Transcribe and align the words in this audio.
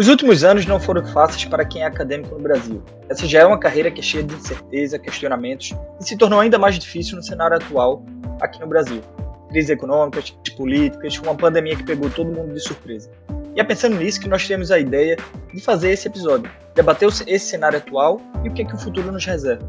Os 0.00 0.08
últimos 0.08 0.42
anos 0.42 0.64
não 0.64 0.80
foram 0.80 1.04
fáceis 1.04 1.44
para 1.44 1.62
quem 1.62 1.82
é 1.82 1.84
acadêmico 1.84 2.34
no 2.34 2.40
Brasil. 2.40 2.82
Essa 3.06 3.26
já 3.26 3.40
é 3.40 3.44
uma 3.44 3.58
carreira 3.58 3.90
que 3.90 4.00
é 4.00 4.02
cheia 4.02 4.24
de 4.24 4.34
incerteza, 4.34 4.98
questionamentos 4.98 5.74
e 6.00 6.04
se 6.04 6.16
tornou 6.16 6.40
ainda 6.40 6.58
mais 6.58 6.78
difícil 6.78 7.16
no 7.16 7.22
cenário 7.22 7.58
atual 7.58 8.02
aqui 8.40 8.58
no 8.60 8.66
Brasil. 8.66 9.02
Crise 9.50 9.74
econômica, 9.74 10.22
políticas, 10.56 11.18
uma 11.18 11.34
pandemia 11.34 11.76
que 11.76 11.82
pegou 11.82 12.08
todo 12.08 12.32
mundo 12.32 12.54
de 12.54 12.60
surpresa. 12.60 13.10
E 13.54 13.60
é 13.60 13.62
pensando 13.62 13.96
nisso 13.96 14.18
que 14.22 14.26
nós 14.26 14.48
temos 14.48 14.70
a 14.70 14.78
ideia 14.78 15.18
de 15.52 15.60
fazer 15.60 15.90
esse 15.90 16.08
episódio, 16.08 16.50
debater 16.74 17.06
esse 17.26 17.46
cenário 17.50 17.76
atual 17.76 18.22
e 18.42 18.48
o 18.48 18.54
que, 18.54 18.62
é 18.62 18.64
que 18.64 18.74
o 18.74 18.78
futuro 18.78 19.12
nos 19.12 19.26
reserva. 19.26 19.68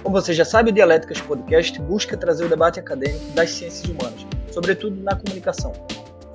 Como 0.00 0.14
você 0.14 0.32
já 0.32 0.44
sabe, 0.44 0.70
o 0.70 0.72
Dialéticas 0.72 1.20
Podcast 1.20 1.76
busca 1.80 2.16
trazer 2.16 2.44
o 2.44 2.48
debate 2.48 2.78
acadêmico 2.78 3.32
das 3.32 3.50
ciências 3.50 3.90
humanas, 3.90 4.24
sobretudo 4.52 4.94
na 5.02 5.16
comunicação. 5.16 5.72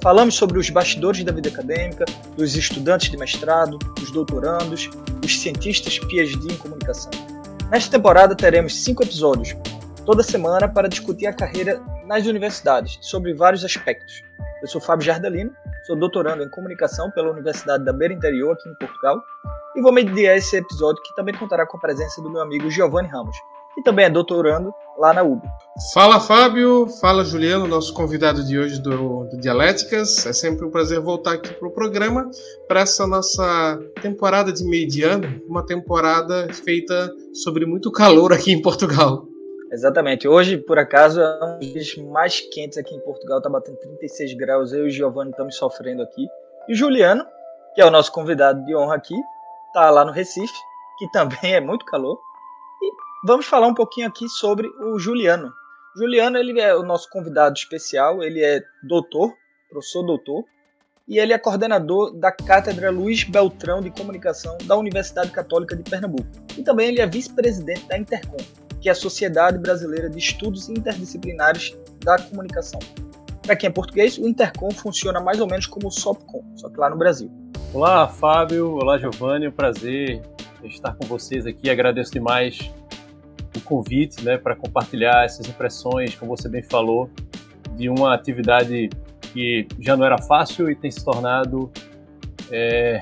Falamos 0.01 0.33
sobre 0.33 0.57
os 0.57 0.67
bastidores 0.71 1.23
da 1.23 1.31
vida 1.31 1.49
acadêmica, 1.49 2.05
dos 2.35 2.55
estudantes 2.55 3.11
de 3.11 3.17
mestrado, 3.17 3.77
dos 3.99 4.09
doutorandos, 4.09 4.89
dos 5.21 5.39
cientistas 5.39 5.99
PhD 5.99 6.51
em 6.51 6.57
comunicação. 6.57 7.11
Nesta 7.69 7.91
temporada 7.91 8.35
teremos 8.35 8.83
cinco 8.83 9.03
episódios, 9.03 9.55
toda 10.03 10.23
semana, 10.23 10.67
para 10.67 10.89
discutir 10.89 11.27
a 11.27 11.33
carreira 11.33 11.79
nas 12.07 12.25
universidades, 12.25 12.97
sobre 12.99 13.35
vários 13.35 13.63
aspectos. 13.63 14.23
Eu 14.63 14.67
sou 14.67 14.81
Fábio 14.81 15.05
Jardelino, 15.05 15.51
sou 15.85 15.95
doutorando 15.95 16.41
em 16.41 16.49
comunicação 16.49 17.11
pela 17.11 17.29
Universidade 17.29 17.85
da 17.85 17.93
Beira 17.93 18.15
Interior, 18.15 18.53
aqui 18.53 18.69
em 18.69 18.75
Portugal, 18.75 19.21
e 19.75 19.81
vou 19.83 19.93
mediar 19.93 20.35
esse 20.35 20.57
episódio 20.57 21.01
que 21.03 21.15
também 21.15 21.35
contará 21.35 21.67
com 21.67 21.77
a 21.77 21.79
presença 21.79 22.19
do 22.23 22.29
meu 22.29 22.41
amigo 22.41 22.71
Giovanni 22.71 23.07
Ramos, 23.07 23.37
que 23.75 23.83
também 23.83 24.05
é 24.05 24.09
doutorando 24.09 24.73
lá 25.01 25.11
na 25.13 25.23
UB. 25.23 25.41
Fala 25.93 26.19
Fábio, 26.19 26.87
fala 27.01 27.23
Juliano, 27.23 27.65
nosso 27.65 27.91
convidado 27.91 28.45
de 28.45 28.59
hoje 28.59 28.79
do, 28.79 29.23
do 29.23 29.37
Dialéticas. 29.37 30.27
É 30.27 30.31
sempre 30.31 30.63
um 30.63 30.69
prazer 30.69 30.99
voltar 30.99 31.33
aqui 31.33 31.51
para 31.51 31.67
o 31.67 31.71
programa, 31.71 32.29
para 32.67 32.81
essa 32.81 33.07
nossa 33.07 33.79
temporada 33.99 34.53
de 34.53 34.63
meio 34.63 34.87
de 34.87 35.01
ano, 35.01 35.41
uma 35.47 35.65
temporada 35.65 36.53
feita 36.53 37.11
sobre 37.33 37.65
muito 37.65 37.91
calor 37.91 38.31
aqui 38.31 38.51
em 38.51 38.61
Portugal. 38.61 39.25
Exatamente. 39.71 40.27
Hoje, 40.27 40.57
por 40.57 40.77
acaso, 40.77 41.19
é 41.19 41.45
um 41.45 41.57
dos 41.57 41.67
dias 41.67 41.95
mais 42.11 42.39
quentes 42.39 42.77
aqui 42.77 42.93
em 42.93 42.99
Portugal, 42.99 43.39
está 43.39 43.49
batendo 43.49 43.77
36 43.77 44.35
graus. 44.35 44.71
Eu 44.71 44.85
e 44.85 44.89
o 44.89 44.91
Giovanni 44.91 45.31
estamos 45.31 45.55
sofrendo 45.55 46.03
aqui. 46.03 46.27
E 46.69 46.73
o 46.73 46.75
Juliano, 46.75 47.25
que 47.73 47.81
é 47.81 47.85
o 47.85 47.89
nosso 47.89 48.11
convidado 48.11 48.63
de 48.65 48.75
honra 48.75 48.97
aqui, 48.97 49.15
está 49.67 49.89
lá 49.89 50.05
no 50.05 50.11
Recife, 50.11 50.53
que 50.99 51.09
também 51.11 51.55
é 51.55 51.59
muito 51.59 51.85
calor 51.85 52.19
vamos 53.23 53.45
falar 53.45 53.67
um 53.67 53.73
pouquinho 53.73 54.07
aqui 54.07 54.27
sobre 54.27 54.67
o 54.67 54.97
Juliano. 54.97 55.53
Juliano 55.95 56.37
ele 56.37 56.59
é 56.59 56.75
o 56.75 56.83
nosso 56.83 57.09
convidado 57.09 57.57
especial, 57.57 58.23
ele 58.23 58.43
é 58.43 58.61
doutor, 58.83 59.33
professor 59.69 60.03
doutor, 60.03 60.43
e 61.07 61.19
ele 61.19 61.33
é 61.33 61.37
coordenador 61.37 62.13
da 62.13 62.31
Cátedra 62.31 62.89
Luiz 62.89 63.23
Beltrão 63.23 63.81
de 63.81 63.89
Comunicação 63.91 64.57
da 64.63 64.77
Universidade 64.77 65.31
Católica 65.31 65.75
de 65.75 65.83
Pernambuco. 65.83 66.27
E 66.57 66.63
também 66.63 66.87
ele 66.87 67.01
é 67.01 67.07
vice-presidente 67.07 67.85
da 67.87 67.97
Intercom, 67.97 68.37
que 68.79 68.87
é 68.87 68.91
a 68.91 68.95
Sociedade 68.95 69.57
Brasileira 69.57 70.09
de 70.09 70.17
Estudos 70.17 70.69
Interdisciplinares 70.69 71.77
da 71.99 72.17
Comunicação. 72.17 72.79
Para 73.41 73.55
quem 73.55 73.67
é 73.67 73.71
português, 73.71 74.17
o 74.17 74.27
Intercom 74.27 74.71
funciona 74.71 75.19
mais 75.19 75.41
ou 75.41 75.47
menos 75.47 75.65
como 75.65 75.87
o 75.87 75.91
SOPCOM, 75.91 76.43
só 76.55 76.69
que 76.69 76.79
lá 76.79 76.89
no 76.89 76.95
Brasil. 76.95 77.29
Olá, 77.73 78.07
Fábio. 78.07 78.75
Olá, 78.75 78.97
Giovanni. 78.97 79.47
Um 79.47 79.51
prazer 79.51 80.21
estar 80.63 80.95
com 80.95 81.05
vocês 81.07 81.45
aqui. 81.45 81.69
Agradeço 81.69 82.11
demais 82.11 82.71
o 83.55 83.61
convite 83.61 84.23
né, 84.23 84.37
para 84.37 84.55
compartilhar 84.55 85.25
essas 85.25 85.47
impressões, 85.47 86.15
como 86.15 86.35
você 86.35 86.47
bem 86.47 86.63
falou, 86.63 87.09
de 87.75 87.89
uma 87.89 88.13
atividade 88.13 88.89
que 89.33 89.67
já 89.79 89.95
não 89.95 90.05
era 90.05 90.17
fácil 90.17 90.69
e 90.69 90.75
tem 90.75 90.91
se 90.91 91.03
tornado, 91.03 91.71
é, 92.51 92.99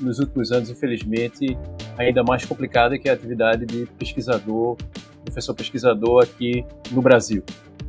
nos 0.00 0.18
últimos 0.18 0.52
anos, 0.52 0.68
infelizmente, 0.68 1.56
ainda 1.96 2.22
mais 2.22 2.44
complicada, 2.44 2.98
que 2.98 3.08
é 3.08 3.12
a 3.12 3.14
atividade 3.14 3.64
de 3.64 3.86
pesquisador, 3.98 4.76
professor 5.24 5.54
pesquisador 5.54 6.24
aqui 6.24 6.64
no 6.90 7.00
Brasil. 7.00 7.42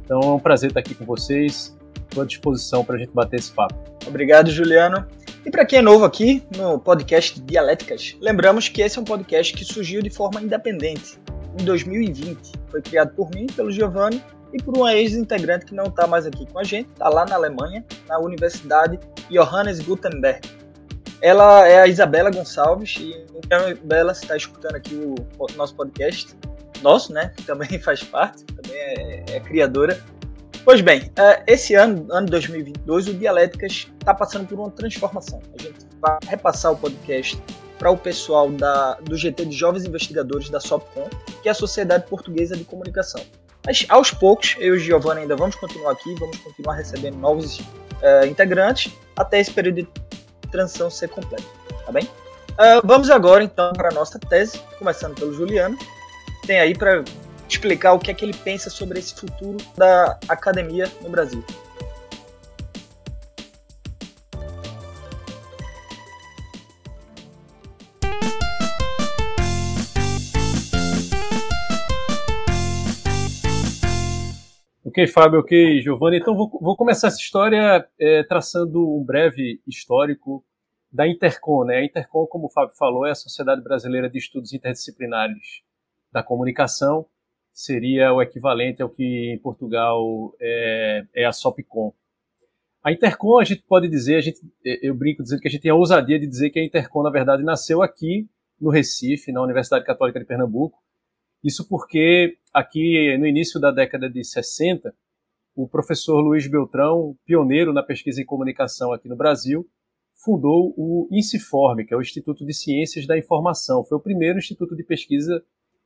Então 0.04 0.20
é 0.22 0.26
um 0.28 0.40
prazer 0.40 0.70
estar 0.70 0.80
aqui 0.80 0.96
com 0.96 1.06
vocês, 1.06 1.78
estou 2.10 2.24
à 2.24 2.26
disposição 2.26 2.84
para 2.86 2.96
a 2.96 3.00
gente 3.00 3.12
bater 3.12 3.40
esse 3.40 3.52
papo. 3.52 3.76
Obrigado, 4.08 4.50
Juliano. 4.50 5.06
E 5.46 5.52
para 5.52 5.66
quem 5.66 5.80
é 5.80 5.82
novo 5.82 6.06
aqui 6.06 6.44
no 6.58 6.80
podcast 6.80 7.40
Dialéticas, 7.42 8.16
lembramos 8.20 8.70
que 8.70 8.82
esse 8.82 8.98
é 8.98 9.02
um 9.02 9.06
podcast 9.06 9.54
que 9.54 9.64
surgiu 9.66 10.02
de 10.02 10.10
forma 10.10 10.42
independente 10.42 11.18
em 11.60 11.66
2020. 11.66 12.54
Foi 12.70 12.82
criado 12.82 13.14
por 13.16 13.30
mim, 13.32 13.48
pelo 13.48 13.72
Giovanni 13.72 14.24
e 14.54 14.62
por 14.62 14.78
uma 14.78 14.94
ex-integrante 14.94 15.66
que 15.66 15.76
não 15.76 15.86
está 15.86 16.08
mais 16.08 16.26
aqui 16.26 16.46
com 16.46 16.60
a 16.60 16.64
gente, 16.64 16.90
está 16.90 17.10
lá 17.10 17.26
na 17.26 17.36
Alemanha, 17.36 17.84
na 18.08 18.20
Universidade 18.20 19.00
Johannes 19.30 19.80
Gutenberg. 19.80 20.42
Ela 21.22 21.68
é 21.68 21.82
a 21.82 21.88
Isabela 21.88 22.30
Gonçalves 22.30 22.96
e 23.00 23.14
a 23.52 23.72
Isabela 23.72 24.12
está 24.12 24.38
escutando 24.38 24.76
aqui 24.76 24.96
o, 24.96 25.16
o, 25.40 25.52
nosso 25.58 25.76
podcast, 25.76 26.36
nosso, 26.82 27.12
né? 27.12 27.34
Também 27.46 27.78
faz 27.82 28.04
parte, 28.04 28.44
também 28.46 28.78
é, 28.78 29.26
é 29.30 29.40
criadora. 29.40 30.00
Pois 30.64 30.82
bem, 30.82 31.12
é, 31.18 31.44
esse 31.48 31.74
ano, 31.74 32.06
ano 32.12 32.28
2022, 32.28 33.08
o 33.08 33.14
Dialéticas 33.14 33.88
está 34.00 34.14
passando 34.14 34.48
por 34.48 34.60
uma 34.60 34.70
transformação. 34.70 35.42
A 35.58 35.62
gente 35.62 35.80
vai 36.00 36.20
repassar 36.28 36.72
o 36.72 36.78
podcast 36.78 37.42
para 37.78 37.92
o 37.92 37.98
pessoal 37.98 38.50
da, 38.50 38.96
do 38.96 39.16
GT 39.16 39.46
de 39.46 39.56
Jovens 39.56 39.86
Investigadores 39.86 40.50
da 40.50 40.60
SOPCOM, 40.60 41.08
que 41.42 41.48
é 41.48 41.52
a 41.52 41.56
Sociedade 41.56 42.06
Portuguesa 42.08 42.56
de 42.56 42.64
Comunicação. 42.64 43.22
Mas 43.66 43.86
aos 43.90 44.12
poucos, 44.12 44.56
eu 44.60 44.78
e 44.78 44.94
o 44.94 45.12
ainda 45.12 45.36
vamos 45.36 45.56
continuar 45.56 45.92
aqui, 45.92 46.16
vamos 46.16 46.38
continuar 46.38 46.76
recebendo 46.76 47.18
novos 47.18 47.60
uh, 47.60 48.26
integrantes 48.26 48.94
até 49.16 49.40
esse 49.40 49.52
período 49.52 49.84
de 49.84 49.88
transição 50.52 50.90
ser 50.90 51.10
completo, 51.10 51.44
tá 51.86 51.92
bem? 51.92 52.04
Uh, 52.04 52.82
vamos 52.84 53.10
agora 53.10 53.44
então 53.44 53.74
para 53.74 53.90
a 53.90 53.92
nossa 53.92 54.18
tese, 54.18 54.60
começando 54.80 55.16
pelo 55.16 55.34
Juliano. 55.34 55.78
Tem 56.46 56.60
aí 56.60 56.76
para 56.76 57.04
explicar 57.48 57.94
o 57.94 58.00
que 58.00 58.10
é 58.10 58.14
que 58.14 58.24
ele 58.24 58.34
pensa 58.34 58.70
sobre 58.70 59.00
esse 59.00 59.14
futuro 59.14 59.58
da 59.76 60.18
academia 60.28 60.92
no 61.02 61.10
Brasil. 61.10 61.44
Ok, 74.98 75.06
Fábio, 75.06 75.42
ok, 75.42 75.80
Giovanni. 75.80 76.18
Então 76.18 76.36
vou, 76.36 76.50
vou 76.60 76.76
começar 76.76 77.10
essa 77.10 77.20
história 77.20 77.88
é, 78.00 78.24
traçando 78.24 78.82
um 78.82 79.04
breve 79.04 79.62
histórico 79.68 80.44
da 80.92 81.08
Intercom. 81.08 81.66
Né? 81.66 81.76
A 81.76 81.86
Intercom, 81.86 82.26
como 82.26 82.48
o 82.48 82.50
Fábio 82.50 82.76
falou, 82.76 83.06
é 83.06 83.12
a 83.12 83.16
Sociedade 83.16 83.62
Brasileira 83.62 84.10
de 84.10 84.18
Estudos 84.18 84.54
Interdisciplinares 84.54 85.62
da 86.12 86.24
Comunicação. 86.24 87.06
Seria 87.54 88.12
o 88.12 88.24
equivalente 88.24 88.82
ao 88.82 88.90
que 88.90 89.36
em 89.36 89.38
Portugal 89.38 90.34
é, 90.42 91.06
é 91.14 91.26
a 91.26 91.32
SOPCOM. 91.32 91.94
A 92.84 92.92
Intercom, 92.92 93.38
a 93.38 93.44
gente 93.44 93.62
pode 93.68 93.88
dizer, 93.88 94.16
a 94.16 94.22
gente, 94.22 94.42
eu 94.64 94.96
brinco 94.96 95.22
dizendo 95.22 95.42
que 95.42 95.48
a 95.48 95.52
gente 95.52 95.62
tem 95.62 95.70
a 95.70 95.76
ousadia 95.76 96.20
de 96.20 96.26
dizer 96.26 96.50
que 96.50 96.58
a 96.58 96.66
Intercom, 96.66 97.04
na 97.04 97.12
verdade, 97.12 97.44
nasceu 97.44 97.84
aqui 97.84 98.28
no 98.60 98.72
Recife, 98.72 99.32
na 99.32 99.44
Universidade 99.44 99.86
Católica 99.86 100.20
de 100.20 100.26
Pernambuco, 100.26 100.80
isso 101.44 101.68
porque 101.68 102.38
aqui 102.54 103.18
no 103.18 103.28
início 103.28 103.60
da 103.60 103.72
década 103.72 104.10
de 104.10 104.24
60, 104.24 104.94
o 105.56 105.68
professor 105.68 106.20
Luiz 106.22 106.48
Beltrão, 106.48 107.16
pioneiro 107.26 107.74
na 107.74 107.84
pesquisa 107.84 108.22
em 108.22 108.26
comunicação 108.26 108.94
aqui 108.94 109.08
no 109.08 109.16
Brasil, 109.16 109.68
fundou 110.14 110.74
o 110.78 111.08
INSIFORM, 111.12 111.86
que 111.86 111.94
é 111.94 111.98
o 111.98 112.02
Instituto 112.02 112.46
de 112.46 112.54
Ciências 112.54 113.06
da 113.06 113.18
Informação. 113.18 113.84
Foi 113.84 113.98
o 113.98 114.02
primeiro 114.02 114.40
instituto 114.40 114.76
de 114.76 114.84
pesquisa 114.84 115.44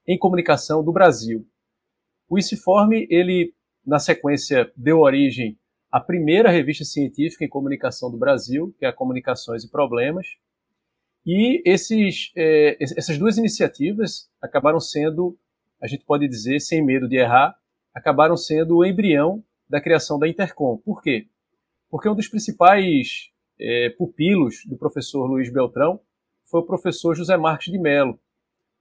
em 0.08 0.18
comunicação 0.18 0.84
do 0.84 0.92
Brasil. 0.92 1.46
O 2.30 2.38
INSIFORM, 2.38 3.08
ele, 3.10 3.54
na 3.86 4.00
sequência, 4.00 4.72
deu 4.76 5.00
origem 5.00 5.58
à 5.92 6.00
primeira 6.00 6.50
revista 6.50 6.86
científica 6.86 7.44
em 7.44 7.50
comunicação 7.50 8.10
do 8.10 8.18
Brasil, 8.18 8.74
que 8.80 8.86
é 8.86 8.88
a 8.88 8.94
Comunicações 8.94 9.64
e 9.64 9.70
Problemas, 9.70 10.28
e 11.26 11.62
esses, 11.66 12.32
é, 12.36 12.78
essas 12.82 13.18
duas 13.18 13.38
iniciativas 13.38 14.30
acabaram 14.42 14.80
sendo, 14.80 15.38
a 15.82 15.88
gente 15.88 16.06
pode 16.06 16.28
dizer, 16.28 16.60
sem 16.60 16.84
medo 16.84 17.08
de 17.08 17.18
errar, 17.18 17.56
acabaram 17.94 18.38
sendo 18.38 18.78
o 18.78 18.86
embrião 18.86 19.44
da 19.68 19.82
criação 19.82 20.20
da 20.20 20.28
Intercom. 20.28 20.78
Por 20.78 21.02
quê? 21.02 21.28
Porque 21.90 22.08
um 22.08 22.16
dos 22.16 22.28
principais 22.28 23.32
é, 23.60 23.90
pupilos 23.98 24.64
do 24.66 24.78
professor 24.78 25.26
Luiz 25.26 25.52
Beltrão 25.52 26.00
foi 26.46 26.62
o 26.62 26.66
professor 26.66 27.16
José 27.16 27.36
Marques 27.38 27.72
de 27.72 27.80
Mello, 27.80 28.20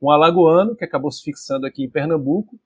um 0.01 0.11
alagoano 0.11 0.75
que 0.75 0.85
acabou 0.85 1.11
se 1.11 1.23
fixando 1.23 1.67
aqui 1.67 1.85
em 1.85 1.91
Pernambuco 1.91 2.59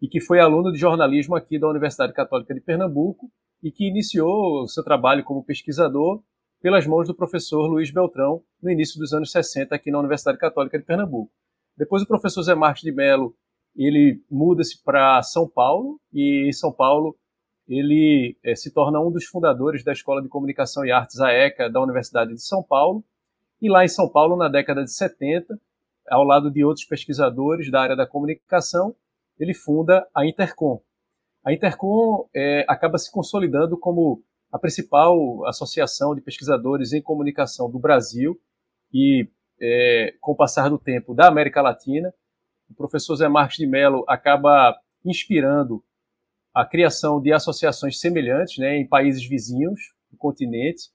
e 0.00 0.08
que 0.08 0.20
foi 0.20 0.40
aluno 0.40 0.72
de 0.72 0.78
jornalismo 0.78 1.36
aqui 1.36 1.58
da 1.58 1.68
Universidade 1.68 2.12
Católica 2.12 2.52
de 2.52 2.60
Pernambuco 2.60 3.30
e 3.62 3.70
que 3.70 3.86
iniciou 3.86 4.62
o 4.62 4.68
seu 4.68 4.82
trabalho 4.82 5.22
como 5.22 5.44
pesquisador 5.44 6.22
pelas 6.60 6.86
mãos 6.86 7.06
do 7.06 7.14
professor 7.14 7.66
Luiz 7.66 7.90
Beltrão 7.90 8.42
no 8.60 8.70
início 8.70 8.98
dos 8.98 9.12
anos 9.12 9.30
60 9.30 9.74
aqui 9.74 9.90
na 9.90 9.98
Universidade 9.98 10.38
Católica 10.38 10.78
de 10.78 10.84
Pernambuco. 10.84 11.32
Depois 11.76 12.02
o 12.02 12.06
professor 12.06 12.42
Zé 12.42 12.54
Marques 12.54 12.82
de 12.82 12.92
Mello, 12.92 13.34
ele 13.76 14.22
muda-se 14.30 14.82
para 14.82 15.22
São 15.22 15.48
Paulo 15.48 16.00
e 16.12 16.48
em 16.48 16.52
São 16.52 16.72
Paulo 16.72 17.16
ele 17.68 18.36
é, 18.44 18.54
se 18.54 18.72
torna 18.72 19.00
um 19.00 19.10
dos 19.10 19.24
fundadores 19.24 19.84
da 19.84 19.92
Escola 19.92 20.20
de 20.20 20.28
Comunicação 20.28 20.84
e 20.84 20.90
Artes 20.90 21.20
AECA 21.20 21.70
da 21.70 21.80
Universidade 21.80 22.34
de 22.34 22.42
São 22.42 22.62
Paulo 22.62 23.04
E 23.60 23.70
lá 23.70 23.84
em 23.84 23.88
São 23.88 24.08
Paulo, 24.08 24.36
na 24.36 24.48
década 24.48 24.82
de 24.84 24.92
70, 24.92 25.58
ao 26.10 26.24
lado 26.24 26.50
de 26.50 26.64
outros 26.64 26.84
pesquisadores 26.84 27.70
da 27.70 27.80
área 27.80 27.96
da 27.96 28.06
comunicação, 28.06 28.94
ele 29.38 29.54
funda 29.54 30.06
a 30.14 30.26
Intercom. 30.26 30.82
A 31.44 31.52
Intercom 31.52 32.28
é, 32.34 32.64
acaba 32.68 32.98
se 32.98 33.10
consolidando 33.10 33.78
como 33.78 34.22
a 34.50 34.58
principal 34.58 35.46
associação 35.46 36.14
de 36.14 36.20
pesquisadores 36.20 36.92
em 36.92 37.00
comunicação 37.00 37.70
do 37.70 37.78
Brasil 37.78 38.38
e, 38.92 39.28
é, 39.60 40.14
com 40.20 40.32
o 40.32 40.36
passar 40.36 40.68
do 40.68 40.78
tempo, 40.78 41.14
da 41.14 41.26
América 41.26 41.62
Latina. 41.62 42.12
O 42.72 42.74
professor 42.74 43.14
Zé 43.16 43.28
Marques 43.28 43.58
de 43.58 43.66
Mello 43.66 44.02
acaba 44.08 44.74
inspirando 45.04 45.84
a 46.54 46.64
criação 46.64 47.20
de 47.20 47.32
associações 47.32 48.00
semelhantes 48.00 48.56
né, 48.56 48.78
em 48.78 48.88
países 48.88 49.26
vizinhos 49.26 49.94
do 50.10 50.16
continente. 50.16 50.90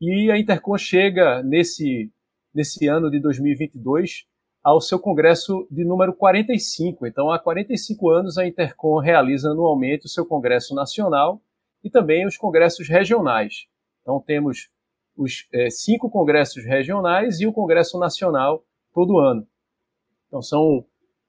E 0.00 0.30
a 0.30 0.38
Intercom 0.38 0.78
chega 0.78 1.42
nesse, 1.42 2.10
nesse 2.54 2.86
ano 2.86 3.10
de 3.10 3.20
2022 3.20 4.24
ao 4.62 4.80
seu 4.80 4.98
congresso 4.98 5.66
de 5.70 5.84
número 5.84 6.14
45. 6.14 7.06
Então, 7.06 7.30
há 7.30 7.38
45 7.38 8.08
anos, 8.08 8.38
a 8.38 8.46
Intercom 8.46 8.98
realiza 8.98 9.50
anualmente 9.50 10.06
o 10.06 10.08
seu 10.08 10.24
congresso 10.24 10.74
nacional 10.74 11.42
e 11.84 11.90
também 11.90 12.26
os 12.26 12.36
congressos 12.36 12.88
regionais. 12.88 13.66
Então, 14.00 14.20
temos 14.20 14.70
os 15.14 15.46
é, 15.52 15.68
cinco 15.68 16.08
congressos 16.08 16.64
regionais 16.64 17.40
e 17.40 17.46
o 17.46 17.52
Congresso 17.52 17.98
Nacional 17.98 18.64
todo 18.94 19.18
ano. 19.18 19.46
Então, 20.28 20.40
são, 20.40 20.84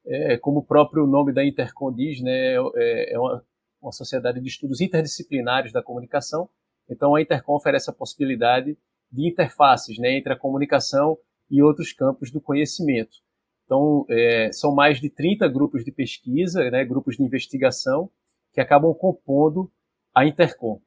é, 0.06 0.38
como 0.38 0.60
o 0.60 0.66
próprio 0.66 1.06
nome 1.06 1.34
da 1.34 1.46
Intercom 1.46 1.92
diz, 1.92 2.22
né, 2.22 2.56
é, 2.76 3.14
é 3.14 3.20
uma, 3.20 3.44
uma 3.82 3.92
sociedade 3.92 4.40
de 4.40 4.48
estudos 4.48 4.82
interdisciplinares 4.82 5.72
da 5.72 5.82
comunicação. 5.82 6.50
Então, 6.90 7.16
a 7.16 7.22
Intercom 7.22 7.56
oferece 7.56 7.90
a 7.90 7.94
possibilidade 7.94 8.78
de 9.12 9.28
interfaces 9.28 9.98
né, 9.98 10.18
entre 10.18 10.34
a 10.34 10.38
comunicação 10.38 11.18
e 11.50 11.62
outros 11.62 11.92
campos 11.92 12.32
do 12.32 12.40
conhecimento. 12.40 13.18
Então, 13.66 14.06
é, 14.10 14.52
são 14.52 14.74
mais 14.74 15.00
de 15.00 15.10
30 15.10 15.48
grupos 15.48 15.84
de 15.84 15.92
pesquisa, 15.92 16.70
né, 16.70 16.84
grupos 16.84 17.18
de 17.18 17.24
investigação, 17.24 18.10
que 18.54 18.62
acabam 18.62 18.94
compondo 18.94 19.72
a 20.14 20.26
Intercom. 20.26 20.82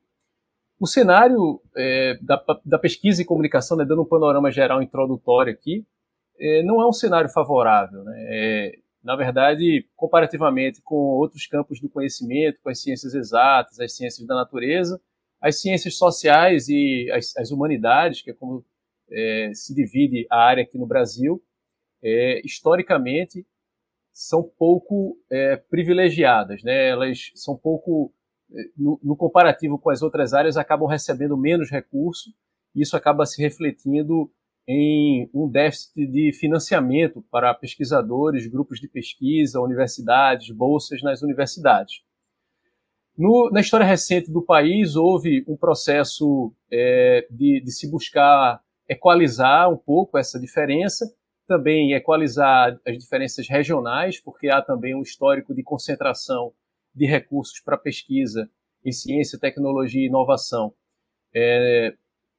O 0.79 0.87
cenário 0.87 1.63
é, 1.77 2.19
da, 2.21 2.43
da, 2.65 2.79
pesquisa 2.79 3.23
e 3.23 3.25
comunicação, 3.25 3.77
né, 3.77 3.85
dando 3.85 4.03
um 4.03 4.09
panorama 4.09 4.51
geral 4.51 4.83
introdutório 4.83 5.53
aqui, 5.53 5.87
é, 6.39 6.63
não 6.63 6.81
é 6.83 6.87
um 6.87 6.93
cenário 6.93 7.31
favorável. 7.31 8.03
Né? 8.05 8.73
Na 9.05 9.17
verdade, 9.17 9.87
comparativamente 9.95 10.81
com 10.81 10.97
outros 10.97 11.47
campos 11.47 11.79
do 11.79 11.91
conhecimento, 11.91 12.59
com 12.63 12.71
as 12.71 12.81
ciências 12.81 13.13
exatas, 13.15 13.79
as 13.79 13.95
ciências 13.95 14.27
da 14.27 14.35
natureza, 14.35 14.99
as 15.43 15.61
ciências 15.61 15.99
sociais 15.99 16.69
e 16.71 17.11
as, 17.13 17.37
as 17.37 17.51
humanidades, 17.51 18.23
que 18.23 18.31
é 18.31 18.35
como 18.35 18.65
é, 19.11 19.51
se 19.53 19.75
divide 19.75 20.27
a 20.31 20.39
área 20.39 20.63
aqui 20.63 20.79
no 20.79 20.87
Brasil, 20.87 21.43
é, 22.03 22.41
historicamente 22.47 23.47
são 24.11 24.43
pouco 24.43 25.19
é, 25.31 25.57
privilegiadas, 25.57 26.63
né? 26.63 26.89
Elas 26.89 27.31
são 27.35 27.57
pouco, 27.59 28.11
é, 28.53 28.63
no, 28.75 28.99
no, 29.03 29.17
comparativo 29.17 29.79
com 29.79 29.91
as 29.91 30.01
outras 30.01 30.33
áreas, 30.33 30.57
acabam 30.57 30.89
recebendo 30.89 31.37
menos 31.37 31.71
recurso. 31.71 32.31
E 32.75 32.81
isso 32.81 32.97
acaba 32.97 33.27
se 33.27 33.43
refletindo 33.43 34.31
em 34.67 35.29
um 35.35 35.49
déficit 35.49 36.07
de 36.07 36.33
financiamento 36.33 37.23
para 37.31 37.55
pesquisadores, 37.55 38.47
grupos 38.47 38.81
de 38.81 38.89
pesquisa, 38.89 39.61
universidades, 39.61 40.51
bolsas 40.51 41.03
nas 41.03 41.23
universidades. 41.23 42.03
No, 43.17 43.51
na 43.53 43.61
história 43.61 43.87
recente 43.87 44.31
do 44.31 44.43
país, 44.43 44.97
houve 44.97 45.45
um 45.47 45.57
processo 45.57 46.53
é, 46.71 47.27
de, 47.31 47.61
de, 47.61 47.71
se 47.71 47.89
buscar 47.89 48.61
equalizar 48.89 49.71
um 49.71 49.77
pouco 49.77 50.19
essa 50.19 50.41
diferença, 50.41 51.07
também 51.47 51.93
equalizar 51.93 52.79
as 52.87 52.99
diferenças 52.99 53.49
regionais, 53.49 54.21
porque 54.21 54.49
há 54.49 54.61
também 54.61 54.95
um 54.95 55.03
histórico 55.03 55.55
de 55.55 55.63
concentração 55.63 56.53
de 56.95 57.07
recursos 57.07 57.61
para 57.61 57.77
pesquisa 57.77 58.51
em 58.85 58.93
ciência, 58.93 59.39
tecnologia 59.39 60.03
e 60.03 60.09
inovação 60.09 60.75
é, 61.35 61.95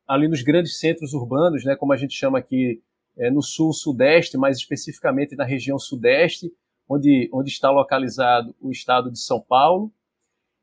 ali 0.07 0.27
nos 0.27 0.41
grandes 0.41 0.79
centros 0.79 1.13
urbanos, 1.13 1.63
né, 1.63 1.75
como 1.75 1.93
a 1.93 1.97
gente 1.97 2.13
chama 2.13 2.39
aqui 2.39 2.81
é, 3.17 3.31
no 3.31 3.41
sul-sudeste, 3.41 4.37
mais 4.37 4.57
especificamente 4.57 5.35
na 5.35 5.43
região 5.43 5.79
sudeste, 5.79 6.51
onde, 6.87 7.29
onde 7.33 7.49
está 7.49 7.71
localizado 7.71 8.55
o 8.61 8.71
estado 8.71 9.11
de 9.11 9.19
São 9.19 9.41
Paulo. 9.41 9.91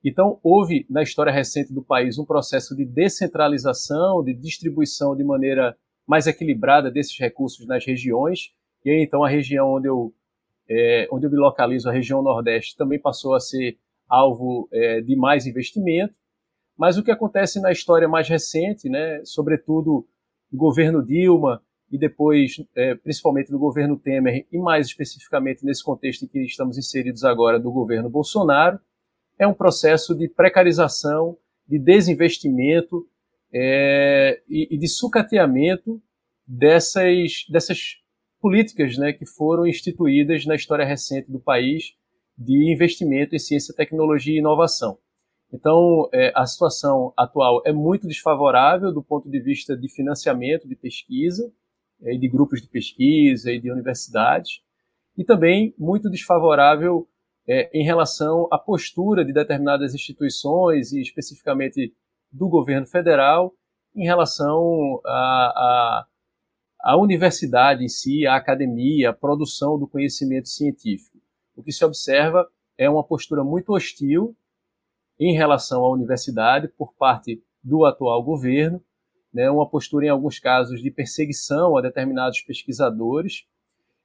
Então, 0.04 0.38
houve 0.42 0.84
na 0.90 1.02
história 1.02 1.32
recente 1.32 1.72
do 1.72 1.82
país 1.82 2.18
um 2.18 2.24
processo 2.24 2.74
de 2.76 2.84
descentralização, 2.84 4.22
de 4.22 4.34
distribuição 4.34 5.16
de 5.16 5.22
maneira 5.22 5.76
mais 6.06 6.26
equilibrada 6.26 6.90
desses 6.90 7.16
recursos 7.18 7.66
nas 7.66 7.84
regiões. 7.84 8.52
E 8.84 8.90
aí, 8.90 9.02
então, 9.02 9.22
a 9.22 9.28
região 9.28 9.74
onde 9.74 9.88
eu, 9.88 10.12
é, 10.68 11.08
onde 11.12 11.26
eu 11.26 11.30
me 11.30 11.36
localizo, 11.36 11.88
a 11.88 11.92
região 11.92 12.22
Nordeste, 12.22 12.76
também 12.76 12.98
passou 12.98 13.34
a 13.34 13.40
ser 13.40 13.78
alvo 14.08 14.68
é, 14.72 15.00
de 15.00 15.14
mais 15.14 15.46
investimento. 15.46 16.14
Mas 16.76 16.98
o 16.98 17.02
que 17.02 17.10
acontece 17.10 17.60
na 17.60 17.70
história 17.70 18.08
mais 18.08 18.28
recente, 18.28 18.88
né, 18.88 19.22
sobretudo 19.24 20.06
no 20.50 20.58
governo 20.58 21.04
Dilma 21.04 21.62
e 21.90 21.98
depois, 21.98 22.56
é, 22.74 22.94
principalmente 22.94 23.52
no 23.52 23.58
governo 23.58 23.98
Temer, 23.98 24.46
e 24.50 24.58
mais 24.58 24.86
especificamente 24.86 25.64
nesse 25.64 25.84
contexto 25.84 26.24
em 26.24 26.28
que 26.28 26.40
estamos 26.40 26.78
inseridos 26.78 27.24
agora 27.24 27.60
do 27.60 27.70
governo 27.70 28.08
Bolsonaro, 28.08 28.80
é 29.38 29.46
um 29.46 29.54
processo 29.54 30.14
de 30.14 30.28
precarização, 30.28 31.36
de 31.68 31.78
desinvestimento 31.78 33.06
é, 33.52 34.40
e, 34.48 34.74
e, 34.74 34.78
de 34.78 34.88
sucateamento 34.88 36.02
dessas, 36.46 37.44
dessas 37.50 37.98
políticas 38.40 38.96
né, 38.96 39.12
que 39.12 39.26
foram 39.26 39.66
instituídas 39.66 40.46
na 40.46 40.54
história 40.54 40.84
recente 40.84 41.30
do 41.30 41.38
país 41.38 41.94
de 42.36 42.72
investimento 42.72 43.36
em 43.36 43.38
ciência, 43.38 43.74
tecnologia 43.74 44.34
e 44.34 44.38
inovação. 44.38 44.98
Então, 45.52 46.08
é, 46.14 46.32
a 46.34 46.46
situação 46.46 47.12
atual 47.16 47.60
é 47.66 47.72
muito 47.72 48.08
desfavorável 48.08 48.92
do 48.92 49.02
ponto 49.02 49.28
de 49.28 49.38
vista 49.38 49.76
de 49.76 49.88
financiamento 49.88 50.66
de 50.66 50.74
pesquisa, 50.74 51.52
é, 52.02 52.16
de 52.16 52.26
grupos 52.26 52.62
de 52.62 52.68
pesquisa 52.68 53.52
e 53.52 53.60
de 53.60 53.70
universidades, 53.70 54.62
e 55.16 55.22
também 55.22 55.74
muito 55.78 56.08
desfavorável 56.08 57.06
é, 57.46 57.70
em 57.78 57.84
relação 57.84 58.48
à 58.50 58.58
postura 58.58 59.24
de 59.24 59.32
determinadas 59.32 59.94
instituições, 59.94 60.92
e 60.92 61.02
especificamente 61.02 61.94
do 62.30 62.48
governo 62.48 62.86
federal, 62.86 63.52
em 63.94 64.04
relação 64.04 65.00
à, 65.04 66.06
à, 66.80 66.96
universidade 66.96 67.84
em 67.84 67.88
si, 67.88 68.26
à 68.26 68.36
academia, 68.36 69.10
à 69.10 69.12
produção 69.12 69.78
do 69.78 69.86
conhecimento 69.86 70.48
científico. 70.48 71.18
O 71.54 71.62
que 71.62 71.72
se 71.72 71.84
observa 71.84 72.48
é 72.78 72.88
uma 72.88 73.04
postura 73.04 73.44
muito 73.44 73.74
hostil 73.74 74.34
em 75.24 75.34
relação 75.34 75.84
à 75.84 75.90
universidade 75.90 76.68
por 76.68 76.92
parte 76.94 77.42
do 77.62 77.84
atual 77.84 78.22
governo, 78.22 78.82
né, 79.32 79.50
uma 79.50 79.68
postura, 79.68 80.06
em 80.06 80.10
alguns 80.10 80.38
casos, 80.38 80.82
de 80.82 80.90
perseguição 80.90 81.76
a 81.76 81.80
determinados 81.80 82.40
pesquisadores 82.42 83.46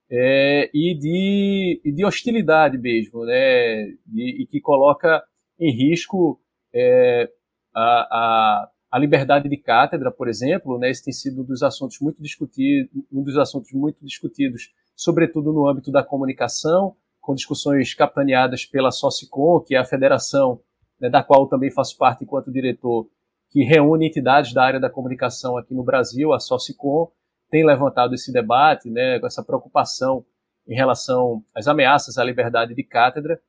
é, 0.09 0.69
e, 0.74 0.95
de, 0.95 1.81
de, 1.83 2.05
hostilidade 2.05 2.77
mesmo, 2.77 3.25
né, 3.25 3.88
e 4.15 4.47
que 4.50 4.62
coloca 4.62 5.21
em 5.59 5.71
risco 5.71 6.39
é, 6.74 7.29
a, 7.74 7.81
a, 7.81 8.69
a, 8.91 9.00
liberdade 9.00 9.50
de 9.50 9.57
cátedra, 9.57 10.12
por 10.12 10.29
exemplo, 10.29 10.77
né, 10.77 10.89
esse 10.89 11.03
tem 11.03 11.13
sido 11.13 11.41
um 11.41 11.45
dos 11.45 11.62
assuntos 11.62 12.00
muito 12.00 12.21
discutidos, 12.21 12.89
um 13.12 13.21
dos 13.21 13.38
assuntos 13.38 13.74
muito 13.74 14.05
discutidos, 14.05 14.71
sobretudo 14.95 15.51
no 15.51 15.67
âmbito 15.67 15.91
da 15.91 16.03
comunicação, 16.03 16.95
com 17.19 17.36
discussões 17.36 17.93
capitaneadas 17.93 18.65
pela 18.65 18.91
Socicom, 18.91 19.59
que 19.59 19.75
é 19.75 19.77
a 19.77 19.83
federação 19.83 20.62
né, 21.00 21.10
da 21.10 21.24
qual 21.24 21.48
também 21.48 21.72
faço 21.72 21.98
parte 21.98 22.24
enquanto 22.24 22.51
diretor, 22.51 23.08
que 23.50 23.63
reúne 23.63 24.08
entidades 24.08 24.54
da 24.54 24.63
área 24.63 24.80
da 24.80 24.89
comunicação 24.89 25.58
aqui 25.58 25.74
no 25.74 25.84
Brasil, 25.84 26.34
a 26.34 26.39
Socicom, 26.39 27.12
tem 27.50 27.66
levantado 27.66 28.13
esse 28.13 28.32
debate, 28.32 28.89
né, 28.89 29.20
essa 29.24 29.44
preocupação 29.44 30.25
em 30.68 30.75
relação 30.75 31.44
às 31.56 31.68
ameaças 31.68 32.18
à 32.18 32.24
liberdade 32.24 32.75
de 32.75 32.84
cátedra. 32.84 33.39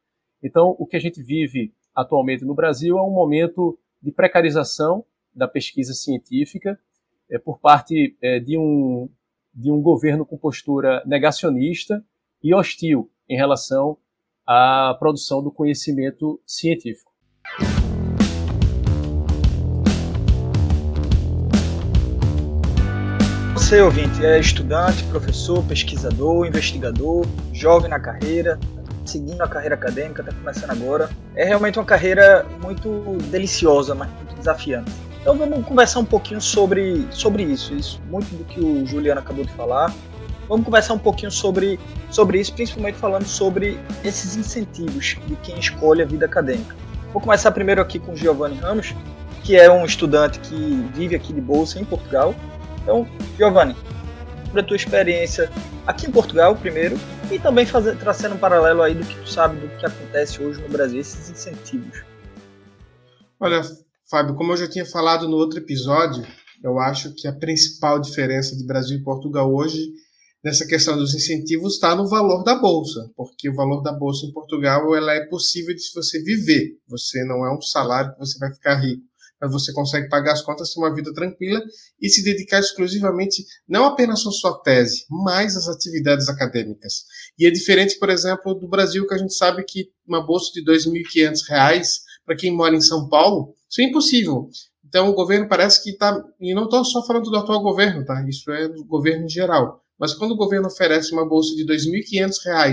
Então, 0.43 0.77
o 0.79 0.87
que 0.87 0.97
a 0.97 1.01
gente 1.01 1.23
vive 1.23 1.75
atualmente 1.95 2.45
no 2.45 2.55
Brasil 2.55 2.97
é 2.97 3.03
um 3.03 3.11
momento 3.11 3.77
de 4.01 4.13
precarização 4.13 5.05
da 5.35 5.49
pesquisa 5.49 5.93
científica 5.93 6.79
é, 7.29 7.39
por 7.39 7.59
parte 7.59 8.17
é, 8.23 8.39
de, 8.39 8.57
um, 8.57 9.09
de 9.53 9.71
um 9.71 9.83
governo 9.83 10.25
com 10.25 10.39
postura 10.39 11.03
negacionista 11.05 12.05
e 12.43 12.55
hostil 12.55 13.11
em 13.29 13.37
relação 13.37 13.99
à 14.47 14.97
produção 14.99 15.43
do 15.43 15.51
conhecimento 15.51 16.41
científico. 16.47 17.08
Você, 23.69 23.83
ouvinte, 23.83 24.25
é 24.25 24.41
estudante, 24.41 25.05
professor, 25.05 25.63
pesquisador, 25.63 26.47
investigador, 26.47 27.27
jovem 27.53 27.91
na 27.91 28.01
carreira, 28.01 28.59
seguindo 29.05 29.43
a 29.43 29.47
carreira 29.47 29.75
acadêmica, 29.75 30.23
está 30.23 30.33
começando 30.33 30.71
agora. 30.71 31.11
É 31.37 31.45
realmente 31.45 31.79
uma 31.79 31.85
carreira 31.85 32.47
muito 32.63 33.19
deliciosa, 33.25 33.95
mas 33.95 34.09
muito 34.13 34.35
desafiante. 34.37 34.91
Então 35.21 35.37
vamos 35.37 35.67
conversar 35.67 36.01
um 36.01 36.05
pouquinho 36.07 36.41
sobre, 36.41 37.07
sobre 37.11 37.43
isso, 37.43 37.75
isso, 37.75 38.01
muito 38.09 38.35
do 38.35 38.43
que 38.45 38.59
o 38.59 38.87
Juliano 38.87 39.21
acabou 39.21 39.45
de 39.45 39.53
falar. 39.53 39.93
Vamos 40.49 40.65
conversar 40.65 40.95
um 40.95 40.99
pouquinho 40.99 41.31
sobre, 41.31 41.79
sobre 42.11 42.41
isso, 42.41 42.55
principalmente 42.55 42.97
falando 42.97 43.27
sobre 43.27 43.79
esses 44.03 44.35
incentivos 44.35 45.19
de 45.27 45.37
quem 45.43 45.59
escolhe 45.59 46.01
a 46.01 46.07
vida 46.07 46.25
acadêmica. 46.25 46.75
Vou 47.13 47.21
começar 47.21 47.51
primeiro 47.51 47.83
aqui 47.83 47.99
com 47.99 48.13
o 48.13 48.17
Giovanni 48.17 48.57
Ramos, 48.57 48.95
que 49.45 49.57
é 49.57 49.71
um 49.71 49.85
estudante 49.85 50.39
que 50.39 50.89
vive 50.95 51.15
aqui 51.15 51.35
de 51.35 51.41
bolsa 51.43 51.79
em 51.79 51.85
Portugal. 51.85 52.35
Então, 52.83 53.07
Giovanni, 53.37 53.77
sobre 54.47 54.61
a 54.61 54.65
tua 54.65 54.77
experiência 54.77 55.51
aqui 55.87 56.07
em 56.07 56.11
Portugal, 56.11 56.57
primeiro, 56.57 56.97
e 57.31 57.39
também 57.39 57.67
fazer, 57.67 57.97
traçando 57.99 58.35
um 58.35 58.39
paralelo 58.39 58.83
aí 58.83 58.95
do 58.95 59.05
que 59.05 59.15
tu 59.21 59.29
sabe 59.29 59.59
do 59.59 59.69
que 59.77 59.87
acontece 59.87 60.43
hoje 60.43 60.61
no 60.61 60.69
Brasil, 60.69 61.01
esses 61.01 61.31
incentivos. 61.31 62.03
Olha, 63.41 63.63
Fábio, 64.11 64.35
como 64.35 64.53
eu 64.53 64.57
já 64.57 64.69
tinha 64.69 64.87
falado 64.87 65.29
no 65.29 65.37
outro 65.37 65.59
episódio, 65.59 66.27
eu 66.63 66.79
acho 66.79 67.15
que 67.15 67.29
a 67.29 67.33
principal 67.33 68.01
diferença 68.01 68.57
de 68.57 68.67
Brasil 68.67 68.99
e 68.99 69.03
Portugal 69.03 69.53
hoje 69.55 69.79
nessa 70.43 70.67
questão 70.67 70.97
dos 70.97 71.15
incentivos 71.15 71.75
está 71.75 71.95
no 71.95 72.09
valor 72.09 72.43
da 72.43 72.55
bolsa, 72.57 73.11
porque 73.17 73.49
o 73.49 73.55
valor 73.55 73.83
da 73.83 73.93
bolsa 73.93 74.27
em 74.27 74.33
Portugal 74.33 74.95
ela 74.95 75.13
é 75.13 75.27
possível 75.27 75.75
de 75.75 75.83
você 75.95 76.23
viver. 76.23 76.79
Você 76.89 77.25
não 77.25 77.45
é 77.45 77.55
um 77.55 77.61
salário 77.61 78.13
que 78.13 78.19
você 78.19 78.39
vai 78.39 78.53
ficar 78.53 78.77
rico, 78.77 79.03
mas 79.41 79.53
você 79.53 79.73
consegue 79.73 80.09
pagar 80.09 80.33
as 80.33 80.43
contas, 80.43 80.73
ter 80.73 80.81
uma 80.81 80.95
vida 80.95 81.13
tranquila 81.13 81.61
e 82.01 82.09
se 82.09 82.23
dedicar 82.23 82.61
exclusivamente 82.61 83.45
não 83.69 83.85
apenas 83.85 84.27
à 84.27 84.31
sua 84.31 84.59
tese, 84.63 85.05
mas 85.09 85.57
às 85.57 85.69
atividades 85.69 86.29
acadêmicas. 86.29 87.05
E 87.39 87.47
é 87.47 87.51
diferente, 87.51 87.99
por 87.99 88.11
exemplo, 88.11 88.55
do 88.55 88.69
Brasil, 88.69 89.07
que 89.07 89.15
a 89.15 89.19
gente 89.19 89.35
sabe 89.35 89.65
que 89.65 89.91
uma 90.07 90.25
bolsa 90.25 90.53
de 90.53 90.61
R$ 90.61 90.77
2.500 90.77 92.01
para 92.25 92.37
quem 92.37 92.55
mora 92.55 92.75
em 92.75 92.81
São 92.81 93.09
Paulo, 93.09 93.55
isso 93.69 93.81
é 93.81 93.85
impossível. 93.85 94.49
Então 94.87 95.09
o 95.09 95.15
governo 95.15 95.49
parece 95.49 95.83
que 95.83 95.91
está, 95.91 96.23
e 96.41 96.55
não 96.55 96.65
estou 96.65 96.85
só 96.85 97.05
falando 97.07 97.31
do 97.31 97.37
atual 97.37 97.63
governo, 97.63 98.05
tá? 98.05 98.25
Isso 98.29 98.51
é 98.51 98.69
do 98.69 98.85
governo 98.85 99.25
em 99.25 99.29
geral 99.29 99.83
mas 99.99 100.15
quando 100.15 100.33
o 100.33 100.37
governo 100.37 100.69
oferece 100.69 101.13
uma 101.13 101.29
bolsa 101.29 101.55
de 101.57 101.65
R$ 101.65 101.77
2.500 101.77 102.35
para 102.43 102.69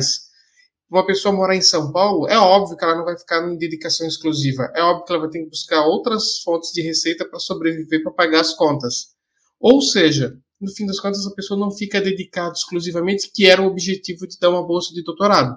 uma 0.90 1.06
pessoa 1.06 1.34
morar 1.34 1.56
em 1.56 1.62
São 1.62 1.92
Paulo, 1.92 2.28
é 2.28 2.38
óbvio 2.38 2.78
que 2.78 2.84
ela 2.84 2.96
não 2.96 3.06
vai 3.06 3.18
ficar 3.18 3.48
em 3.48 3.58
dedicação 3.58 4.08
exclusiva. 4.08 4.72
É 4.76 4.82
óbvio 4.84 5.06
que 5.06 5.12
ela 5.12 5.22
vai 5.22 5.30
ter 5.30 5.44
que 5.44 5.50
buscar 5.50 5.86
outras 5.86 6.40
fontes 6.44 6.72
de 6.72 6.82
receita 6.82 7.28
para 7.28 7.40
sobreviver, 7.40 8.04
para 8.04 8.12
pagar 8.12 8.42
as 8.42 8.54
contas. 8.54 9.16
Ou 9.60 9.82
seja, 9.82 10.38
no 10.60 10.72
fim 10.72 10.86
das 10.86 11.00
contas, 11.00 11.26
a 11.26 11.34
pessoa 11.34 11.60
não 11.60 11.72
fica 11.72 12.00
dedicada 12.00 12.54
exclusivamente, 12.54 13.32
que 13.34 13.46
era 13.46 13.62
o 13.62 13.68
objetivo 13.68 14.28
de 14.28 14.38
dar 14.40 14.50
uma 14.50 14.66
bolsa 14.66 14.94
de 14.94 15.04
doutorado. 15.04 15.56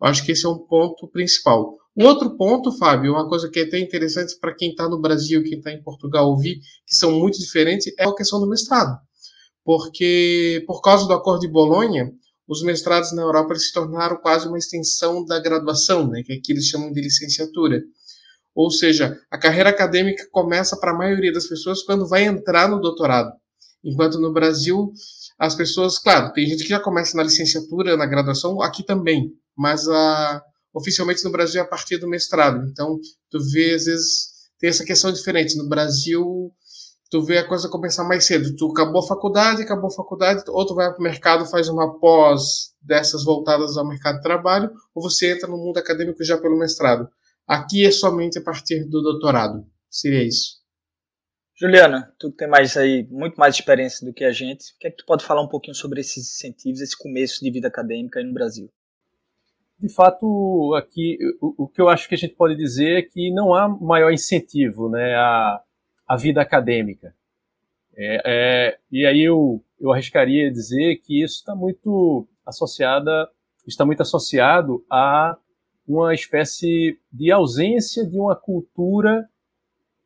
Eu 0.00 0.08
acho 0.08 0.24
que 0.24 0.32
esse 0.32 0.46
é 0.46 0.48
um 0.48 0.58
ponto 0.58 1.08
principal. 1.08 1.76
O 1.94 2.04
outro 2.04 2.36
ponto, 2.36 2.76
Fábio, 2.78 3.12
uma 3.12 3.28
coisa 3.28 3.50
que 3.50 3.60
é 3.60 3.64
até 3.64 3.78
interessante 3.78 4.38
para 4.40 4.54
quem 4.54 4.70
está 4.70 4.88
no 4.88 5.00
Brasil, 5.00 5.42
quem 5.42 5.58
está 5.58 5.72
em 5.72 5.82
Portugal 5.82 6.28
ouvir, 6.28 6.60
que 6.86 6.94
são 6.94 7.12
muito 7.12 7.38
diferentes, 7.38 7.92
é 7.98 8.04
a 8.06 8.14
questão 8.14 8.40
do 8.40 8.48
mestrado 8.48 8.98
porque 9.64 10.64
por 10.66 10.80
causa 10.80 11.06
do 11.06 11.12
Acordo 11.12 11.40
de 11.40 11.48
Bolonha, 11.48 12.10
os 12.50 12.64
mestrados 12.64 13.12
na 13.12 13.22
Europa 13.22 13.54
se 13.54 13.72
tornaram 13.72 14.16
quase 14.16 14.48
uma 14.48 14.58
extensão 14.58 15.24
da 15.24 15.38
graduação, 15.38 16.08
né, 16.08 16.20
que 16.24 16.32
aqui 16.32 16.50
eles 16.52 16.66
chamam 16.66 16.92
de 16.92 17.00
licenciatura. 17.00 17.80
Ou 18.52 18.72
seja, 18.72 19.16
a 19.30 19.38
carreira 19.38 19.70
acadêmica 19.70 20.26
começa 20.32 20.76
para 20.76 20.90
a 20.90 20.98
maioria 20.98 21.32
das 21.32 21.46
pessoas 21.46 21.84
quando 21.84 22.08
vai 22.08 22.24
entrar 22.24 22.68
no 22.68 22.80
doutorado. 22.80 23.30
Enquanto 23.84 24.18
no 24.18 24.32
Brasil, 24.32 24.92
as 25.38 25.54
pessoas, 25.54 25.96
claro, 25.96 26.32
tem 26.32 26.44
gente 26.44 26.64
que 26.64 26.68
já 26.70 26.80
começa 26.80 27.16
na 27.16 27.22
licenciatura, 27.22 27.96
na 27.96 28.04
graduação, 28.04 28.60
aqui 28.60 28.84
também, 28.84 29.30
mas 29.56 29.86
a, 29.88 30.42
oficialmente 30.74 31.22
no 31.22 31.30
Brasil 31.30 31.60
é 31.60 31.64
a 31.64 31.68
partir 31.68 31.98
do 31.98 32.08
mestrado. 32.08 32.66
Então, 32.68 32.98
tu 33.30 33.38
vê, 33.52 33.74
às 33.74 33.84
vezes, 33.84 34.30
tem 34.58 34.68
essa 34.68 34.84
questão 34.84 35.12
diferente. 35.12 35.56
No 35.56 35.68
Brasil, 35.68 36.52
tu 37.10 37.22
vê 37.22 37.38
a 37.38 37.46
coisa 37.46 37.68
começar 37.68 38.04
mais 38.04 38.24
cedo. 38.24 38.54
Tu 38.56 38.70
acabou 38.70 39.02
a 39.02 39.06
faculdade, 39.06 39.62
acabou 39.62 39.88
a 39.88 39.94
faculdade, 39.94 40.44
ou 40.48 40.64
tu 40.64 40.74
vai 40.74 40.88
para 40.90 41.00
o 41.00 41.02
mercado, 41.02 41.44
faz 41.44 41.68
uma 41.68 41.98
pós 41.98 42.72
dessas 42.80 43.24
voltadas 43.24 43.76
ao 43.76 43.86
mercado 43.86 44.16
de 44.16 44.22
trabalho, 44.22 44.70
ou 44.94 45.02
você 45.02 45.32
entra 45.32 45.48
no 45.48 45.58
mundo 45.58 45.78
acadêmico 45.78 46.22
já 46.22 46.38
pelo 46.38 46.58
mestrado. 46.58 47.08
Aqui 47.46 47.84
é 47.84 47.90
somente 47.90 48.38
a 48.38 48.42
partir 48.42 48.84
do 48.84 49.02
doutorado. 49.02 49.66
Seria 49.90 50.22
isso. 50.22 50.60
Juliana, 51.58 52.10
tu 52.18 52.30
tem 52.30 52.48
mais 52.48 52.74
aí, 52.76 53.06
muito 53.10 53.36
mais 53.36 53.56
experiência 53.56 54.06
do 54.06 54.14
que 54.14 54.24
a 54.24 54.32
gente. 54.32 54.72
O 54.72 54.78
que 54.78 54.86
é 54.86 54.90
que 54.90 54.98
tu 54.98 55.04
pode 55.04 55.24
falar 55.24 55.42
um 55.42 55.48
pouquinho 55.48 55.74
sobre 55.74 56.00
esses 56.00 56.36
incentivos, 56.36 56.80
esse 56.80 56.96
começo 56.96 57.40
de 57.44 57.50
vida 57.50 57.68
acadêmica 57.68 58.20
aí 58.20 58.24
no 58.24 58.32
Brasil? 58.32 58.70
De 59.78 59.92
fato, 59.92 60.74
aqui, 60.76 61.18
o, 61.40 61.64
o 61.64 61.68
que 61.68 61.80
eu 61.80 61.88
acho 61.88 62.08
que 62.08 62.14
a 62.14 62.18
gente 62.18 62.34
pode 62.34 62.56
dizer 62.56 62.98
é 62.98 63.02
que 63.02 63.32
não 63.32 63.52
há 63.52 63.68
maior 63.68 64.10
incentivo 64.10 64.88
né, 64.88 65.14
a, 65.16 65.60
a 66.10 66.16
vida 66.16 66.42
acadêmica. 66.42 67.14
É, 67.96 68.22
é, 68.26 68.78
e 68.90 69.06
aí 69.06 69.20
eu, 69.20 69.62
eu 69.80 69.92
arriscaria 69.92 70.50
dizer 70.50 70.96
que 70.96 71.22
isso 71.22 71.36
está 71.36 71.54
muito 71.54 72.26
associada, 72.44 73.28
está 73.64 73.86
muito 73.86 74.02
associado 74.02 74.84
a 74.90 75.38
uma 75.86 76.12
espécie 76.12 76.98
de 77.12 77.30
ausência 77.30 78.04
de 78.04 78.18
uma 78.18 78.34
cultura 78.34 79.28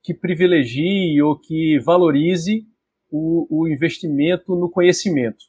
que 0.02 0.12
privilegie 0.12 1.22
ou 1.22 1.38
que 1.38 1.78
valorize 1.78 2.66
o, 3.10 3.46
o 3.48 3.66
investimento 3.66 4.54
no 4.54 4.70
conhecimento. 4.70 5.46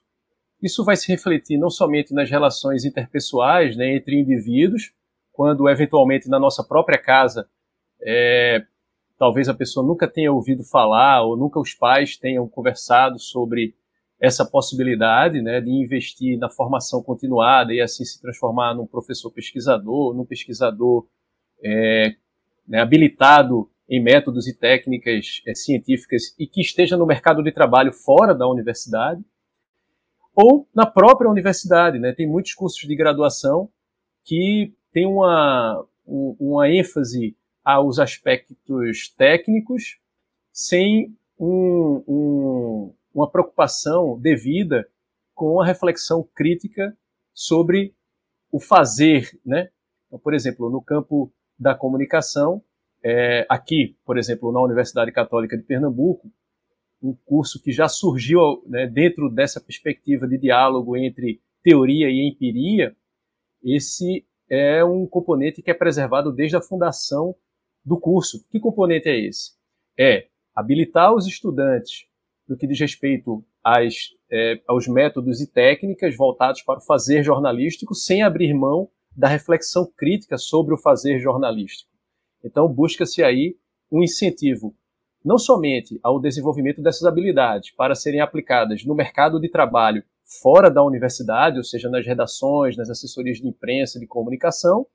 Isso 0.64 0.86
vai 0.86 0.96
se 0.96 1.12
refletir 1.12 1.58
não 1.58 1.70
somente 1.70 2.14
nas 2.14 2.30
relações 2.30 2.86
interpessoais 2.86 3.76
né, 3.76 3.94
entre 3.94 4.18
indivíduos, 4.18 4.94
quando 5.34 5.68
eventualmente 5.68 6.30
na 6.30 6.40
nossa 6.40 6.64
própria 6.64 6.98
casa 6.98 7.46
é, 8.02 8.66
talvez 9.18 9.48
a 9.48 9.54
pessoa 9.54 9.86
nunca 9.86 10.08
tenha 10.08 10.32
ouvido 10.32 10.64
falar 10.64 11.24
ou 11.24 11.38
nunca 11.38 11.60
os 11.60 11.74
pais 11.74 12.18
tenham 12.18 12.48
conversado 12.48 13.20
sobre 13.20 13.76
essa 14.20 14.46
possibilidade 14.46 15.42
né, 15.42 15.60
de 15.60 15.70
investir 15.70 16.38
na 16.38 16.50
formação 16.50 17.04
continuada 17.04 17.74
e 17.74 17.82
assim 17.82 18.04
se 18.06 18.22
transformar 18.22 18.74
num 18.74 18.88
professor 18.88 19.30
pesquisador, 19.32 20.14
num 20.14 20.26
pesquisador 20.26 21.06
é, 21.64 22.16
né, 22.68 22.80
habilitado 22.80 23.70
em 23.90 24.02
métodos 24.02 24.48
e 24.48 24.58
técnicas 24.58 25.42
é, 25.46 25.54
científicas 25.54 26.36
e 26.40 26.48
que 26.48 26.62
esteja 26.62 26.98
no 26.98 27.06
mercado 27.06 27.44
de 27.44 27.52
trabalho 27.52 27.94
fora 27.94 28.34
da 28.34 28.48
universidade 28.48 29.24
ou 30.34 30.68
na 30.74 30.86
própria 30.86 31.30
universidade. 31.30 32.00
Né? 32.00 32.14
Tem 32.14 32.28
muitos 32.28 32.54
cursos 32.54 32.80
de 32.80 32.96
graduação 32.96 33.70
que 34.24 34.74
têm 34.92 35.06
uma, 35.06 35.86
uma 36.06 36.70
ênfase 36.70 37.36
aos 37.66 37.98
aspectos 37.98 39.10
técnicos 39.18 40.00
sem 40.54 41.18
um, 41.40 42.04
um, 42.08 42.94
uma 43.14 43.30
preocupação 43.30 44.20
devida 44.20 44.88
com 45.34 45.60
a 45.60 45.66
reflexão 45.66 46.24
crítica 46.34 46.96
sobre 47.34 47.94
o 48.52 48.60
fazer, 48.60 49.38
né? 49.46 49.70
Então, 50.08 50.20
por 50.20 50.34
exemplo, 50.34 50.70
no 50.70 50.82
campo 50.82 51.34
da 51.60 51.74
comunicação, 51.74 52.64
é, 53.04 53.46
aqui, 53.50 53.98
por 54.06 54.18
exemplo, 54.18 54.52
na 54.52 54.62
Universidade 54.62 55.12
Católica 55.12 55.58
de 55.58 55.64
Pernambuco, 55.64 56.32
um 57.02 57.14
curso 57.26 57.62
que 57.62 57.72
já 57.72 57.88
surgiu 57.90 58.64
né, 58.66 58.88
dentro 58.88 59.30
dessa 59.30 59.60
perspectiva 59.60 60.28
de 60.28 60.38
diálogo 60.38 60.96
entre 60.96 61.42
teoria 61.62 62.10
e 62.10 62.30
empiria, 62.30 62.96
esse 63.64 64.26
é 64.50 64.84
um 64.84 65.06
componente 65.06 65.62
que 65.62 65.72
é 65.72 65.74
preservado 65.74 66.32
desde 66.32 66.56
a 66.56 66.62
fundação 66.62 67.36
do 67.86 68.00
curso. 68.00 68.46
Que 68.50 68.60
componente 68.60 69.08
é 69.08 69.18
esse? 69.18 69.52
É 69.98 70.28
habilitar 70.56 71.14
os 71.14 71.28
estudantes 71.28 72.06
no 72.48 72.58
que 72.58 72.68
diz 72.68 72.80
respeito 72.80 73.44
às, 73.64 74.10
é, 74.32 74.62
aos 74.68 74.88
métodos 74.88 75.42
e 75.42 75.52
técnicas 75.52 76.16
voltados 76.16 76.62
para 76.62 76.80
o 76.80 76.82
fazer 76.82 77.24
jornalístico, 77.24 77.94
sem 77.94 78.24
abrir 78.24 78.54
mão 78.54 78.90
da 79.16 79.28
reflexão 79.28 79.90
crítica 79.96 80.38
sobre 80.38 80.74
o 80.74 80.78
fazer 80.78 81.20
jornalístico. 81.20 81.90
Então, 82.44 82.68
busca-se 82.68 83.24
aí 83.24 83.58
um 83.92 84.04
incentivo 84.04 84.76
não 85.24 85.40
somente 85.40 86.00
ao 86.04 86.20
desenvolvimento 86.20 86.84
dessas 86.84 87.04
habilidades 87.04 87.72
para 87.72 87.96
serem 87.96 88.22
aplicadas 88.22 88.86
no 88.86 88.94
mercado 88.94 89.40
de 89.40 89.50
trabalho 89.50 90.04
fora 90.42 90.70
da 90.70 90.84
universidade, 90.84 91.58
ou 91.58 91.64
seja, 91.64 91.90
nas 91.90 92.06
redações, 92.06 92.78
nas 92.78 92.90
assessorias 92.90 93.38
de 93.38 93.48
imprensa, 93.48 94.00
de 94.00 94.06
comunicação, 94.06 94.86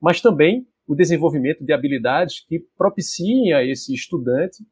mas 0.00 0.20
também 0.20 0.66
o 0.86 0.94
desenvolvimento 0.94 1.64
de 1.64 1.72
habilidades 1.72 2.44
que 2.46 2.58
propiciem 2.76 3.52
a 3.52 3.64
esse 3.64 3.94
estudante 3.94 4.64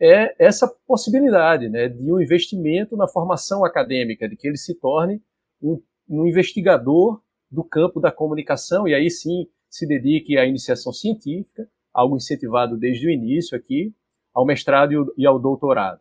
é 0.00 0.34
essa 0.38 0.66
possibilidade 0.86 1.68
né, 1.68 1.88
de 1.88 2.10
um 2.10 2.20
investimento 2.20 2.96
na 2.96 3.06
formação 3.06 3.64
acadêmica, 3.64 4.28
de 4.28 4.36
que 4.36 4.48
ele 4.48 4.56
se 4.56 4.74
torne 4.74 5.22
um, 5.62 5.80
um 6.08 6.26
investigador 6.26 7.20
do 7.50 7.62
campo 7.62 8.00
da 8.00 8.10
comunicação 8.10 8.88
e 8.88 8.94
aí 8.94 9.10
sim 9.10 9.46
se 9.68 9.86
dedique 9.86 10.38
à 10.38 10.46
iniciação 10.46 10.92
científica, 10.92 11.68
algo 11.92 12.16
incentivado 12.16 12.78
desde 12.78 13.06
o 13.06 13.10
início 13.10 13.56
aqui, 13.56 13.94
ao 14.32 14.46
mestrado 14.46 15.12
e 15.18 15.26
ao 15.26 15.38
doutorado. 15.38 16.00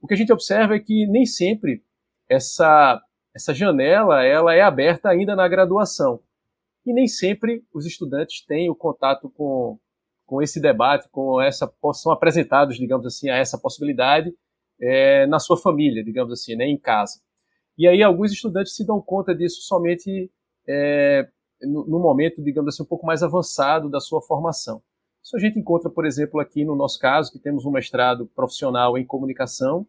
O 0.00 0.06
que 0.06 0.14
a 0.14 0.16
gente 0.16 0.32
observa 0.32 0.76
é 0.76 0.80
que 0.80 1.06
nem 1.06 1.26
sempre 1.26 1.82
essa, 2.28 3.02
essa 3.34 3.52
janela 3.52 4.22
ela 4.24 4.54
é 4.54 4.60
aberta 4.60 5.08
ainda 5.08 5.34
na 5.34 5.48
graduação 5.48 6.20
e 6.84 6.92
nem 6.92 7.06
sempre 7.06 7.64
os 7.72 7.86
estudantes 7.86 8.44
têm 8.44 8.68
o 8.68 8.74
contato 8.74 9.30
com, 9.30 9.78
com 10.26 10.42
esse 10.42 10.60
debate, 10.60 11.08
com 11.10 11.40
essa 11.40 11.72
são 11.94 12.12
apresentados, 12.12 12.76
digamos 12.76 13.06
assim, 13.06 13.30
a 13.30 13.36
essa 13.36 13.58
possibilidade 13.58 14.34
é, 14.80 15.26
na 15.26 15.38
sua 15.38 15.56
família, 15.56 16.04
digamos 16.04 16.32
assim, 16.32 16.56
né, 16.56 16.66
em 16.66 16.78
casa. 16.78 17.20
E 17.76 17.88
aí 17.88 18.02
alguns 18.02 18.32
estudantes 18.32 18.74
se 18.74 18.86
dão 18.86 19.00
conta 19.00 19.34
disso 19.34 19.62
somente 19.62 20.30
é, 20.68 21.28
no, 21.62 21.86
no, 21.86 21.98
momento, 21.98 22.42
digamos 22.42 22.74
assim, 22.74 22.82
um 22.82 22.86
pouco 22.86 23.06
mais 23.06 23.22
avançado 23.22 23.88
da 23.88 24.00
sua 24.00 24.22
formação. 24.22 24.82
Isso 25.22 25.36
a 25.36 25.40
gente 25.40 25.58
encontra, 25.58 25.90
por 25.90 26.04
exemplo, 26.04 26.38
aqui 26.38 26.64
no 26.64 26.76
nosso 26.76 26.98
caso, 26.98 27.32
que 27.32 27.38
temos 27.38 27.64
um 27.64 27.70
mestrado 27.70 28.26
profissional 28.34 28.98
em 28.98 29.06
comunicação, 29.06 29.86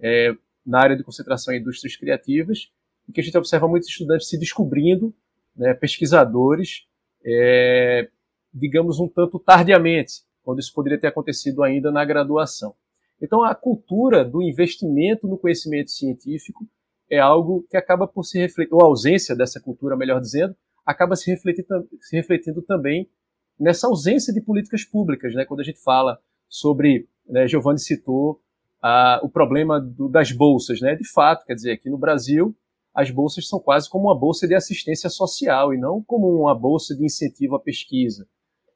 é, 0.00 0.32
na 0.64 0.80
área 0.80 0.96
de 0.96 1.02
concentração 1.02 1.52
em 1.52 1.58
indústrias 1.58 1.96
criativas, 1.96 2.70
e 3.08 3.12
que 3.12 3.20
a 3.20 3.24
gente 3.24 3.36
observa 3.36 3.66
muitos 3.66 3.88
estudantes 3.88 4.28
se 4.28 4.38
descobrindo, 4.38 5.14
né, 5.58 5.74
pesquisadores, 5.74 6.86
é, 7.26 8.08
digamos, 8.54 9.00
um 9.00 9.08
tanto 9.08 9.38
tardiamente, 9.38 10.22
quando 10.42 10.60
isso 10.60 10.72
poderia 10.72 10.98
ter 10.98 11.08
acontecido 11.08 11.62
ainda 11.62 11.90
na 11.90 12.04
graduação. 12.04 12.74
Então, 13.20 13.42
a 13.42 13.54
cultura 13.54 14.24
do 14.24 14.40
investimento 14.40 15.26
no 15.26 15.36
conhecimento 15.36 15.90
científico 15.90 16.64
é 17.10 17.18
algo 17.18 17.66
que 17.68 17.76
acaba 17.76 18.06
por 18.06 18.22
se 18.24 18.38
refletir, 18.38 18.72
ou 18.72 18.82
a 18.82 18.86
ausência 18.86 19.34
dessa 19.34 19.60
cultura, 19.60 19.96
melhor 19.96 20.20
dizendo, 20.20 20.54
acaba 20.86 21.16
se 21.16 21.30
refletindo, 21.30 21.88
se 22.00 22.16
refletindo 22.16 22.62
também 22.62 23.10
nessa 23.58 23.88
ausência 23.88 24.32
de 24.32 24.40
políticas 24.40 24.84
públicas, 24.84 25.34
né? 25.34 25.44
Quando 25.44 25.60
a 25.60 25.64
gente 25.64 25.82
fala 25.82 26.18
sobre, 26.48 27.08
né, 27.26 27.48
Giovanni 27.48 27.80
citou 27.80 28.40
ah, 28.80 29.20
o 29.22 29.28
problema 29.28 29.80
do, 29.80 30.08
das 30.08 30.30
bolsas, 30.30 30.80
né? 30.80 30.94
De 30.94 31.06
fato, 31.10 31.44
quer 31.44 31.54
dizer, 31.54 31.72
aqui 31.72 31.90
no 31.90 31.98
Brasil 31.98 32.56
as 32.98 33.12
bolsas 33.12 33.46
são 33.46 33.60
quase 33.60 33.88
como 33.88 34.08
uma 34.08 34.18
bolsa 34.18 34.48
de 34.48 34.56
assistência 34.56 35.08
social 35.08 35.72
e 35.72 35.78
não 35.78 36.02
como 36.02 36.26
uma 36.26 36.52
bolsa 36.52 36.96
de 36.96 37.04
incentivo 37.04 37.54
à 37.54 37.60
pesquisa. 37.60 38.26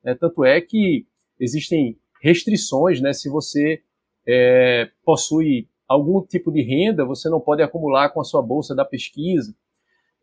Né? 0.05 0.15
Tanto 0.15 0.45
é 0.45 0.61
que 0.61 1.05
existem 1.41 1.99
restrições, 2.23 3.01
né? 3.01 3.13
Se 3.13 3.29
você 3.29 3.83
é, 4.25 4.89
possui 5.05 5.69
algum 5.89 6.25
tipo 6.25 6.53
de 6.53 6.63
renda, 6.63 7.05
você 7.05 7.29
não 7.29 7.41
pode 7.41 7.65
acumular 7.65 8.11
com 8.11 8.21
a 8.21 8.25
sua 8.25 8.41
bolsa 8.41 8.77
da 8.77 8.85
pesquisa, 8.85 9.53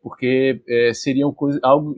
porque 0.02 0.62
é, 0.66 0.94
seria, 0.94 1.28
um 1.28 1.34
algo, 1.62 1.94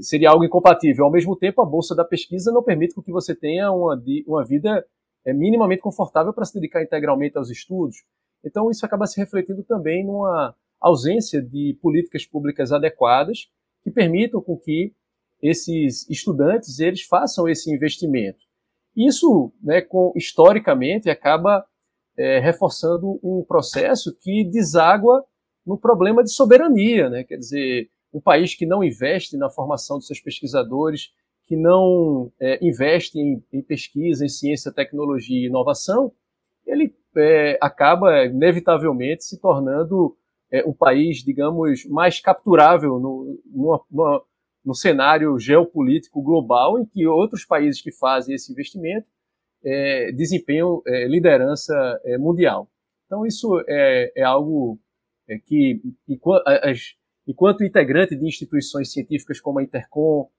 seria 0.00 0.30
algo 0.30 0.44
incompatível. 0.44 1.04
Ao 1.04 1.12
mesmo 1.12 1.36
tempo, 1.36 1.62
a 1.62 1.66
bolsa 1.66 1.94
da 1.94 2.04
pesquisa 2.04 2.50
não 2.50 2.64
permite 2.64 3.00
que 3.00 3.12
você 3.12 3.32
tenha 3.32 3.70
uma, 3.70 4.02
uma 4.26 4.44
vida 4.44 4.84
é, 5.24 5.32
minimamente 5.32 5.82
confortável 5.82 6.32
para 6.32 6.44
se 6.44 6.54
dedicar 6.54 6.82
integralmente 6.82 7.38
aos 7.38 7.48
estudos. 7.48 7.98
Então, 8.44 8.72
isso 8.72 8.84
acaba 8.84 9.06
se 9.06 9.20
refletindo 9.20 9.62
também 9.62 10.04
numa 10.04 10.52
ausência 10.80 11.42
de 11.42 11.78
políticas 11.80 12.24
públicas 12.24 12.72
adequadas 12.72 13.50
que 13.82 13.90
permitam 13.90 14.40
com 14.40 14.56
que 14.56 14.94
esses 15.42 16.08
estudantes 16.10 16.80
eles 16.80 17.02
façam 17.02 17.48
esse 17.48 17.72
investimento. 17.72 18.40
Isso, 18.96 19.52
né, 19.62 19.80
com, 19.80 20.12
historicamente, 20.16 21.08
acaba 21.08 21.64
é, 22.16 22.40
reforçando 22.40 23.20
um 23.22 23.44
processo 23.46 24.16
que 24.18 24.44
deságua 24.44 25.24
no 25.64 25.78
problema 25.78 26.24
de 26.24 26.32
soberania, 26.32 27.08
né? 27.08 27.22
Quer 27.22 27.36
dizer, 27.36 27.90
um 28.12 28.20
país 28.20 28.54
que 28.54 28.66
não 28.66 28.82
investe 28.82 29.36
na 29.36 29.48
formação 29.48 29.98
dos 29.98 30.06
seus 30.08 30.20
pesquisadores, 30.20 31.12
que 31.46 31.56
não 31.56 32.32
é, 32.40 32.58
investe 32.66 33.18
em, 33.18 33.42
em, 33.52 33.62
pesquisa, 33.62 34.24
em 34.24 34.28
ciência, 34.28 34.72
tecnologia 34.72 35.38
e 35.38 35.46
inovação, 35.46 36.12
ele 36.66 36.94
é, 37.16 37.56
acaba 37.60 38.24
inevitavelmente 38.24 39.24
se 39.24 39.40
tornando 39.40 40.16
é, 40.50 40.64
um 40.66 40.72
país, 40.72 41.18
digamos, 41.18 41.84
mais 41.86 42.20
capturável 42.20 42.98
no, 42.98 43.40
numa, 43.46 43.80
numa, 43.90 44.22
no 44.64 44.74
cenário 44.74 45.38
geopolítico 45.38 46.22
global, 46.22 46.78
em 46.78 46.86
que 46.86 47.06
outros 47.06 47.44
países 47.44 47.80
que 47.80 47.92
fazem 47.92 48.34
esse 48.34 48.52
investimento 48.52 49.08
é, 49.64 50.12
desempenham 50.12 50.82
é, 50.86 51.06
liderança 51.06 51.74
é, 52.04 52.16
mundial. 52.18 52.68
Então, 53.06 53.26
isso 53.26 53.62
é, 53.68 54.12
é 54.16 54.22
algo 54.22 54.78
é, 55.28 55.38
que, 55.38 55.80
enquanto 57.26 57.64
integrante 57.64 58.14
de 58.16 58.26
instituições 58.26 58.92
científicas 58.92 59.40
como 59.40 59.58
a 59.58 59.62
Intercom, 59.62 60.30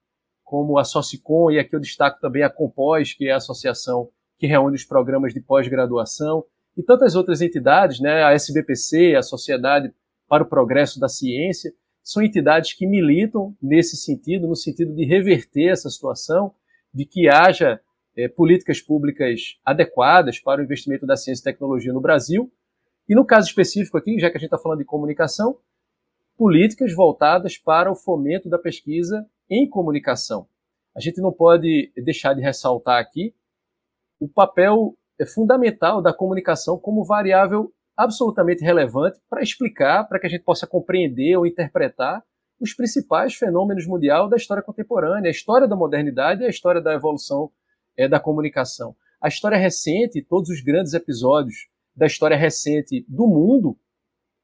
como 0.44 0.80
a 0.80 0.84
Socicom, 0.84 1.52
e 1.52 1.60
aqui 1.60 1.76
eu 1.76 1.80
destaco 1.80 2.20
também 2.20 2.44
a 2.44 2.50
Compós, 2.50 3.14
que 3.14 3.28
é 3.28 3.32
a 3.32 3.38
associação 3.38 4.10
que 4.38 4.48
reúne 4.48 4.76
os 4.76 4.86
programas 4.86 5.34
de 5.34 5.42
pós-graduação, 5.42 6.44
e 6.78 6.82
tantas 6.82 7.16
outras 7.16 7.42
entidades, 7.42 8.00
né, 8.00 8.24
a 8.24 8.32
SBPC, 8.32 9.16
a 9.16 9.22
Sociedade 9.22 9.94
para 10.30 10.44
o 10.44 10.46
Progresso 10.46 11.00
da 11.00 11.10
Ciência, 11.10 11.74
são 12.04 12.24
entidades 12.24 12.74
que 12.74 12.88
militam 12.88 13.56
nesse 13.62 13.98
sentido, 13.98 14.48
no 14.48 14.56
sentido 14.56 14.94
de 14.96 15.04
reverter 15.04 15.72
essa 15.72 15.90
situação, 15.90 16.54
de 16.94 17.06
que 17.06 17.28
haja 17.28 17.82
é, 18.16 18.28
políticas 18.28 18.82
públicas 18.82 19.58
adequadas 19.66 20.40
para 20.40 20.62
o 20.62 20.64
investimento 20.64 21.06
da 21.06 21.18
ciência 21.18 21.42
e 21.42 21.52
tecnologia 21.52 21.92
no 21.92 22.02
Brasil. 22.02 22.52
E 23.08 23.16
no 23.16 23.26
caso 23.26 23.48
específico 23.48 23.98
aqui, 23.98 24.20
já 24.20 24.30
que 24.30 24.38
a 24.38 24.40
gente 24.40 24.48
está 24.48 24.58
falando 24.58 24.80
de 24.80 24.86
comunicação, 24.86 25.58
políticas 26.38 26.94
voltadas 26.94 27.58
para 27.58 27.92
o 27.92 27.96
fomento 27.96 28.48
da 28.48 28.58
pesquisa 28.58 29.28
em 29.50 29.68
comunicação. 29.68 30.48
A 30.96 31.00
gente 31.00 31.22
não 31.22 31.32
pode 31.32 31.92
deixar 31.96 32.34
de 32.34 32.42
ressaltar 32.42 33.00
aqui 33.00 33.34
o 34.20 34.28
papel 34.28 34.96
é, 35.20 35.26
fundamental 35.26 36.02
da 36.02 36.14
comunicação 36.14 36.78
como 36.78 37.04
variável 37.04 37.74
absolutamente 38.00 38.64
relevante 38.64 39.20
para 39.30 39.44
explicar, 39.44 40.06
para 40.06 40.18
que 40.18 40.26
a 40.26 40.30
gente 40.30 40.46
possa 40.46 40.66
compreender 40.66 41.36
ou 41.36 41.46
interpretar 41.46 42.24
os 42.58 42.74
principais 42.74 43.36
fenômenos 43.36 43.86
mundiais 43.86 44.30
da 44.30 44.38
história 44.38 44.64
contemporânea, 44.64 45.28
a 45.28 45.32
história 45.32 45.68
da 45.68 45.76
modernidade 45.76 46.42
e 46.42 46.46
a 46.46 46.50
história 46.50 46.82
da 46.82 46.94
evolução 46.94 47.52
é, 47.98 48.08
da 48.08 48.18
comunicação. 48.18 48.96
A 49.22 49.28
história 49.28 49.58
recente, 49.58 50.22
todos 50.22 50.50
os 50.50 50.62
grandes 50.62 50.94
episódios 50.94 51.68
da 51.94 52.06
história 52.06 52.38
recente 52.38 53.06
do 53.10 53.28
mundo 53.28 53.78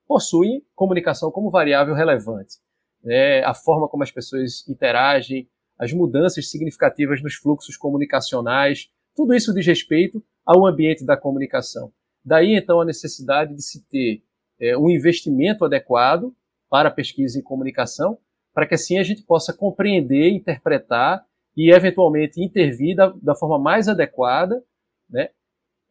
possuem 0.06 0.62
comunicação 0.76 1.32
como 1.32 1.50
variável 1.50 1.96
relevante. 1.96 2.58
É, 3.06 3.42
a 3.46 3.54
forma 3.54 3.88
como 3.88 4.04
as 4.04 4.12
pessoas 4.12 4.68
interagem, 4.68 5.50
as 5.80 5.94
mudanças 5.94 6.50
significativas 6.52 7.24
nos 7.24 7.36
fluxos 7.36 7.78
comunicacionais, 7.78 8.90
tudo 9.16 9.34
isso 9.34 9.54
diz 9.54 9.66
respeito 9.66 10.22
ao 10.46 10.66
ambiente 10.66 11.06
da 11.06 11.16
comunicação. 11.16 11.94
Daí, 12.26 12.56
então, 12.56 12.82
a 12.82 12.86
necessidade 12.86 13.54
de 13.54 13.62
se 13.62 13.86
ter 13.88 14.24
é, 14.60 14.76
um 14.78 14.90
investimento 14.90 15.64
adequado 15.64 16.36
para 16.70 16.90
pesquisa 16.90 17.38
em 17.38 17.44
comunicação, 17.44 18.18
para 18.54 18.66
que 18.66 18.74
assim 18.74 18.98
a 18.98 19.04
gente 19.04 19.22
possa 19.24 19.54
compreender, 19.54 20.30
interpretar 20.30 21.24
e 21.56 21.72
eventualmente 21.72 22.42
intervir 22.42 22.96
da, 22.96 23.14
da 23.22 23.36
forma 23.36 23.60
mais 23.60 23.88
adequada, 23.88 24.64
né, 25.10 25.30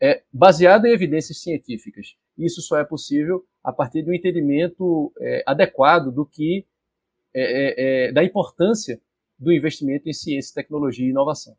é, 0.01 0.23
baseado 0.33 0.87
em 0.87 0.93
evidências 0.93 1.41
científicas. 1.41 2.17
Isso 2.37 2.61
só 2.61 2.79
é 2.79 2.85
possível 2.85 3.45
a 3.63 3.73
partir 3.73 4.03
do 4.03 4.13
entendimento 4.13 5.13
é, 5.21 5.43
adequado 5.47 6.11
do 6.11 6.27
que 6.27 6.67
é, 7.33 7.43
é, 7.43 8.09
é 8.09 8.13
da 8.13 8.25
importância 8.25 9.01
do 9.39 9.53
investimento 9.53 10.09
em 10.09 10.13
ciência, 10.13 10.55
tecnologia 10.55 11.07
e 11.07 11.11
inovação. 11.11 11.57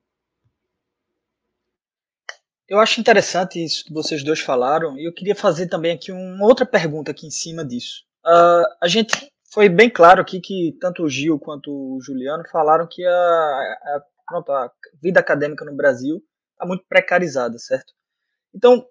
Eu 2.68 2.80
acho 2.80 3.00
interessante 3.00 3.64
isso 3.64 3.86
que 3.86 3.94
vocês 3.94 4.24
dois 4.24 4.40
falaram 4.40 4.98
e 4.98 5.08
eu 5.08 5.14
queria 5.14 5.36
fazer 5.36 5.68
também 5.68 5.92
aqui 5.92 6.12
uma 6.12 6.46
outra 6.46 6.66
pergunta 6.66 7.12
aqui 7.12 7.28
em 7.28 7.32
cima 7.32 7.64
disso. 7.64 8.04
Uh, 8.26 8.66
a 8.82 8.88
gente 8.88 9.32
foi 9.54 9.70
bem 9.70 9.90
claro 9.90 10.22
aqui 10.22 10.42
que 10.42 10.76
tanto 10.82 11.04
o 11.04 11.10
Gil 11.10 11.40
quanto 11.40 11.72
o 11.72 12.02
Juliano 12.02 12.44
falaram 12.52 12.88
que 12.90 13.06
a, 13.06 13.12
a, 13.12 14.04
pronto, 14.28 14.52
a 14.52 14.72
vida 15.02 15.20
acadêmica 15.20 15.64
no 15.64 15.76
Brasil 15.76 16.24
está 16.54 16.66
muito 16.66 16.84
precarizada, 16.90 17.58
certo? 17.60 17.94
Então, 18.54 18.86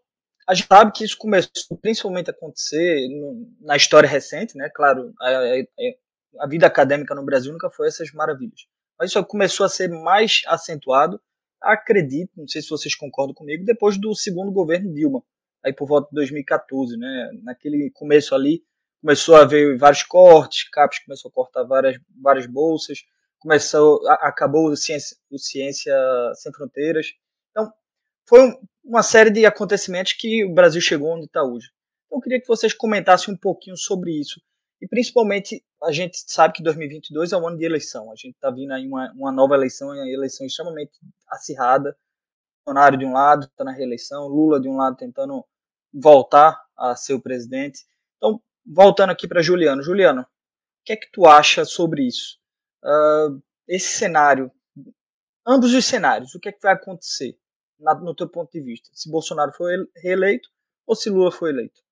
a 0.46 0.54
gente 0.54 0.68
sabe 0.68 0.92
que 0.92 1.04
isso 1.04 1.16
começou 1.16 1.76
principalmente 1.80 2.30
a 2.30 2.32
acontecer 2.32 3.08
no, 3.08 3.50
na 3.60 3.76
história 3.76 4.08
recente, 4.08 4.56
né? 4.56 4.70
Claro, 4.74 5.12
a, 5.20 6.44
a, 6.44 6.46
vida 6.46 6.66
acadêmica 6.66 7.14
no 7.14 7.24
Brasil 7.24 7.52
nunca 7.52 7.70
foi 7.70 7.88
essas 7.88 8.12
maravilhas. 8.12 8.66
Mas 8.98 9.10
isso 9.10 9.24
começou 9.24 9.66
a 9.66 9.68
ser 9.68 9.88
mais 9.88 10.42
acentuado, 10.46 11.20
acredito, 11.64 12.32
não 12.36 12.48
sei 12.48 12.62
se 12.62 12.68
vocês 12.68 12.94
concordam 12.94 13.34
comigo, 13.34 13.64
depois 13.64 13.98
do 13.98 14.14
segundo 14.14 14.52
governo 14.52 14.92
Dilma, 14.92 15.22
aí 15.64 15.72
por 15.72 15.88
volta 15.88 16.08
de 16.08 16.14
2014, 16.14 16.96
né? 16.96 17.30
Naquele 17.42 17.90
começo 17.90 18.34
ali, 18.34 18.62
começou 19.00 19.36
a 19.36 19.42
haver 19.42 19.76
vários 19.76 20.02
cortes, 20.02 20.68
CAPES 20.70 21.04
começou 21.04 21.28
a 21.28 21.32
cortar 21.32 21.64
várias, 21.64 21.98
várias 22.22 22.46
bolsas, 22.46 22.98
começou, 23.38 24.00
acabou 24.08 24.70
o 24.70 24.76
Ciência, 24.76 25.16
o 25.30 25.38
Ciência 25.38 25.94
Sem 26.34 26.52
Fronteiras. 26.52 27.08
Então, 27.50 27.70
foi 28.26 28.40
um, 28.40 28.54
uma 28.82 29.02
série 29.02 29.30
de 29.30 29.44
acontecimentos 29.44 30.14
que 30.14 30.44
o 30.44 30.54
Brasil 30.54 30.80
chegou 30.80 31.14
onde 31.14 31.26
está 31.26 31.42
hoje. 31.42 31.68
Então, 32.06 32.18
eu 32.18 32.22
queria 32.22 32.40
que 32.40 32.48
vocês 32.48 32.72
comentassem 32.72 33.34
um 33.34 33.36
pouquinho 33.36 33.76
sobre 33.76 34.18
isso. 34.18 34.40
E 34.84 34.86
principalmente, 34.86 35.64
a 35.82 35.90
gente 35.90 36.18
sabe 36.26 36.52
que 36.52 36.62
2022 36.62 37.32
é 37.32 37.38
um 37.38 37.48
ano 37.48 37.56
de 37.56 37.64
eleição. 37.64 38.12
A 38.12 38.14
gente 38.14 38.34
está 38.34 38.50
vindo 38.50 38.70
aí 38.70 38.86
uma, 38.86 39.10
uma 39.12 39.32
nova 39.32 39.54
eleição, 39.54 39.88
uma 39.88 40.06
eleição 40.06 40.46
extremamente 40.46 40.92
acirrada. 41.26 41.96
Bolsonaro 42.66 42.98
de 42.98 43.06
um 43.06 43.14
lado 43.14 43.46
está 43.46 43.64
na 43.64 43.72
reeleição, 43.72 44.28
Lula 44.28 44.60
de 44.60 44.68
um 44.68 44.76
lado 44.76 44.96
tentando 44.96 45.42
voltar 45.90 46.62
a 46.76 46.94
ser 46.94 47.14
o 47.14 47.22
presidente. 47.22 47.80
Então, 48.18 48.38
voltando 48.62 49.08
aqui 49.08 49.26
para 49.26 49.40
Juliano. 49.40 49.82
Juliano, 49.82 50.20
o 50.20 50.26
que 50.84 50.92
é 50.92 50.96
que 50.96 51.10
tu 51.10 51.26
acha 51.26 51.64
sobre 51.64 52.06
isso? 52.06 52.38
Uh, 52.84 53.42
esse 53.66 53.96
cenário 53.96 54.52
ambos 55.46 55.72
os 55.72 55.84
cenários, 55.86 56.34
o 56.34 56.40
que 56.40 56.50
é 56.50 56.52
que 56.52 56.60
vai 56.60 56.74
acontecer 56.74 57.38
na, 57.78 57.94
no 57.94 58.14
teu 58.14 58.28
ponto 58.28 58.52
de 58.52 58.60
vista? 58.60 58.90
Se 58.92 59.10
Bolsonaro 59.10 59.52
for 59.52 59.70
reeleito 59.96 60.50
ou 60.86 60.94
se 60.94 61.08
Lula 61.08 61.32
for 61.32 61.48
eleito? 61.48 61.82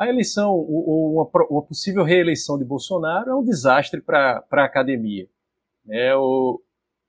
A 0.00 0.08
eleição, 0.08 0.56
uma, 0.56 1.28
uma 1.50 1.62
possível 1.62 2.02
reeleição 2.02 2.56
de 2.56 2.64
Bolsonaro 2.64 3.32
é 3.32 3.34
um 3.34 3.44
desastre 3.44 4.00
para 4.00 4.42
a 4.50 4.64
academia. 4.64 5.28
É, 5.90 6.16
o, 6.16 6.58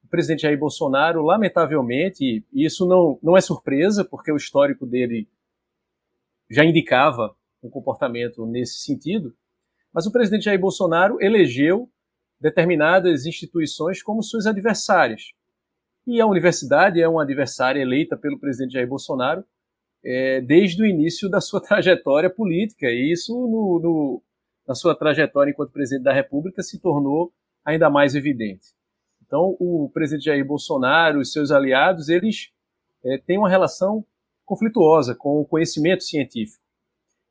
o 0.03 0.07
presidente 0.09 0.41
Jair 0.41 0.59
Bolsonaro, 0.59 1.23
lamentavelmente, 1.23 2.45
e 2.51 2.65
isso 2.65 2.85
não, 2.85 3.17
não 3.23 3.37
é 3.37 3.39
surpresa, 3.39 4.03
porque 4.03 4.29
o 4.29 4.35
histórico 4.35 4.85
dele 4.85 5.29
já 6.49 6.65
indicava 6.65 7.33
um 7.63 7.69
comportamento 7.69 8.45
nesse 8.45 8.79
sentido, 8.79 9.33
mas 9.93 10.05
o 10.05 10.11
presidente 10.11 10.43
Jair 10.43 10.59
Bolsonaro 10.59 11.15
elegeu 11.21 11.89
determinadas 12.41 13.25
instituições 13.25 14.03
como 14.03 14.21
suas 14.21 14.45
adversárias. 14.45 15.31
E 16.05 16.19
a 16.19 16.27
universidade 16.27 17.01
é 17.01 17.07
uma 17.07 17.23
adversária 17.23 17.79
eleita 17.79 18.17
pelo 18.17 18.37
presidente 18.37 18.73
Jair 18.73 18.89
Bolsonaro 18.89 19.45
é, 20.03 20.41
desde 20.41 20.81
o 20.81 20.85
início 20.85 21.29
da 21.29 21.41
sua 21.41 21.61
trajetória 21.63 22.29
política. 22.29 22.87
E 22.87 23.11
isso, 23.11 23.33
no, 23.33 23.79
no, 23.81 24.23
na 24.67 24.75
sua 24.75 24.95
trajetória 24.95 25.51
enquanto 25.51 25.71
presidente 25.71 26.03
da 26.03 26.13
República, 26.13 26.61
se 26.61 26.79
tornou 26.79 27.31
ainda 27.63 27.89
mais 27.89 28.15
evidente. 28.15 28.67
Então, 29.25 29.55
o 29.59 29.89
presidente 29.93 30.25
Jair 30.25 30.45
Bolsonaro 30.45 31.21
e 31.21 31.25
seus 31.25 31.51
aliados, 31.51 32.09
eles 32.09 32.51
é, 33.03 33.17
têm 33.17 33.37
uma 33.37 33.49
relação 33.49 34.05
conflituosa 34.45 35.15
com 35.15 35.39
o 35.39 35.45
conhecimento 35.45 36.03
científico. 36.03 36.61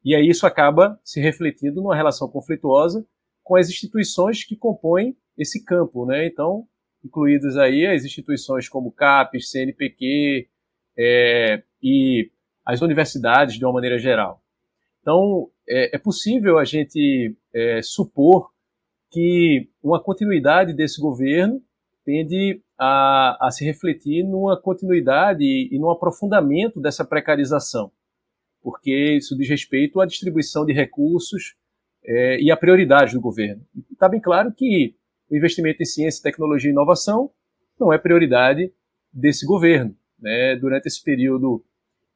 E 0.03 0.15
aí 0.15 0.29
isso 0.29 0.47
acaba 0.47 0.99
se 1.05 1.21
refletindo 1.21 1.83
numa 1.83 1.95
relação 1.95 2.27
conflituosa 2.29 3.07
com 3.43 3.57
as 3.57 3.69
instituições 3.69 4.45
que 4.45 4.57
compõem 4.57 5.15
esse 5.37 5.63
campo, 5.63 6.07
né? 6.07 6.27
Então, 6.27 6.67
incluídas 7.05 7.57
aí 7.57 7.87
as 7.87 8.05
instituições 8.05 8.69
como 8.69 8.93
CAPES, 8.93 9.51
CNPq 9.51 10.49
é, 10.97 11.63
e 11.83 12.31
as 12.75 12.83
universidades 12.83 13.59
de 13.59 13.65
uma 13.65 13.73
maneira 13.73 13.99
geral. 13.99 14.43
Então, 15.01 15.49
é, 15.69 15.97
é 15.97 15.99
possível 15.99 16.59
a 16.59 16.65
gente 16.65 17.37
é, 17.55 17.81
supor 17.83 18.51
que 19.11 19.69
uma 19.83 20.03
continuidade 20.03 20.73
desse 20.73 21.01
governo 21.01 21.61
tende 22.05 22.63
a, 22.79 23.47
a 23.47 23.51
se 23.51 23.65
refletir 23.65 24.23
numa 24.25 24.61
continuidade 24.61 25.43
e, 25.43 25.69
e 25.73 25.79
num 25.79 25.91
aprofundamento 25.91 26.81
dessa 26.81 27.05
precarização, 27.05 27.91
porque 28.63 29.17
isso 29.17 29.37
diz 29.37 29.49
respeito 29.49 30.01
à 30.01 30.07
distribuição 30.07 30.65
de 30.65 30.73
recursos 30.73 31.55
é, 32.05 32.41
e 32.41 32.51
à 32.51 32.57
prioridade 32.57 33.15
do 33.15 33.21
governo. 33.21 33.65
Está 33.93 34.09
bem 34.09 34.21
claro 34.21 34.53
que 34.53 34.95
o 35.29 35.37
investimento 35.37 35.83
em 35.83 35.87
ciência, 35.87 36.23
tecnologia 36.23 36.71
e 36.71 36.73
inovação 36.73 37.31
não 37.79 37.93
é 37.93 37.99
prioridade 37.99 38.73
desse 39.13 39.45
governo. 39.47 39.97
Né? 40.19 40.57
Durante 40.57 40.87
esse 40.87 41.03
período 41.03 41.65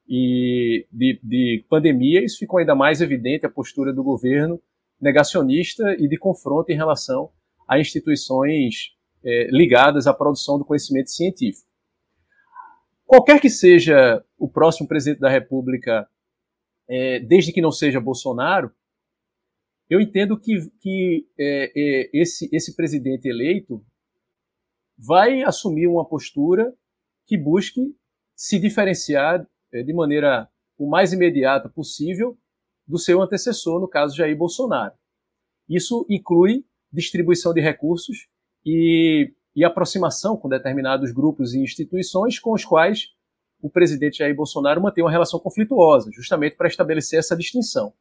e 0.08 0.86
de, 0.92 1.18
de 1.22 1.64
pandemia, 1.68 2.24
isso 2.24 2.38
ficou 2.38 2.58
ainda 2.58 2.74
mais 2.74 3.00
evidente 3.00 3.46
a 3.46 3.50
postura 3.50 3.92
do 3.92 4.02
governo 4.02 4.60
negacionista 5.00 5.94
e 5.98 6.08
de 6.08 6.18
confronto 6.18 6.70
em 6.70 6.76
relação 6.76 7.30
a 7.66 7.78
instituições 7.78 8.94
é, 9.24 9.48
ligadas 9.50 10.06
à 10.06 10.14
produção 10.14 10.58
do 10.58 10.64
conhecimento 10.64 11.10
científico. 11.10 11.68
Qualquer 13.06 13.40
que 13.40 13.50
seja 13.50 14.24
o 14.38 14.48
próximo 14.48 14.88
presidente 14.88 15.20
da 15.20 15.28
República, 15.28 16.08
é, 16.88 17.20
desde 17.20 17.52
que 17.52 17.60
não 17.60 17.70
seja 17.70 18.00
Bolsonaro, 18.00 18.70
eu 19.88 20.00
entendo 20.00 20.38
que, 20.38 20.70
que 20.80 21.26
é, 21.38 22.10
esse, 22.12 22.48
esse 22.52 22.74
presidente 22.74 23.28
eleito 23.28 23.84
vai 24.96 25.42
assumir 25.42 25.86
uma 25.86 26.04
postura 26.04 26.74
que 27.26 27.36
busque 27.36 27.94
se 28.34 28.58
diferenciar 28.58 29.46
de 29.82 29.92
maneira 29.92 30.48
o 30.78 30.88
mais 30.88 31.12
imediata 31.12 31.68
possível 31.68 32.36
do 32.86 32.98
seu 32.98 33.22
antecessor, 33.22 33.80
no 33.80 33.88
caso 33.88 34.16
Jair 34.16 34.36
Bolsonaro. 34.36 34.94
Isso 35.68 36.06
inclui 36.08 36.64
distribuição 36.92 37.52
de 37.52 37.60
recursos 37.60 38.28
e, 38.64 39.32
e 39.56 39.64
aproximação 39.64 40.36
com 40.36 40.48
determinados 40.48 41.10
grupos 41.12 41.54
e 41.54 41.60
instituições 41.60 42.38
com 42.38 42.52
os 42.52 42.64
quais 42.64 43.08
o 43.60 43.70
presidente 43.70 44.18
Jair 44.18 44.36
Bolsonaro 44.36 44.82
mantém 44.82 45.02
uma 45.02 45.10
relação 45.10 45.40
conflituosa, 45.40 46.10
justamente 46.12 46.56
para 46.56 46.68
estabelecer 46.68 47.18
essa 47.18 47.36
distinção. 47.36 47.94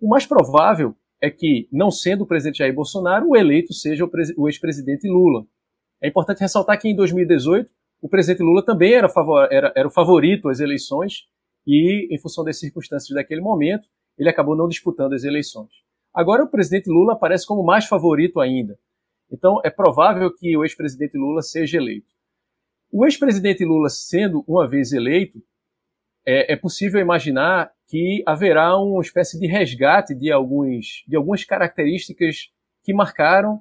O 0.00 0.08
mais 0.08 0.24
provável 0.24 0.96
é 1.20 1.28
que, 1.28 1.68
não 1.70 1.90
sendo 1.90 2.22
o 2.22 2.26
presidente 2.26 2.58
Jair 2.58 2.74
Bolsonaro, 2.74 3.28
o 3.28 3.36
eleito 3.36 3.74
seja 3.74 4.04
o, 4.04 4.48
ex-presidente 4.48 5.08
Lula. 5.08 5.44
É 6.00 6.08
importante 6.08 6.40
ressaltar 6.40 6.80
que 6.80 6.88
em 6.88 6.94
2018 6.96 7.70
o 8.00 8.08
presidente 8.08 8.42
Lula 8.42 8.64
também 8.64 8.94
era, 8.94 9.08
era, 9.50 9.72
era 9.76 9.88
o 9.88 9.90
favorito 9.90 10.48
às 10.48 10.60
eleições 10.60 11.26
e, 11.66 12.08
em 12.10 12.18
função 12.18 12.44
das 12.44 12.58
circunstâncias 12.58 13.14
daquele 13.14 13.40
momento, 13.40 13.88
ele 14.18 14.28
acabou 14.28 14.56
não 14.56 14.68
disputando 14.68 15.12
as 15.12 15.24
eleições. 15.24 15.70
Agora 16.12 16.44
o 16.44 16.50
presidente 16.50 16.90
Lula 16.90 17.12
aparece 17.12 17.46
como 17.46 17.62
mais 17.62 17.86
favorito 17.86 18.40
ainda. 18.40 18.78
Então 19.30 19.60
é 19.64 19.70
provável 19.70 20.32
que 20.34 20.56
o 20.56 20.64
ex-presidente 20.64 21.16
Lula 21.16 21.42
seja 21.42 21.76
eleito. 21.76 22.08
O 22.90 23.04
ex-presidente 23.04 23.64
Lula 23.64 23.88
sendo 23.88 24.44
uma 24.48 24.68
vez 24.68 24.92
eleito, 24.92 25.38
é, 26.26 26.52
é, 26.52 26.56
possível 26.56 27.00
imaginar 27.00 27.70
que 27.86 28.22
haverá 28.26 28.76
uma 28.76 29.00
espécie 29.00 29.38
de 29.38 29.46
resgate 29.46 30.14
de, 30.14 30.30
alguns, 30.30 31.04
de 31.06 31.16
algumas 31.16 31.44
características 31.44 32.50
que 32.82 32.92
marcaram 32.92 33.60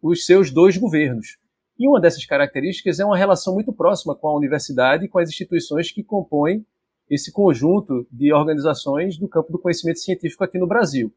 os 0.00 0.24
seus 0.24 0.52
dois 0.52 0.76
governos. 0.76 1.38
E 1.78 1.86
uma 1.86 2.00
dessas 2.00 2.26
características 2.26 2.98
é 2.98 3.04
uma 3.04 3.16
relação 3.16 3.54
muito 3.54 3.72
próxima 3.72 4.14
com 4.14 4.26
a 4.26 4.36
universidade 4.36 5.04
e 5.04 5.08
com 5.08 5.18
as 5.18 5.28
instituições 5.28 5.92
que 5.92 6.02
compõem 6.02 6.66
esse 7.08 7.32
conjunto 7.32 8.06
de 8.10 8.32
organizações 8.32 9.16
do 9.16 9.28
campo 9.28 9.52
do 9.52 9.58
conhecimento 9.58 10.00
científico 10.00 10.42
aqui 10.42 10.58
no 10.58 10.66
Brasil. 10.66 11.12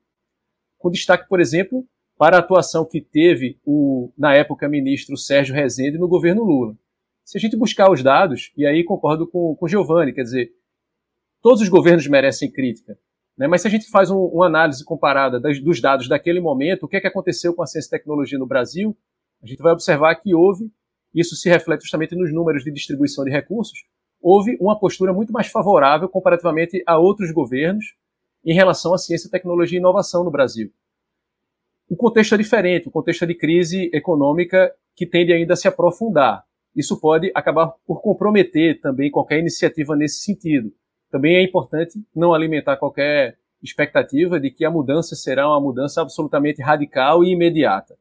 Com 0.77 0.91
destaque, 0.91 1.27
por 1.27 1.39
exemplo, 1.39 1.85
para 2.17 2.37
a 2.37 2.39
atuação 2.39 2.85
que 2.85 3.01
teve 3.01 3.59
o, 3.65 4.11
na 4.15 4.35
época, 4.35 4.69
ministro 4.69 5.17
Sérgio 5.17 5.55
Rezende 5.55 5.97
no 5.97 6.07
governo 6.07 6.43
Lula. 6.43 6.77
Se 7.25 7.37
a 7.37 7.41
gente 7.41 7.57
buscar 7.57 7.91
os 7.91 8.03
dados, 8.03 8.51
e 8.55 8.65
aí 8.65 8.83
concordo 8.83 9.27
com, 9.27 9.55
com 9.55 9.67
Giovanni, 9.67 10.13
quer 10.13 10.23
dizer, 10.23 10.51
todos 11.41 11.61
os 11.61 11.69
governos 11.69 12.05
merecem 12.07 12.51
crítica, 12.51 12.97
né? 13.35 13.47
mas 13.47 13.61
se 13.61 13.67
a 13.67 13.71
gente 13.71 13.89
faz 13.89 14.11
um, 14.11 14.19
uma 14.19 14.45
análise 14.45 14.85
comparada 14.85 15.39
das, 15.39 15.59
dos 15.59 15.81
dados 15.81 16.07
daquele 16.07 16.39
momento, 16.39 16.83
o 16.83 16.87
que, 16.87 16.97
é 16.97 17.01
que 17.01 17.07
aconteceu 17.07 17.53
com 17.53 17.63
a 17.63 17.65
ciência 17.65 17.87
e 17.87 17.91
tecnologia 17.91 18.37
no 18.37 18.45
Brasil, 18.45 18.95
a 19.41 19.47
gente 19.47 19.61
vai 19.61 19.73
observar 19.73 20.15
que 20.15 20.35
houve, 20.35 20.71
isso 21.13 21.35
se 21.35 21.49
reflete 21.49 21.81
justamente 21.81 22.15
nos 22.15 22.31
números 22.31 22.63
de 22.63 22.71
distribuição 22.71 23.25
de 23.25 23.31
recursos, 23.31 23.85
houve 24.21 24.55
uma 24.61 24.79
postura 24.79 25.11
muito 25.11 25.33
mais 25.33 25.47
favorável 25.47 26.07
comparativamente 26.07 26.81
a 26.85 26.97
outros 26.97 27.31
governos 27.31 27.95
em 28.45 28.53
relação 28.53 28.93
à 28.93 28.97
ciência, 28.97 29.29
tecnologia 29.29 29.77
e 29.77 29.79
inovação 29.79 30.23
no 30.23 30.31
Brasil. 30.31 30.71
O 31.89 31.95
contexto 31.95 32.35
é 32.35 32.37
diferente, 32.37 32.87
o 32.87 32.91
contexto 32.91 33.23
é 33.23 33.27
de 33.27 33.35
crise 33.35 33.89
econômica 33.93 34.73
que 34.95 35.05
tende 35.05 35.33
ainda 35.33 35.53
a 35.53 35.57
se 35.57 35.67
aprofundar. 35.67 36.45
Isso 36.75 36.99
pode 36.99 37.31
acabar 37.35 37.73
por 37.85 38.01
comprometer 38.01 38.79
também 38.79 39.11
qualquer 39.11 39.39
iniciativa 39.39 39.95
nesse 39.95 40.21
sentido. 40.21 40.71
Também 41.09 41.35
é 41.35 41.43
importante 41.43 42.01
não 42.15 42.33
alimentar 42.33 42.77
qualquer 42.77 43.37
expectativa 43.61 44.39
de 44.39 44.49
que 44.49 44.63
a 44.63 44.71
mudança 44.71 45.15
será 45.15 45.49
uma 45.49 45.59
mudança 45.59 46.01
absolutamente 46.01 46.61
radical 46.61 47.23
e 47.23 47.31
imediata 47.31 47.97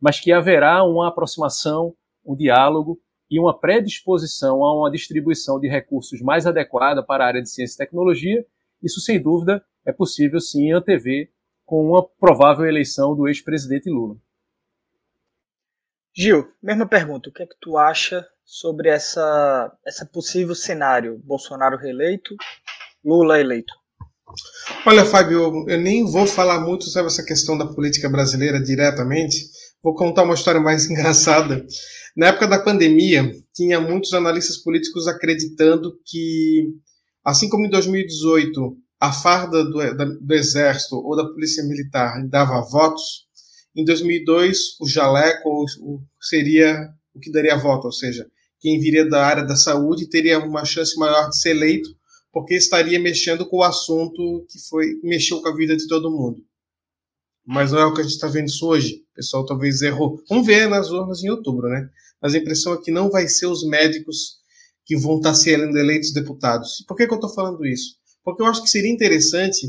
mas 0.00 0.20
que 0.20 0.32
haverá 0.32 0.84
uma 0.84 1.08
aproximação, 1.08 1.94
um 2.24 2.36
diálogo 2.36 3.00
e 3.30 3.40
uma 3.40 3.58
predisposição 3.58 4.64
a 4.64 4.78
uma 4.78 4.90
distribuição 4.90 5.58
de 5.58 5.68
recursos 5.68 6.20
mais 6.20 6.46
adequada 6.46 7.02
para 7.02 7.24
a 7.24 7.26
área 7.26 7.42
de 7.42 7.50
ciência 7.50 7.74
e 7.74 7.78
tecnologia. 7.78 8.46
Isso, 8.82 9.00
sem 9.00 9.20
dúvida, 9.20 9.64
é 9.84 9.92
possível 9.92 10.40
sim 10.40 10.72
antever 10.72 11.30
com 11.64 11.84
uma 11.84 12.06
provável 12.06 12.66
eleição 12.66 13.16
do 13.16 13.26
ex-presidente 13.26 13.90
Lula. 13.90 14.16
Gil, 16.14 16.50
mesma 16.62 16.86
pergunta. 16.86 17.28
O 17.28 17.32
que 17.32 17.42
é 17.42 17.46
que 17.46 17.56
tu 17.60 17.76
acha 17.76 18.26
sobre 18.44 18.88
essa, 18.88 19.76
essa 19.84 20.06
possível 20.06 20.54
cenário? 20.54 21.20
Bolsonaro 21.24 21.76
reeleito, 21.76 22.34
Lula 23.04 23.40
eleito? 23.40 23.74
Olha, 24.86 25.04
Fábio, 25.04 25.68
eu 25.68 25.80
nem 25.80 26.04
vou 26.04 26.26
falar 26.26 26.60
muito 26.60 26.84
sobre 26.84 27.08
essa 27.08 27.24
questão 27.24 27.56
da 27.56 27.66
política 27.66 28.08
brasileira 28.08 28.60
diretamente, 28.60 29.36
Vou 29.86 29.94
contar 29.94 30.24
uma 30.24 30.34
história 30.34 30.60
mais 30.60 30.86
engraçada. 30.90 31.64
Na 32.16 32.26
época 32.26 32.48
da 32.48 32.58
pandemia, 32.58 33.30
tinha 33.54 33.80
muitos 33.80 34.12
analistas 34.14 34.56
políticos 34.56 35.06
acreditando 35.06 35.96
que, 36.04 36.64
assim 37.24 37.48
como 37.48 37.66
em 37.66 37.70
2018 37.70 38.76
a 38.98 39.12
farda 39.12 39.62
do, 39.62 39.78
do 40.20 40.34
exército 40.34 40.96
ou 40.96 41.14
da 41.14 41.24
polícia 41.26 41.62
militar 41.62 42.26
dava 42.28 42.60
votos, 42.62 43.28
em 43.76 43.84
2002 43.84 44.58
o 44.80 44.88
jaleco 44.88 45.66
seria 46.20 46.88
o 47.14 47.20
que 47.20 47.30
daria 47.30 47.56
voto, 47.56 47.84
ou 47.84 47.92
seja, 47.92 48.26
quem 48.58 48.80
viria 48.80 49.08
da 49.08 49.24
área 49.24 49.44
da 49.44 49.54
saúde 49.54 50.10
teria 50.10 50.40
uma 50.40 50.64
chance 50.64 50.98
maior 50.98 51.28
de 51.28 51.38
ser 51.40 51.50
eleito, 51.50 51.90
porque 52.32 52.54
estaria 52.54 52.98
mexendo 52.98 53.48
com 53.48 53.58
o 53.58 53.62
assunto 53.62 54.44
que 54.50 54.58
foi 54.68 54.98
mexeu 55.04 55.40
com 55.40 55.48
a 55.48 55.54
vida 55.54 55.76
de 55.76 55.86
todo 55.86 56.10
mundo 56.10 56.42
mas 57.46 57.72
não 57.72 57.78
é 57.78 57.86
o 57.86 57.94
que 57.94 58.00
a 58.00 58.04
gente 58.04 58.14
está 58.14 58.26
vendo 58.26 58.48
isso 58.48 58.66
hoje. 58.66 59.04
O 59.12 59.14
pessoal 59.14 59.46
talvez 59.46 59.80
errou. 59.82 60.20
Vamos 60.28 60.46
ver 60.46 60.68
nas 60.68 60.90
urnas 60.90 61.22
em 61.22 61.30
outubro, 61.30 61.68
né? 61.68 61.88
mas 62.20 62.34
a 62.34 62.38
impressão 62.38 62.74
é 62.74 62.80
que 62.80 62.90
não 62.90 63.10
vai 63.10 63.28
ser 63.28 63.46
os 63.46 63.64
médicos 63.66 64.36
que 64.84 64.96
vão 64.96 65.16
estar 65.16 65.34
sendo 65.34 65.76
eleitos 65.76 66.12
deputados. 66.12 66.84
Por 66.86 66.96
que, 66.96 67.06
que 67.06 67.12
eu 67.12 67.16
estou 67.16 67.32
falando 67.32 67.64
isso? 67.66 67.96
Porque 68.24 68.42
eu 68.42 68.46
acho 68.46 68.62
que 68.62 68.70
seria 68.70 68.90
interessante 68.90 69.60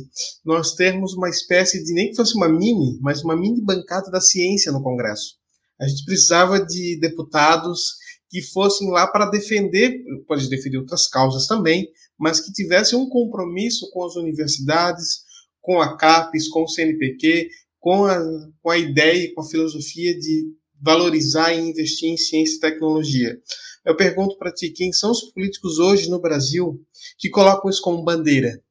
nós 0.43 0.73
termos 0.73 1.13
uma 1.13 1.29
espécie 1.29 1.83
de, 1.83 1.93
nem 1.93 2.09
que 2.09 2.15
fosse 2.15 2.35
uma 2.35 2.49
mini, 2.49 2.97
mas 3.01 3.23
uma 3.23 3.35
mini 3.35 3.61
bancada 3.61 4.09
da 4.09 4.19
ciência 4.19 4.71
no 4.71 4.81
Congresso. 4.81 5.35
A 5.79 5.87
gente 5.87 6.03
precisava 6.05 6.59
de 6.65 6.99
deputados 6.99 7.95
que 8.29 8.41
fossem 8.41 8.89
lá 8.89 9.07
para 9.07 9.29
defender, 9.29 10.03
pode 10.27 10.49
defender 10.49 10.79
outras 10.79 11.07
causas 11.07 11.45
também, 11.45 11.87
mas 12.17 12.39
que 12.39 12.51
tivessem 12.51 12.97
um 12.97 13.07
compromisso 13.07 13.89
com 13.91 14.03
as 14.03 14.15
universidades, 14.15 15.21
com 15.61 15.79
a 15.79 15.95
CAPES, 15.95 16.47
com 16.49 16.63
o 16.63 16.67
CNPq, 16.67 17.49
com 17.87 18.03
a, 18.03 18.19
com 18.61 18.69
a 18.69 18.77
ideia 18.77 19.23
e 19.23 19.33
com 19.33 19.39
a 19.39 19.47
filosofia 19.47 20.13
de 20.19 20.53
valorizar 20.81 21.53
e 21.53 21.69
investir 21.69 22.09
em 22.09 22.17
ciência 22.17 22.57
e 22.57 22.59
tecnologia. 22.59 23.39
Eu 23.85 23.95
pergunto 23.95 24.37
para 24.37 24.51
ti, 24.51 24.71
quem 24.71 24.91
são 24.91 25.09
os 25.09 25.31
políticos 25.31 25.79
hoje 25.79 26.09
no 26.09 26.19
Brasil 26.19 26.85
que 27.17 27.29
colocam 27.29 27.69
isso 27.69 27.81
como 27.81 28.03
bandeira? 28.03 28.61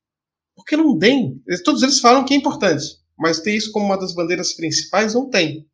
Porque 0.54 0.76
não 0.76 0.98
tem. 0.98 1.42
Todos 1.64 1.82
eles 1.82 1.98
falam 1.98 2.26
que 2.26 2.34
é 2.34 2.36
importante, 2.36 2.84
mas 3.18 3.40
ter 3.40 3.56
isso 3.56 3.72
como 3.72 3.86
uma 3.86 3.96
das 3.96 4.14
bandeiras 4.14 4.52
principais 4.52 5.14
não 5.14 5.30
tem. 5.30 5.66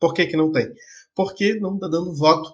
Por 0.00 0.12
que, 0.12 0.26
que 0.26 0.36
não 0.36 0.50
tem? 0.50 0.72
Porque 1.14 1.54
não 1.54 1.76
está 1.76 1.86
dando 1.86 2.16
voto. 2.16 2.52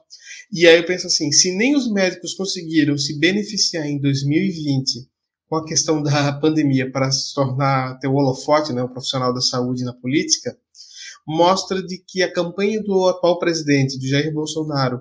E 0.53 0.67
aí 0.67 0.77
eu 0.77 0.85
penso 0.85 1.07
assim, 1.07 1.33
se 1.33 1.57
nem 1.57 1.75
os 1.75 1.91
médicos 1.91 2.35
conseguiram 2.35 2.99
se 2.99 3.19
beneficiar 3.19 3.87
em 3.87 3.99
2020 3.99 5.09
com 5.49 5.57
a 5.57 5.65
questão 5.65 6.03
da 6.03 6.33
pandemia 6.41 6.91
para 6.91 7.11
se 7.11 7.35
tornar 7.35 7.99
ter 7.99 8.09
o 8.09 8.15
holofote, 8.15 8.73
né, 8.73 8.83
o 8.83 8.89
profissional 8.89 9.33
da 9.33 9.41
saúde 9.41 9.85
na 9.85 9.93
política, 9.95 10.57
mostra 11.27 11.83
de 11.83 11.99
que 12.07 12.23
a 12.23 12.33
campanha 12.33 12.83
do 12.83 13.07
atual 13.07 13.39
presidente, 13.39 13.99
do 13.99 14.07
Jair 14.07 14.33
Bolsonaro, 14.33 15.01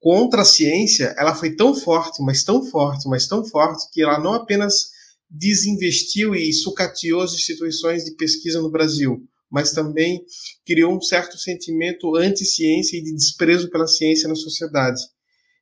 contra 0.00 0.42
a 0.42 0.44
ciência, 0.44 1.14
ela 1.16 1.34
foi 1.34 1.56
tão 1.56 1.74
forte, 1.74 2.22
mas 2.22 2.44
tão 2.44 2.62
forte, 2.66 3.08
mas 3.08 3.26
tão 3.26 3.44
forte, 3.44 3.88
que 3.90 4.02
ela 4.02 4.18
não 4.18 4.34
apenas 4.34 4.90
desinvestiu 5.30 6.34
e 6.34 6.52
sucateou 6.52 7.22
as 7.22 7.32
instituições 7.32 8.04
de 8.04 8.14
pesquisa 8.14 8.60
no 8.60 8.70
Brasil, 8.70 9.26
mas 9.50 9.72
também 9.72 10.22
criou 10.66 10.94
um 10.94 11.00
certo 11.00 11.38
sentimento 11.38 12.14
anti-ciência 12.16 12.98
e 12.98 13.02
de 13.02 13.14
desprezo 13.14 13.70
pela 13.70 13.86
ciência 13.86 14.28
na 14.28 14.34
sociedade. 14.34 15.00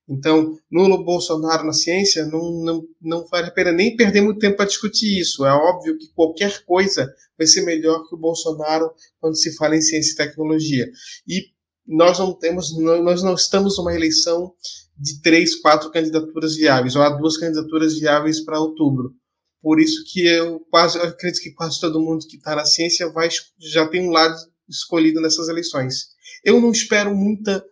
Então, 0.09 0.59
Lula 0.71 1.03
Bolsonaro 1.03 1.65
na 1.65 1.73
ciência, 1.73 2.27
não, 2.27 2.63
não, 2.65 2.85
não 3.01 3.27
vale 3.29 3.49
a 3.49 3.53
pena 3.53 3.73
nem 3.73 3.97
perder 3.97 4.21
muito 4.21 4.41
tempo 4.41 4.57
para 4.57 4.67
discutir 4.67 5.21
isso. 5.21 5.45
É 5.47 5.53
óbvio 5.53 5.97
que 5.97 6.09
qualquer 6.15 6.65
coisa 6.65 7.13
vai 7.39 7.47
ser 7.47 7.63
melhor 7.63 8.07
que 8.09 8.15
o 8.15 8.19
Bolsonaro 8.19 8.93
quando 9.21 9.37
se 9.37 9.55
fala 9.57 9.77
em 9.77 9.81
ciência 9.81 10.13
e 10.13 10.17
tecnologia. 10.17 10.87
E 11.27 11.47
nós 11.87 12.19
não 12.19 12.33
temos, 12.33 12.77
nós 12.79 13.23
não 13.23 13.35
estamos 13.35 13.79
numa 13.79 13.95
eleição 13.95 14.53
de 14.99 15.21
três, 15.21 15.57
quatro 15.57 15.91
candidaturas 15.91 16.57
viáveis, 16.57 16.95
ou 16.95 17.03
há 17.03 17.11
duas 17.11 17.37
candidaturas 17.37 17.99
viáveis 17.99 18.41
para 18.45 18.61
outubro. 18.61 19.15
Por 19.61 19.81
isso 19.81 20.05
que 20.13 20.27
eu 20.27 20.61
quase 20.71 20.99
eu 20.99 21.05
acredito 21.05 21.41
que 21.41 21.53
quase 21.53 21.81
todo 21.81 22.01
mundo 22.01 22.27
que 22.27 22.37
está 22.37 22.57
na 22.57 22.65
ciência 22.65 23.09
vai 23.11 23.29
já 23.59 23.87
tem 23.89 24.09
um 24.09 24.11
lado 24.11 24.37
escolhido 24.69 25.21
nessas 25.21 25.49
eleições. 25.49 26.09
Eu 26.45 26.61
não 26.61 26.73
espero 26.73 27.15
muita 27.15 27.65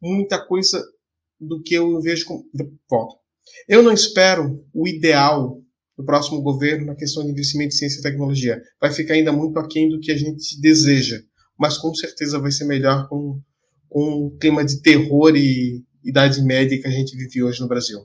muita 0.00 0.38
coisa 0.44 0.82
do 1.40 1.62
que 1.62 1.74
eu 1.74 2.00
vejo 2.00 2.26
como. 2.26 2.44
Volto. 2.88 3.16
Eu 3.68 3.82
não 3.82 3.92
espero 3.92 4.64
o 4.72 4.88
ideal 4.88 5.60
do 5.96 6.04
próximo 6.04 6.42
governo 6.42 6.86
na 6.86 6.94
questão 6.94 7.22
de 7.24 7.30
investimento 7.30 7.74
em 7.74 7.78
ciência 7.78 8.00
e 8.00 8.02
tecnologia. 8.02 8.60
Vai 8.80 8.90
ficar 8.92 9.14
ainda 9.14 9.32
muito 9.32 9.58
aquém 9.58 9.88
do 9.88 10.00
que 10.00 10.10
a 10.10 10.16
gente 10.16 10.60
deseja, 10.60 11.20
mas 11.58 11.78
com 11.78 11.94
certeza 11.94 12.38
vai 12.38 12.50
ser 12.50 12.64
melhor 12.64 13.08
com, 13.08 13.40
com 13.88 14.26
o 14.26 14.36
clima 14.38 14.64
de 14.64 14.80
terror 14.80 15.36
e 15.36 15.84
idade 16.04 16.42
média 16.42 16.80
que 16.80 16.86
a 16.86 16.90
gente 16.90 17.16
vive 17.16 17.42
hoje 17.42 17.60
no 17.60 17.68
Brasil. 17.68 18.00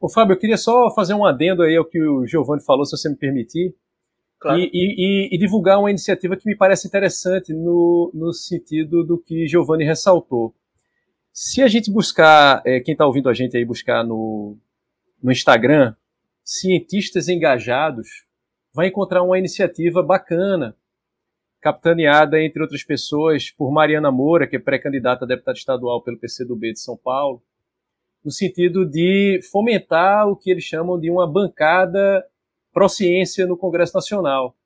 Ô, 0.00 0.08
Fábio, 0.08 0.34
eu 0.34 0.38
queria 0.38 0.56
só 0.56 0.92
fazer 0.94 1.14
um 1.14 1.24
adendo 1.24 1.62
aí 1.62 1.76
ao 1.76 1.84
que 1.84 2.00
o 2.00 2.26
Giovanni 2.26 2.62
falou, 2.62 2.84
se 2.84 2.96
você 2.96 3.08
me 3.08 3.16
permitir. 3.16 3.74
Claro. 4.40 4.60
E, 4.60 4.70
e, 4.72 5.34
e, 5.34 5.38
divulgar 5.38 5.80
uma 5.80 5.90
iniciativa 5.90 6.36
que 6.36 6.46
me 6.46 6.56
parece 6.56 6.86
interessante 6.86 7.52
no, 7.52 8.12
no 8.14 8.32
sentido 8.32 9.04
do 9.04 9.18
que 9.18 9.48
Giovanni 9.48 9.84
ressaltou. 9.84 10.54
Se 11.32 11.62
a 11.62 11.68
gente 11.68 11.90
buscar, 11.90 12.62
é, 12.64 12.80
quem 12.80 12.92
está 12.92 13.06
ouvindo 13.06 13.28
a 13.28 13.34
gente 13.34 13.56
aí 13.56 13.64
buscar 13.64 14.04
no, 14.04 14.56
no 15.22 15.30
Instagram, 15.30 15.94
cientistas 16.44 17.28
engajados, 17.28 18.26
vai 18.72 18.88
encontrar 18.88 19.22
uma 19.22 19.38
iniciativa 19.38 20.02
bacana, 20.02 20.76
capitaneada, 21.60 22.42
entre 22.42 22.62
outras 22.62 22.82
pessoas, 22.82 23.50
por 23.50 23.70
Mariana 23.70 24.10
Moura, 24.10 24.46
que 24.46 24.56
é 24.56 24.58
pré-candidata 24.58 25.24
a 25.24 25.28
deputada 25.28 25.58
estadual 25.58 26.02
pelo 26.02 26.18
PCdoB 26.18 26.72
de 26.72 26.80
São 26.80 26.96
Paulo, 26.96 27.42
no 28.24 28.30
sentido 28.30 28.84
de 28.84 29.40
fomentar 29.50 30.28
o 30.28 30.36
que 30.36 30.50
eles 30.50 30.64
chamam 30.64 30.98
de 30.98 31.10
uma 31.10 31.30
bancada 31.30 32.24
pró-ciência 32.72 33.46
no 33.46 33.56
Congresso 33.56 33.94
Nacional. 33.94 34.56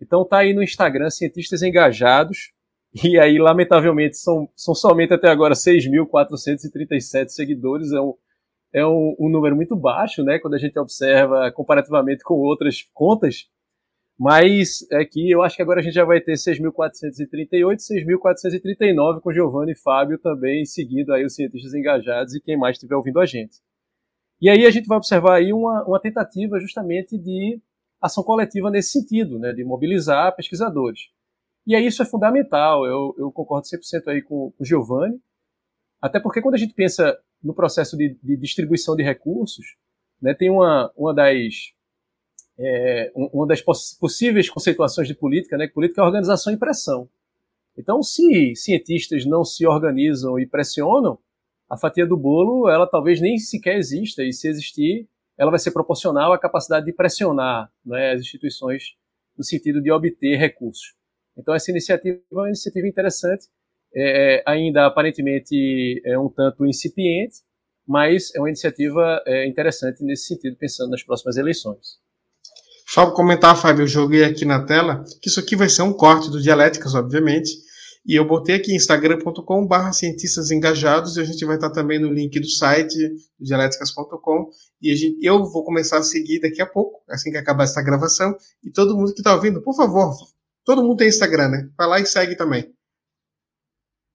Então 0.00 0.24
tá 0.24 0.38
aí 0.38 0.52
no 0.52 0.62
Instagram, 0.62 1.10
cientistas 1.10 1.62
engajados, 1.62 2.52
e 2.92 3.18
aí, 3.18 3.38
lamentavelmente, 3.38 4.16
são, 4.16 4.48
são 4.56 4.74
somente 4.74 5.14
até 5.14 5.28
agora 5.28 5.54
6.437 5.54 7.28
seguidores. 7.28 7.92
É, 7.92 8.00
um, 8.00 8.14
é 8.72 8.86
um, 8.86 9.14
um, 9.18 9.28
número 9.28 9.54
muito 9.54 9.76
baixo, 9.76 10.24
né? 10.24 10.38
Quando 10.40 10.54
a 10.54 10.58
gente 10.58 10.78
observa 10.78 11.52
comparativamente 11.52 12.24
com 12.24 12.34
outras 12.34 12.82
contas. 12.92 13.48
Mas 14.18 14.86
é 14.92 15.04
que 15.04 15.30
eu 15.30 15.42
acho 15.42 15.56
que 15.56 15.62
agora 15.62 15.80
a 15.80 15.82
gente 15.82 15.94
já 15.94 16.04
vai 16.04 16.20
ter 16.20 16.34
6.438, 16.34 17.78
6.439 17.78 19.20
com 19.20 19.32
Giovanni 19.32 19.72
e 19.72 19.76
Fábio 19.76 20.18
também 20.18 20.64
seguindo 20.66 21.12
aí 21.14 21.24
os 21.24 21.34
cientistas 21.34 21.72
engajados 21.72 22.34
e 22.34 22.40
quem 22.40 22.58
mais 22.58 22.76
estiver 22.76 22.96
ouvindo 22.96 23.18
a 23.18 23.24
gente. 23.24 23.56
E 24.40 24.50
aí 24.50 24.66
a 24.66 24.70
gente 24.70 24.86
vai 24.86 24.98
observar 24.98 25.36
aí 25.36 25.52
uma, 25.52 25.84
uma 25.84 26.00
tentativa 26.00 26.60
justamente 26.60 27.16
de 27.16 27.60
ação 28.00 28.22
coletiva 28.22 28.70
nesse 28.70 28.90
sentido, 28.90 29.38
né? 29.38 29.52
De 29.52 29.64
mobilizar 29.64 30.34
pesquisadores. 30.36 31.08
E 31.70 31.76
aí 31.76 31.86
isso 31.86 32.02
é 32.02 32.04
fundamental, 32.04 32.84
eu, 32.84 33.14
eu 33.16 33.30
concordo 33.30 33.64
100% 33.64 34.08
aí 34.08 34.22
com, 34.22 34.50
com 34.50 34.60
o 34.60 34.66
Giovanni, 34.66 35.20
até 36.02 36.18
porque 36.18 36.42
quando 36.42 36.56
a 36.56 36.58
gente 36.58 36.74
pensa 36.74 37.16
no 37.40 37.54
processo 37.54 37.96
de, 37.96 38.18
de 38.20 38.36
distribuição 38.36 38.96
de 38.96 39.04
recursos, 39.04 39.76
né, 40.20 40.34
tem 40.34 40.50
uma, 40.50 40.90
uma 40.96 41.14
das 41.14 41.72
é, 42.58 43.12
uma 43.14 43.46
das 43.46 43.62
possíveis 43.62 44.50
conceituações 44.50 45.06
de 45.06 45.14
política, 45.14 45.56
né, 45.56 45.68
que 45.68 45.72
política 45.72 46.00
é 46.00 46.04
organização 46.04 46.52
e 46.52 46.56
pressão. 46.56 47.08
Então, 47.78 48.02
se 48.02 48.52
cientistas 48.56 49.24
não 49.24 49.44
se 49.44 49.64
organizam 49.64 50.40
e 50.40 50.48
pressionam, 50.48 51.20
a 51.68 51.76
fatia 51.76 52.04
do 52.04 52.16
bolo, 52.16 52.68
ela 52.68 52.84
talvez 52.84 53.20
nem 53.20 53.38
sequer 53.38 53.76
exista, 53.76 54.24
e 54.24 54.32
se 54.32 54.48
existir, 54.48 55.08
ela 55.38 55.52
vai 55.52 55.60
ser 55.60 55.70
proporcional 55.70 56.32
à 56.32 56.38
capacidade 56.38 56.86
de 56.86 56.92
pressionar 56.92 57.72
né, 57.86 58.14
as 58.14 58.22
instituições 58.22 58.96
no 59.38 59.44
sentido 59.44 59.80
de 59.80 59.92
obter 59.92 60.36
recursos. 60.36 60.98
Então, 61.40 61.54
essa 61.54 61.70
iniciativa 61.70 62.18
é 62.18 62.34
uma 62.34 62.48
iniciativa 62.48 62.86
interessante, 62.86 63.46
é, 63.94 64.36
é, 64.36 64.42
ainda 64.46 64.86
aparentemente 64.86 66.00
é 66.04 66.18
um 66.18 66.28
tanto 66.28 66.64
incipiente, 66.66 67.38
mas 67.86 68.32
é 68.34 68.38
uma 68.38 68.48
iniciativa 68.48 69.22
é, 69.26 69.48
interessante 69.48 70.04
nesse 70.04 70.26
sentido, 70.26 70.56
pensando 70.56 70.90
nas 70.90 71.02
próximas 71.02 71.36
eleições. 71.36 71.98
Só 72.86 73.10
comentar, 73.12 73.56
Fábio, 73.56 73.82
eu 73.82 73.86
joguei 73.86 74.24
aqui 74.24 74.44
na 74.44 74.64
tela 74.64 75.04
que 75.20 75.28
isso 75.28 75.40
aqui 75.40 75.56
vai 75.56 75.68
ser 75.68 75.82
um 75.82 75.92
corte 75.92 76.30
do 76.30 76.40
Dialéticas, 76.40 76.94
obviamente, 76.94 77.50
e 78.06 78.14
eu 78.14 78.26
botei 78.26 78.56
aqui 78.56 78.74
instagram.com.br 78.74 79.92
cientistas 79.92 80.50
engajados 80.50 81.16
e 81.16 81.20
a 81.20 81.24
gente 81.24 81.44
vai 81.44 81.56
estar 81.56 81.70
também 81.70 81.98
no 81.98 82.12
link 82.12 82.38
do 82.40 82.48
site 82.48 82.96
dialéticas.com 83.38 84.48
e 84.80 84.96
gente, 84.96 85.18
eu 85.24 85.44
vou 85.44 85.64
começar 85.64 85.98
a 85.98 86.02
seguir 86.02 86.40
daqui 86.40 86.62
a 86.62 86.66
pouco, 86.66 87.02
assim 87.08 87.30
que 87.30 87.36
acabar 87.36 87.64
essa 87.64 87.82
gravação, 87.82 88.34
e 88.64 88.70
todo 88.70 88.96
mundo 88.96 89.12
que 89.12 89.20
está 89.20 89.34
ouvindo, 89.34 89.62
por 89.62 89.74
favor, 89.76 90.14
Todo 90.64 90.82
mundo 90.82 90.98
tem 90.98 91.08
Instagram, 91.08 91.48
né? 91.48 91.70
Vai 91.76 91.86
lá 91.86 92.00
e 92.00 92.06
segue 92.06 92.36
também. 92.36 92.72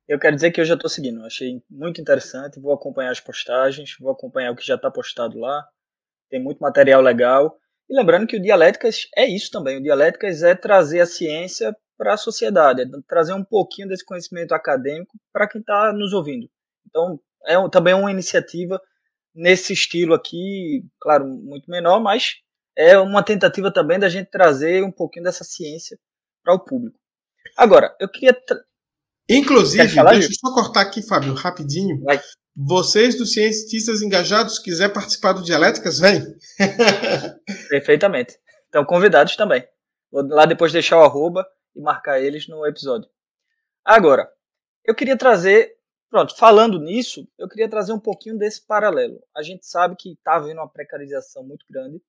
Eu 0.08 0.20
quero 0.20 0.36
dizer 0.36 0.52
que 0.52 0.62
eu 0.62 0.66
já 0.66 0.76
estou 0.76 0.90
seguindo. 0.90 1.24
Achei 1.26 1.62
muito 1.70 2.00
interessante. 2.00 2.60
Vou 2.60 2.74
acompanhar 2.74 3.12
as 3.12 3.20
postagens, 3.20 3.96
vou 4.00 4.12
acompanhar 4.12 4.52
o 4.52 4.56
que 4.56 4.66
já 4.66 4.76
está 4.76 4.92
postado 4.92 5.40
lá. 5.40 5.68
Tem 6.30 6.42
muito 6.42 6.60
material 6.60 7.02
legal. 7.02 7.58
E 7.90 7.96
lembrando 7.96 8.28
que 8.28 8.38
o 8.38 8.42
Dialéticas 8.42 9.08
é 9.16 9.26
isso 9.26 9.50
também. 9.52 9.78
O 9.78 9.84
Dialéticas 9.84 10.44
é 10.44 10.54
trazer 10.56 11.00
a 11.00 11.06
ciência 11.06 11.76
para 11.98 12.14
a 12.14 12.18
sociedade, 12.18 12.82
é 12.82 12.86
trazer 13.08 13.34
um 13.34 13.44
pouquinho 13.44 13.88
desse 13.88 14.06
conhecimento 14.06 14.54
acadêmico 14.54 15.18
para 15.32 15.48
quem 15.48 15.62
está 15.62 15.94
nos 15.94 16.14
ouvindo. 16.14 16.50
Então, 16.88 17.20
é 17.46 17.56
também 17.70 17.94
uma 17.94 18.12
iniciativa 18.12 18.82
nesse 19.34 19.74
estilo 19.74 20.14
aqui, 20.14 20.84
claro, 21.00 21.26
muito 21.26 21.70
menor, 21.70 22.00
mas 22.00 22.36
é 22.76 22.98
uma 22.98 23.24
tentativa 23.24 23.72
também 23.72 24.00
da 24.00 24.10
gente 24.10 24.30
trazer 24.30 24.84
um 24.84 24.92
pouquinho 24.92 25.26
dessa 25.26 25.44
ciência 25.44 25.98
para 26.46 26.54
o 26.54 26.60
público. 26.60 26.98
Agora, 27.58 27.94
eu 28.00 28.08
queria. 28.08 28.38
Inclusive, 29.28 29.90
falar, 29.90 30.12
deixa 30.12 30.30
eu 30.30 30.36
só 30.40 30.54
cortar 30.54 30.82
aqui, 30.82 31.02
Fábio, 31.02 31.34
rapidinho. 31.34 32.00
Vai. 32.04 32.22
Vocês 32.56 33.18
dos 33.18 33.34
cientistas 33.34 34.02
engajados, 34.02 34.60
quiser 34.60 34.94
participar 34.94 35.34
do 35.34 35.44
Dialéticas, 35.44 36.00
vem. 36.00 36.24
Perfeitamente. 37.68 38.38
Então, 38.70 38.86
convidados 38.86 39.36
também. 39.36 39.68
Vou 40.12 40.26
lá 40.26 40.46
depois 40.46 40.72
deixar 40.72 41.00
o 41.00 41.04
arroba 41.04 41.46
e 41.76 41.82
marcar 41.82 42.22
eles 42.22 42.48
no 42.48 42.66
episódio. 42.66 43.10
Agora, 43.84 44.30
eu 44.86 44.96
queria 44.96 45.18
trazer 45.18 45.76
Pronto, 46.16 46.34
falando 46.38 46.80
nisso, 46.80 47.28
eu 47.38 47.46
queria 47.50 47.70
trazer 47.70 47.92
um 47.92 48.00
pouquinho 48.00 48.38
desse 48.38 48.66
paralelo. 48.66 49.22
A 49.36 49.44
gente 49.44 49.66
sabe 49.66 49.98
que 49.98 50.14
está 50.14 50.36
havendo 50.36 50.62
uma 50.62 50.70
precarização 50.70 51.44
muito 51.44 51.66
grande 51.70 52.02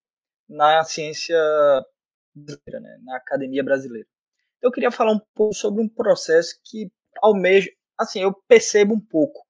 na 0.48 0.84
ciência 0.84 1.36
brasileira, 2.32 2.80
né, 2.80 2.98
na 3.02 3.16
academia 3.16 3.64
brasileira. 3.64 4.06
Eu 4.66 4.72
queria 4.72 4.90
falar 4.90 5.12
um 5.12 5.20
pouco 5.32 5.54
sobre 5.54 5.80
um 5.80 5.88
processo 5.88 6.58
que, 6.64 6.90
ao 7.22 7.32
mesmo, 7.34 7.70
assim, 7.96 8.20
eu 8.20 8.34
percebo 8.48 8.94
um 8.94 9.00
pouco, 9.00 9.46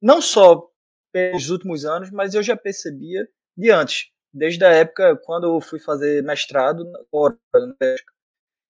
não 0.00 0.22
só 0.22 0.64
pelos 1.12 1.50
últimos 1.50 1.84
anos, 1.84 2.08
mas 2.12 2.34
eu 2.34 2.42
já 2.42 2.56
percebia 2.56 3.28
de 3.56 3.70
antes, 3.72 4.10
desde 4.32 4.64
a 4.64 4.70
época 4.70 5.16
quando 5.24 5.48
eu 5.48 5.60
fui 5.60 5.80
fazer 5.80 6.22
mestrado 6.22 6.84
na 6.84 7.00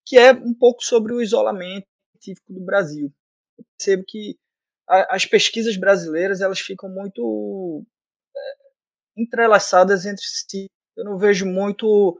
que 0.07 0.17
é 0.17 0.33
um 0.33 0.55
pouco 0.55 0.83
sobre 0.83 1.13
o 1.13 1.21
isolamento 1.21 1.87
científico 2.13 2.55
do 2.55 2.65
Brasil. 2.65 3.13
Eu 3.59 3.65
percebo 3.77 4.05
que 4.09 4.39
as 4.89 5.27
pesquisas 5.27 5.77
brasileiras 5.77 6.41
elas 6.41 6.61
ficam 6.61 6.89
muito 6.89 7.85
é, 8.35 8.41
entrelaçadas 9.19 10.07
entre 10.07 10.25
si. 10.25 10.67
Eu 10.97 11.05
não 11.05 11.19
vejo 11.19 11.45
muito 11.45 12.19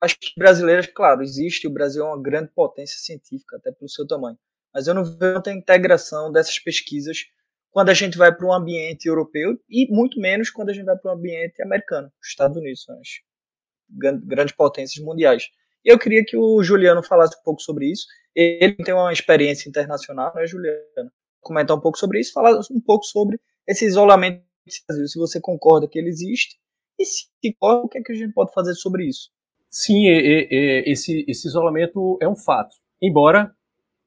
as 0.00 0.16
brasileiras, 0.36 0.86
claro, 0.86 1.22
existe, 1.22 1.66
o 1.66 1.70
Brasil 1.70 2.04
é 2.04 2.08
uma 2.08 2.22
grande 2.22 2.50
potência 2.54 2.98
científica, 2.98 3.56
até 3.56 3.72
pelo 3.72 3.88
seu 3.88 4.06
tamanho, 4.06 4.38
mas 4.72 4.86
eu 4.86 4.94
não 4.94 5.04
vejo 5.04 5.32
muita 5.32 5.52
integração 5.52 6.30
dessas 6.30 6.58
pesquisas 6.58 7.24
quando 7.70 7.90
a 7.90 7.94
gente 7.94 8.16
vai 8.16 8.34
para 8.34 8.46
um 8.46 8.52
ambiente 8.52 9.06
europeu 9.06 9.58
e 9.68 9.86
muito 9.92 10.18
menos 10.18 10.48
quando 10.48 10.70
a 10.70 10.72
gente 10.72 10.86
vai 10.86 10.96
para 10.96 11.12
um 11.12 11.14
ambiente 11.14 11.62
americano, 11.62 12.10
os 12.22 12.28
Estados 12.28 12.56
Unidos, 12.56 12.82
são 12.82 12.98
as 12.98 13.08
grandes 13.90 14.54
potências 14.54 15.04
mundiais. 15.04 15.48
Eu 15.84 15.98
queria 15.98 16.24
que 16.24 16.36
o 16.36 16.62
Juliano 16.62 17.02
falasse 17.02 17.36
um 17.38 17.42
pouco 17.44 17.60
sobre 17.60 17.90
isso. 17.90 18.06
Ele 18.34 18.74
tem 18.76 18.94
uma 18.94 19.12
experiência 19.12 19.68
internacional, 19.68 20.32
não 20.34 20.42
é, 20.42 20.46
Juliano? 20.46 21.12
Comentar 21.40 21.76
um 21.76 21.80
pouco 21.80 21.98
sobre 21.98 22.18
isso, 22.18 22.32
falar 22.32 22.58
um 22.70 22.80
pouco 22.80 23.04
sobre 23.04 23.38
esse 23.68 23.84
isolamento 23.84 24.40
do 24.40 24.72
Brasil, 24.88 25.06
se 25.06 25.18
você 25.18 25.40
concorda 25.40 25.86
que 25.86 25.98
ele 25.98 26.08
existe 26.08 26.56
e 26.98 27.04
se 27.04 27.26
concorda, 27.42 27.86
o 27.86 27.88
que, 27.88 27.98
é 27.98 28.02
que 28.02 28.12
a 28.12 28.16
gente 28.16 28.32
pode 28.32 28.52
fazer 28.52 28.74
sobre 28.74 29.06
isso? 29.06 29.30
Sim, 29.78 30.08
é, 30.08 30.48
é, 30.50 30.90
esse, 30.90 31.22
esse 31.28 31.46
isolamento 31.46 32.16
é 32.22 32.26
um 32.26 32.34
fato, 32.34 32.74
embora 33.00 33.54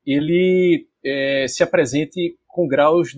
ele 0.04 0.90
é, 1.06 1.48
se 1.48 1.62
apresente 1.62 2.40
com 2.48 2.68
graus 2.68 3.16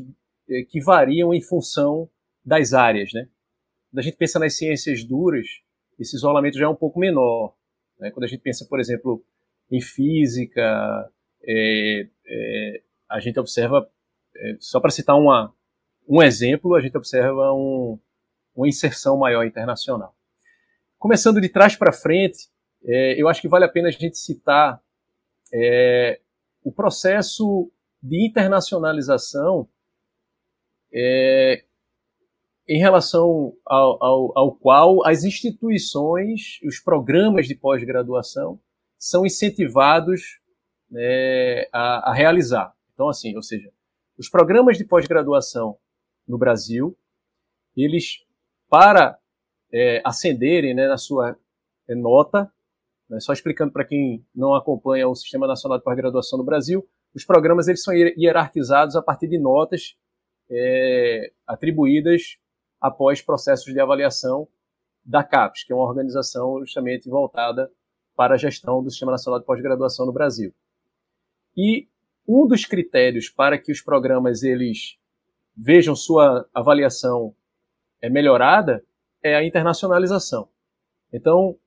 é, 0.49 0.61
que 0.63 0.81
variam 0.81 1.33
em 1.33 1.41
função 1.41 2.09
das 2.43 2.73
áreas. 2.73 3.13
Né? 3.13 3.25
Quando 3.89 3.99
a 3.99 4.01
gente 4.01 4.17
pensa 4.17 4.37
nas 4.37 4.57
ciências 4.57 5.01
duras, 5.01 5.47
esse 5.97 6.17
isolamento 6.17 6.57
já 6.57 6.65
é 6.65 6.67
um 6.67 6.75
pouco 6.75 6.99
menor. 6.99 7.55
Né? 7.97 8.11
Quando 8.11 8.25
a 8.25 8.27
gente 8.27 8.41
pensa, 8.41 8.65
por 8.65 8.81
exemplo, 8.81 9.23
em 9.71 9.79
física, 9.79 11.09
é, 11.47 12.05
é, 12.27 12.81
a 13.07 13.21
gente 13.21 13.39
observa, 13.39 13.89
só 14.59 14.81
para 14.81 14.91
citar 14.91 15.17
uma, 15.17 15.55
um 16.05 16.21
exemplo, 16.21 16.75
a 16.75 16.81
gente 16.81 16.97
observa 16.97 17.53
um, 17.53 17.97
uma 18.53 18.67
inserção 18.67 19.15
maior 19.15 19.45
internacional. 19.45 20.13
Começando 21.01 21.41
de 21.41 21.49
trás 21.49 21.75
para 21.75 21.91
frente, 21.91 22.47
é, 22.85 23.19
eu 23.19 23.27
acho 23.27 23.41
que 23.41 23.47
vale 23.47 23.65
a 23.65 23.67
pena 23.67 23.87
a 23.87 23.91
gente 23.91 24.19
citar 24.19 24.79
é, 25.51 26.21
o 26.63 26.71
processo 26.71 27.71
de 28.03 28.23
internacionalização 28.23 29.67
é, 30.93 31.65
em 32.67 32.77
relação 32.77 33.51
ao, 33.65 34.03
ao, 34.03 34.37
ao, 34.37 34.55
qual 34.55 35.03
as 35.03 35.23
instituições, 35.23 36.59
os 36.63 36.79
programas 36.79 37.47
de 37.47 37.55
pós-graduação 37.55 38.61
são 38.95 39.25
incentivados 39.25 40.39
né, 40.87 41.67
a, 41.73 42.11
a, 42.11 42.13
realizar. 42.13 42.75
Então, 42.93 43.09
assim, 43.09 43.35
ou 43.35 43.41
seja, 43.41 43.71
os 44.19 44.29
programas 44.29 44.77
de 44.77 44.85
pós-graduação 44.85 45.79
no 46.27 46.37
Brasil, 46.37 46.95
eles, 47.75 48.23
para 48.69 49.19
é, 49.71 50.01
né, 50.73 50.87
na 50.87 50.97
sua 50.97 51.37
é, 51.87 51.95
nota. 51.95 52.51
Né, 53.09 53.19
só 53.19 53.33
explicando 53.33 53.71
para 53.71 53.85
quem 53.85 54.25
não 54.33 54.53
acompanha 54.53 55.07
o 55.07 55.15
Sistema 55.15 55.47
Nacional 55.47 55.77
de 55.77 55.83
Pós-Graduação 55.83 56.37
no 56.37 56.45
Brasil, 56.45 56.87
os 57.13 57.25
programas 57.25 57.67
eles 57.67 57.83
são 57.83 57.93
hierarquizados 57.93 58.95
a 58.95 59.01
partir 59.01 59.27
de 59.27 59.37
notas 59.37 59.97
é, 60.49 61.31
atribuídas 61.45 62.37
após 62.79 63.21
processos 63.21 63.73
de 63.73 63.79
avaliação 63.79 64.47
da 65.03 65.23
CAPES, 65.23 65.63
que 65.63 65.73
é 65.73 65.75
uma 65.75 65.85
organização 65.85 66.59
justamente 66.59 67.09
voltada 67.09 67.71
para 68.15 68.35
a 68.35 68.37
gestão 68.37 68.83
do 68.83 68.89
Sistema 68.89 69.11
Nacional 69.11 69.39
de 69.39 69.45
Pós-Graduação 69.45 70.05
no 70.05 70.13
Brasil. 70.13 70.53
E 71.55 71.87
um 72.27 72.47
dos 72.47 72.65
critérios 72.65 73.29
para 73.29 73.57
que 73.57 73.71
os 73.71 73.81
programas 73.81 74.43
eles 74.43 74.97
vejam 75.55 75.95
sua 75.95 76.47
avaliação 76.53 77.35
é 78.01 78.09
melhorada 78.09 78.83
é 79.23 79.35
a 79.35 79.43
internacionalização. 79.43 80.47
Então, 81.11 81.57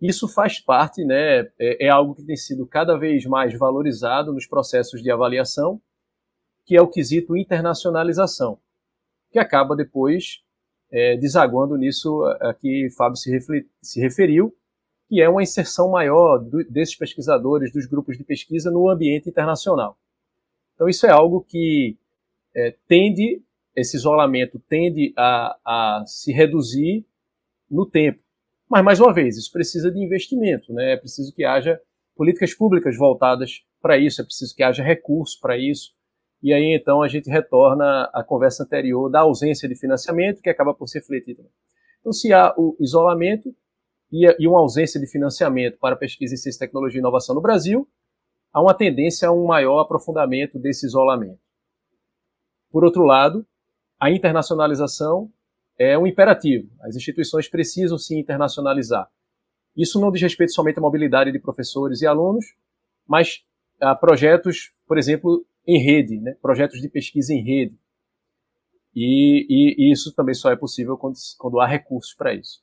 isso 0.00 0.26
faz 0.26 0.58
parte, 0.58 1.04
né, 1.04 1.40
é, 1.58 1.86
é, 1.86 1.88
algo 1.88 2.14
que 2.14 2.24
tem 2.24 2.36
sido 2.36 2.66
cada 2.66 2.96
vez 2.96 3.24
mais 3.24 3.56
valorizado 3.56 4.32
nos 4.32 4.46
processos 4.46 5.02
de 5.02 5.10
avaliação, 5.10 5.80
que 6.64 6.76
é 6.76 6.82
o 6.82 6.88
quesito 6.88 7.36
internacionalização, 7.36 8.58
que 9.30 9.38
acaba 9.38 9.76
depois 9.76 10.42
é, 10.90 11.16
desaguando 11.16 11.76
nisso 11.76 12.22
a 12.40 12.52
que 12.52 12.88
Fábio 12.96 13.16
se, 13.16 13.30
se 13.80 14.00
referiu, 14.00 14.54
que 15.08 15.20
é 15.20 15.28
uma 15.28 15.42
inserção 15.42 15.90
maior 15.90 16.38
do, 16.38 16.64
desses 16.64 16.96
pesquisadores, 16.96 17.72
dos 17.72 17.86
grupos 17.86 18.18
de 18.18 18.24
pesquisa 18.24 18.70
no 18.70 18.88
ambiente 18.88 19.28
internacional. 19.28 19.96
Então, 20.74 20.88
isso 20.88 21.06
é 21.06 21.10
algo 21.10 21.42
que 21.42 21.96
é, 22.54 22.74
tende 22.88 23.42
esse 23.74 23.96
isolamento 23.96 24.60
tende 24.68 25.12
a, 25.16 25.56
a 25.64 26.04
se 26.06 26.32
reduzir 26.32 27.06
no 27.70 27.86
tempo. 27.86 28.22
Mas, 28.68 28.84
mais 28.84 29.00
uma 29.00 29.12
vez, 29.12 29.36
isso 29.36 29.52
precisa 29.52 29.90
de 29.90 30.02
investimento, 30.02 30.72
né? 30.72 30.92
é 30.92 30.96
preciso 30.96 31.34
que 31.34 31.44
haja 31.44 31.80
políticas 32.14 32.54
públicas 32.54 32.96
voltadas 32.96 33.62
para 33.80 33.98
isso, 33.98 34.20
é 34.20 34.24
preciso 34.24 34.54
que 34.54 34.62
haja 34.62 34.82
recurso 34.82 35.38
para 35.40 35.58
isso. 35.58 35.92
E 36.42 36.52
aí, 36.52 36.74
então, 36.74 37.02
a 37.02 37.08
gente 37.08 37.30
retorna 37.30 38.10
à 38.12 38.22
conversa 38.24 38.64
anterior 38.64 39.08
da 39.10 39.20
ausência 39.20 39.68
de 39.68 39.74
financiamento, 39.74 40.42
que 40.42 40.50
acaba 40.50 40.74
por 40.74 40.88
se 40.88 40.98
refletir 40.98 41.36
também. 41.36 41.52
Então, 42.00 42.12
se 42.12 42.32
há 42.32 42.52
o 42.56 42.76
isolamento 42.80 43.54
e 44.10 44.46
uma 44.46 44.58
ausência 44.58 45.00
de 45.00 45.06
financiamento 45.06 45.78
para 45.78 45.96
pesquisa 45.96 46.34
em 46.34 46.36
ciência, 46.36 46.66
tecnologia 46.66 46.98
e 46.98 47.00
inovação 47.00 47.34
no 47.34 47.40
Brasil, 47.40 47.88
há 48.52 48.60
uma 48.60 48.74
tendência 48.74 49.28
a 49.28 49.32
um 49.32 49.46
maior 49.46 49.80
aprofundamento 49.80 50.58
desse 50.58 50.84
isolamento. 50.84 51.40
Por 52.70 52.84
outro 52.84 53.04
lado, 53.04 53.46
a 54.02 54.10
internacionalização 54.10 55.30
é 55.78 55.96
um 55.96 56.08
imperativo. 56.08 56.68
As 56.80 56.96
instituições 56.96 57.48
precisam 57.48 57.96
se 57.96 58.18
internacionalizar. 58.18 59.08
Isso 59.76 60.00
não 60.00 60.10
diz 60.10 60.20
respeito 60.20 60.52
somente 60.52 60.80
à 60.80 60.82
mobilidade 60.82 61.30
de 61.30 61.38
professores 61.38 62.02
e 62.02 62.06
alunos, 62.06 62.46
mas 63.06 63.44
a 63.80 63.94
projetos, 63.94 64.72
por 64.88 64.98
exemplo, 64.98 65.46
em 65.64 65.78
rede, 65.80 66.18
né? 66.18 66.34
projetos 66.42 66.80
de 66.80 66.88
pesquisa 66.88 67.32
em 67.32 67.44
rede. 67.44 67.78
E, 68.92 69.46
e, 69.48 69.86
e 69.86 69.92
isso 69.92 70.12
também 70.12 70.34
só 70.34 70.50
é 70.50 70.56
possível 70.56 70.98
quando, 70.98 71.14
quando 71.38 71.60
há 71.60 71.66
recursos 71.68 72.12
para 72.12 72.34
isso. 72.34 72.60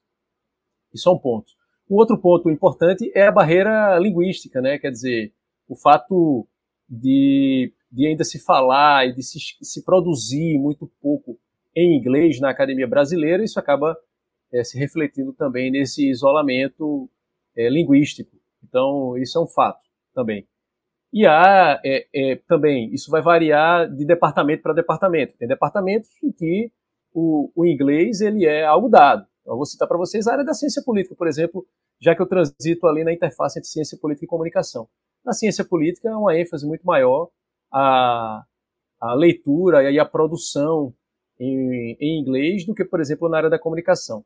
Isso 0.94 1.08
é 1.08 1.12
um 1.14 1.18
ponto. 1.18 1.54
Um 1.90 1.96
outro 1.96 2.18
ponto 2.18 2.50
importante 2.50 3.10
é 3.16 3.28
a 3.28 3.32
barreira 3.32 3.98
linguística, 3.98 4.60
né? 4.60 4.78
quer 4.78 4.92
dizer, 4.92 5.34
o 5.70 5.76
fato 5.78 6.46
de 6.90 7.74
de 7.92 8.08
ainda 8.08 8.24
se 8.24 8.40
falar 8.40 9.08
e 9.08 9.14
de 9.14 9.24
se, 9.24 9.40
se 9.62 9.84
produzir 9.84 10.58
muito 10.60 10.90
pouco 11.02 11.40
em 11.76 11.98
inglês 11.98 12.40
na 12.40 12.50
academia 12.50 12.88
brasileira, 12.88 13.44
isso 13.44 13.60
acaba 13.60 13.98
é, 14.54 14.64
se 14.64 14.78
refletindo 14.78 15.34
também 15.34 15.72
nesse 15.72 16.10
isolamento 16.10 17.10
é, 17.56 17.70
linguístico. 17.70 18.38
Então, 18.64 19.18
isso 19.18 19.38
é 19.38 19.42
um 19.42 19.48
fato 19.48 19.86
também. 20.14 20.48
E 21.12 21.26
há 21.26 21.80
é, 21.84 22.36
também, 22.48 22.94
isso 22.94 23.10
vai 23.10 23.22
variar 23.22 23.90
de 23.90 24.06
departamento 24.06 24.62
para 24.62 24.74
departamento. 24.74 25.36
Tem 25.38 25.48
departamentos 25.48 26.10
em 26.24 26.32
que 26.32 26.72
o, 27.14 27.52
o 27.56 27.66
inglês 27.66 28.22
ele 28.22 28.46
é 28.46 28.64
algo 28.64 28.90
dado. 28.90 29.26
Então, 29.42 29.54
eu 29.54 29.58
vou 29.58 29.66
citar 29.66 29.88
para 29.88 29.98
vocês 29.98 30.28
a 30.28 30.34
área 30.34 30.46
da 30.46 30.54
ciência 30.54 30.84
política, 30.84 31.16
por 31.16 31.28
exemplo, 31.28 31.66
já 32.00 32.16
que 32.16 32.22
eu 32.22 32.28
transito 32.28 32.86
ali 32.86 33.04
na 33.04 33.12
interface 33.12 33.58
entre 33.58 33.70
ciência 33.70 33.98
política 33.98 34.26
e 34.26 34.28
comunicação. 34.28 34.88
Na 35.26 35.34
ciência 35.34 35.66
política, 35.66 36.12
há 36.12 36.18
uma 36.18 36.38
ênfase 36.38 36.66
muito 36.68 36.86
maior 36.86 37.30
a, 37.72 38.44
a 39.00 39.14
leitura 39.14 39.92
e 39.92 40.00
a 40.00 40.06
produção 40.06 40.94
em, 41.40 41.98
em 42.00 42.22
inglês 42.22 42.66
do 42.66 42.74
que, 42.74 42.84
por 42.84 43.00
exemplo, 43.00 43.30
na 43.30 43.38
área 43.38 43.50
da 43.50 43.60
comunicação. 43.60 44.26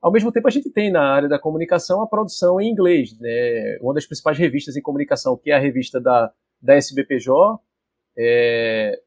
Ao 0.00 0.10
mesmo 0.10 0.32
tempo, 0.32 0.48
a 0.48 0.50
gente 0.50 0.70
tem 0.70 0.90
na 0.90 1.02
área 1.02 1.28
da 1.28 1.38
comunicação 1.38 2.02
a 2.02 2.06
produção 2.06 2.60
em 2.60 2.70
inglês. 2.70 3.16
Né? 3.18 3.78
Uma 3.80 3.94
das 3.94 4.06
principais 4.06 4.38
revistas 4.38 4.74
em 4.76 4.82
comunicação, 4.82 5.36
que 5.36 5.50
é 5.50 5.54
a 5.54 5.58
revista 5.58 6.00
da, 6.00 6.32
da 6.60 6.74
SBPJ, 6.74 7.60
é, 8.16 8.98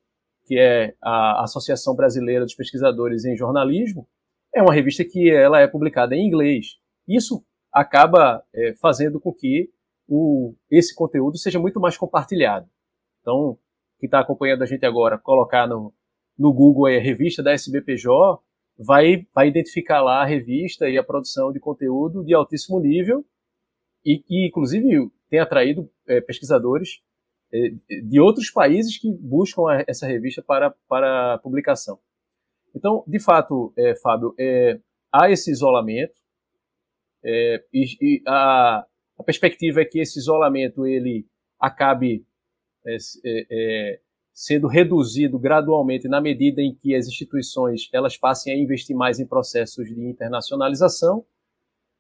que 0.46 0.58
é 0.58 0.96
a 1.02 1.44
Associação 1.44 1.96
Brasileira 1.96 2.46
dos 2.46 2.56
Pesquisadores 2.56 3.26
em 3.26 3.36
Jornalismo, 3.36 4.08
é 4.54 4.62
uma 4.62 4.74
revista 4.74 5.04
que 5.04 5.32
ela 5.32 5.60
é 5.60 5.68
publicada 5.68 6.16
em 6.16 6.28
inglês. 6.28 6.78
Isso 7.08 7.44
acaba 7.72 8.44
é, 8.54 8.76
fazendo 8.76 9.20
com 9.20 9.34
que 9.34 9.72
o, 10.08 10.54
esse 10.70 10.94
conteúdo 10.94 11.38
seja 11.38 11.60
muito 11.60 11.80
mais 11.80 11.98
compartilhado. 11.98 12.70
Então, 13.22 13.58
que 14.04 14.08
está 14.08 14.20
acompanhando 14.20 14.64
a 14.64 14.66
gente 14.66 14.86
agora, 14.86 15.18
colocar 15.18 15.66
no, 15.66 15.94
no 16.38 16.52
Google 16.52 16.88
aí, 16.88 16.98
a 16.98 17.02
revista 17.02 17.42
da 17.42 17.54
SBPJ, 17.54 18.12
vai, 18.78 19.26
vai 19.34 19.48
identificar 19.48 20.02
lá 20.02 20.22
a 20.22 20.26
revista 20.26 20.90
e 20.90 20.98
a 20.98 21.04
produção 21.04 21.54
de 21.54 21.60
conteúdo 21.62 22.22
de 22.22 22.34
altíssimo 22.34 22.82
nível 22.82 23.26
e, 24.06 24.22
e 24.30 24.46
inclusive, 24.46 25.10
tem 25.30 25.40
atraído 25.40 25.90
é, 26.06 26.20
pesquisadores 26.20 27.00
é, 27.54 27.70
de 28.02 28.20
outros 28.20 28.52
países 28.52 28.98
que 28.98 29.10
buscam 29.10 29.70
a, 29.70 29.86
essa 29.88 30.06
revista 30.06 30.42
para, 30.42 30.76
para 30.86 31.38
publicação. 31.38 31.98
Então, 32.76 33.06
de 33.08 33.22
fato, 33.22 33.74
é, 33.78 33.96
Fábio, 33.96 34.36
é, 34.38 34.82
há 35.14 35.32
esse 35.32 35.50
isolamento 35.50 36.20
é, 37.24 37.64
e, 37.74 37.86
e 38.02 38.24
a, 38.28 38.86
a, 39.18 39.24
perspectiva 39.24 39.80
é 39.80 39.86
que 39.86 40.02
esse 40.02 40.20
isolamento 40.20 40.86
ele 40.86 41.26
acabe 41.58 42.26
é, 42.86 42.98
é, 43.26 44.00
sendo 44.34 44.68
reduzido 44.68 45.38
gradualmente 45.38 46.08
na 46.08 46.20
medida 46.20 46.62
em 46.62 46.74
que 46.74 46.96
as 46.96 47.08
instituições 47.08 47.90
elas 47.94 48.18
passem 48.18 48.54
a 48.54 48.58
investir 48.58 48.96
mais 48.96 49.20
em 49.20 49.28
processos 49.28 49.88
de 49.88 50.00
internacionalização, 50.02 51.26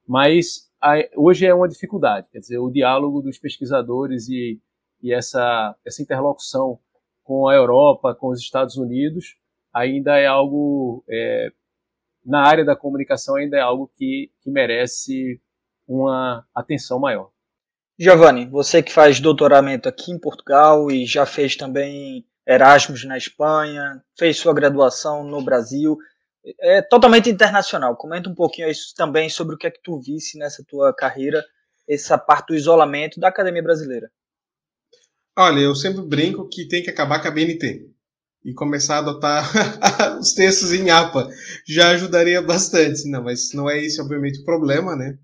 mas 0.07 0.69
hoje 1.15 1.45
é 1.45 1.53
uma 1.53 1.69
dificuldade, 1.69 2.27
quer 2.31 2.39
dizer, 2.39 2.57
o 2.57 2.69
diálogo 2.69 3.21
dos 3.21 3.37
pesquisadores 3.37 4.27
e, 4.27 4.59
e 5.01 5.13
essa, 5.13 5.75
essa 5.85 6.01
interlocução 6.01 6.79
com 7.23 7.47
a 7.47 7.55
Europa, 7.55 8.13
com 8.13 8.29
os 8.29 8.39
Estados 8.39 8.75
Unidos, 8.75 9.37
ainda 9.73 10.17
é 10.17 10.25
algo, 10.25 11.03
é, 11.09 11.49
na 12.25 12.41
área 12.41 12.65
da 12.65 12.75
comunicação, 12.75 13.35
ainda 13.35 13.57
é 13.57 13.61
algo 13.61 13.89
que, 13.95 14.31
que 14.41 14.51
merece 14.51 15.41
uma 15.87 16.45
atenção 16.53 16.99
maior. 16.99 17.32
Giovanni, 17.97 18.47
você 18.47 18.81
que 18.81 18.91
faz 18.91 19.19
doutoramento 19.19 19.87
aqui 19.87 20.11
em 20.11 20.19
Portugal 20.19 20.89
e 20.89 21.05
já 21.05 21.25
fez 21.25 21.55
também 21.55 22.25
Erasmus 22.47 23.05
na 23.05 23.17
Espanha, 23.17 24.03
fez 24.17 24.37
sua 24.37 24.53
graduação 24.53 25.23
no 25.23 25.41
Brasil, 25.43 25.97
é 26.59 26.81
totalmente 26.81 27.29
internacional. 27.29 27.95
Comenta 27.95 28.29
um 28.29 28.35
pouquinho 28.35 28.69
isso 28.69 28.93
também 28.95 29.29
sobre 29.29 29.55
o 29.55 29.57
que 29.57 29.67
é 29.67 29.71
que 29.71 29.81
tu 29.81 29.99
visse 29.99 30.37
nessa 30.37 30.63
tua 30.67 30.93
carreira, 30.93 31.43
essa 31.87 32.17
parte 32.17 32.47
do 32.47 32.55
isolamento 32.55 33.19
da 33.19 33.29
academia 33.29 33.63
brasileira. 33.63 34.11
Olha, 35.37 35.59
eu 35.59 35.75
sempre 35.75 36.01
brinco 36.03 36.47
que 36.47 36.67
tem 36.67 36.83
que 36.83 36.89
acabar 36.89 37.21
com 37.21 37.27
a 37.27 37.31
BNT 37.31 37.89
e 38.45 38.53
começar 38.53 38.95
a 38.95 38.99
adotar 38.99 39.49
os 40.19 40.33
textos 40.33 40.71
em 40.73 40.89
APA. 40.89 41.29
Já 41.67 41.91
ajudaria 41.91 42.41
bastante. 42.41 43.09
Não, 43.09 43.23
mas 43.23 43.53
não 43.53 43.69
é 43.69 43.79
esse, 43.79 44.01
obviamente, 44.01 44.41
o 44.41 44.45
problema, 44.45 44.95
né? 44.95 45.17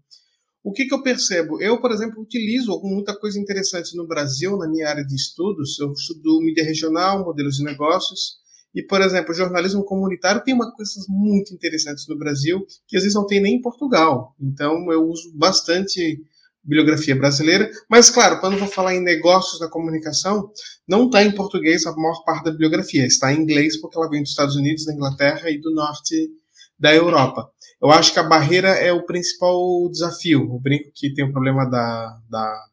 O 0.63 0.73
que, 0.73 0.85
que 0.85 0.93
eu 0.93 1.01
percebo? 1.01 1.61
Eu, 1.61 1.79
por 1.79 1.91
exemplo, 1.91 2.21
utilizo 2.21 2.79
muita 2.83 3.17
coisa 3.17 3.39
interessante 3.39 3.95
no 3.95 4.05
Brasil, 4.05 4.57
na 4.57 4.67
minha 4.67 4.87
área 4.87 5.05
de 5.05 5.15
estudos. 5.15 5.79
Eu 5.79 5.91
estudo 5.93 6.41
mídia 6.41 6.63
regional, 6.63 7.23
modelos 7.23 7.55
de 7.55 7.63
negócios. 7.63 8.39
E, 8.75 8.83
por 8.83 9.01
exemplo, 9.01 9.33
jornalismo 9.33 9.83
comunitário 9.83 10.43
tem 10.43 10.53
uma 10.53 10.71
coisas 10.75 11.05
muito 11.07 11.53
interessantes 11.53 12.07
no 12.07 12.17
Brasil 12.17 12.65
que 12.87 12.97
às 12.97 13.03
vezes 13.03 13.15
não 13.15 13.25
tem 13.25 13.41
nem 13.41 13.55
em 13.55 13.61
Portugal. 13.61 14.35
Então, 14.39 14.91
eu 14.91 15.03
uso 15.07 15.31
bastante 15.35 16.21
bibliografia 16.63 17.15
brasileira. 17.15 17.71
Mas, 17.89 18.09
claro, 18.09 18.39
quando 18.39 18.53
eu 18.53 18.59
vou 18.59 18.67
falar 18.67 18.93
em 18.93 19.01
negócios 19.01 19.59
da 19.59 19.69
comunicação, 19.69 20.51
não 20.87 21.05
está 21.05 21.23
em 21.23 21.33
português 21.33 21.85
a 21.85 21.95
maior 21.95 22.23
parte 22.23 22.43
da 22.43 22.51
bibliografia. 22.51 23.05
Está 23.05 23.33
em 23.33 23.41
inglês 23.41 23.79
porque 23.79 23.97
ela 23.97 24.09
vem 24.09 24.21
dos 24.21 24.31
Estados 24.31 24.55
Unidos, 24.55 24.85
da 24.85 24.93
Inglaterra 24.93 25.49
e 25.49 25.57
do 25.57 25.73
norte 25.73 26.29
da 26.77 26.93
Europa. 26.93 27.49
Eu 27.81 27.91
acho 27.91 28.13
que 28.13 28.19
a 28.19 28.23
barreira 28.23 28.69
é 28.69 28.91
o 28.91 29.05
principal 29.05 29.89
desafio. 29.89 30.41
Eu 30.41 30.59
brinco 30.59 30.91
que 30.93 31.13
tem 31.13 31.25
o 31.25 31.31
problema 31.31 31.65
da, 31.65 32.19
da, 32.29 32.65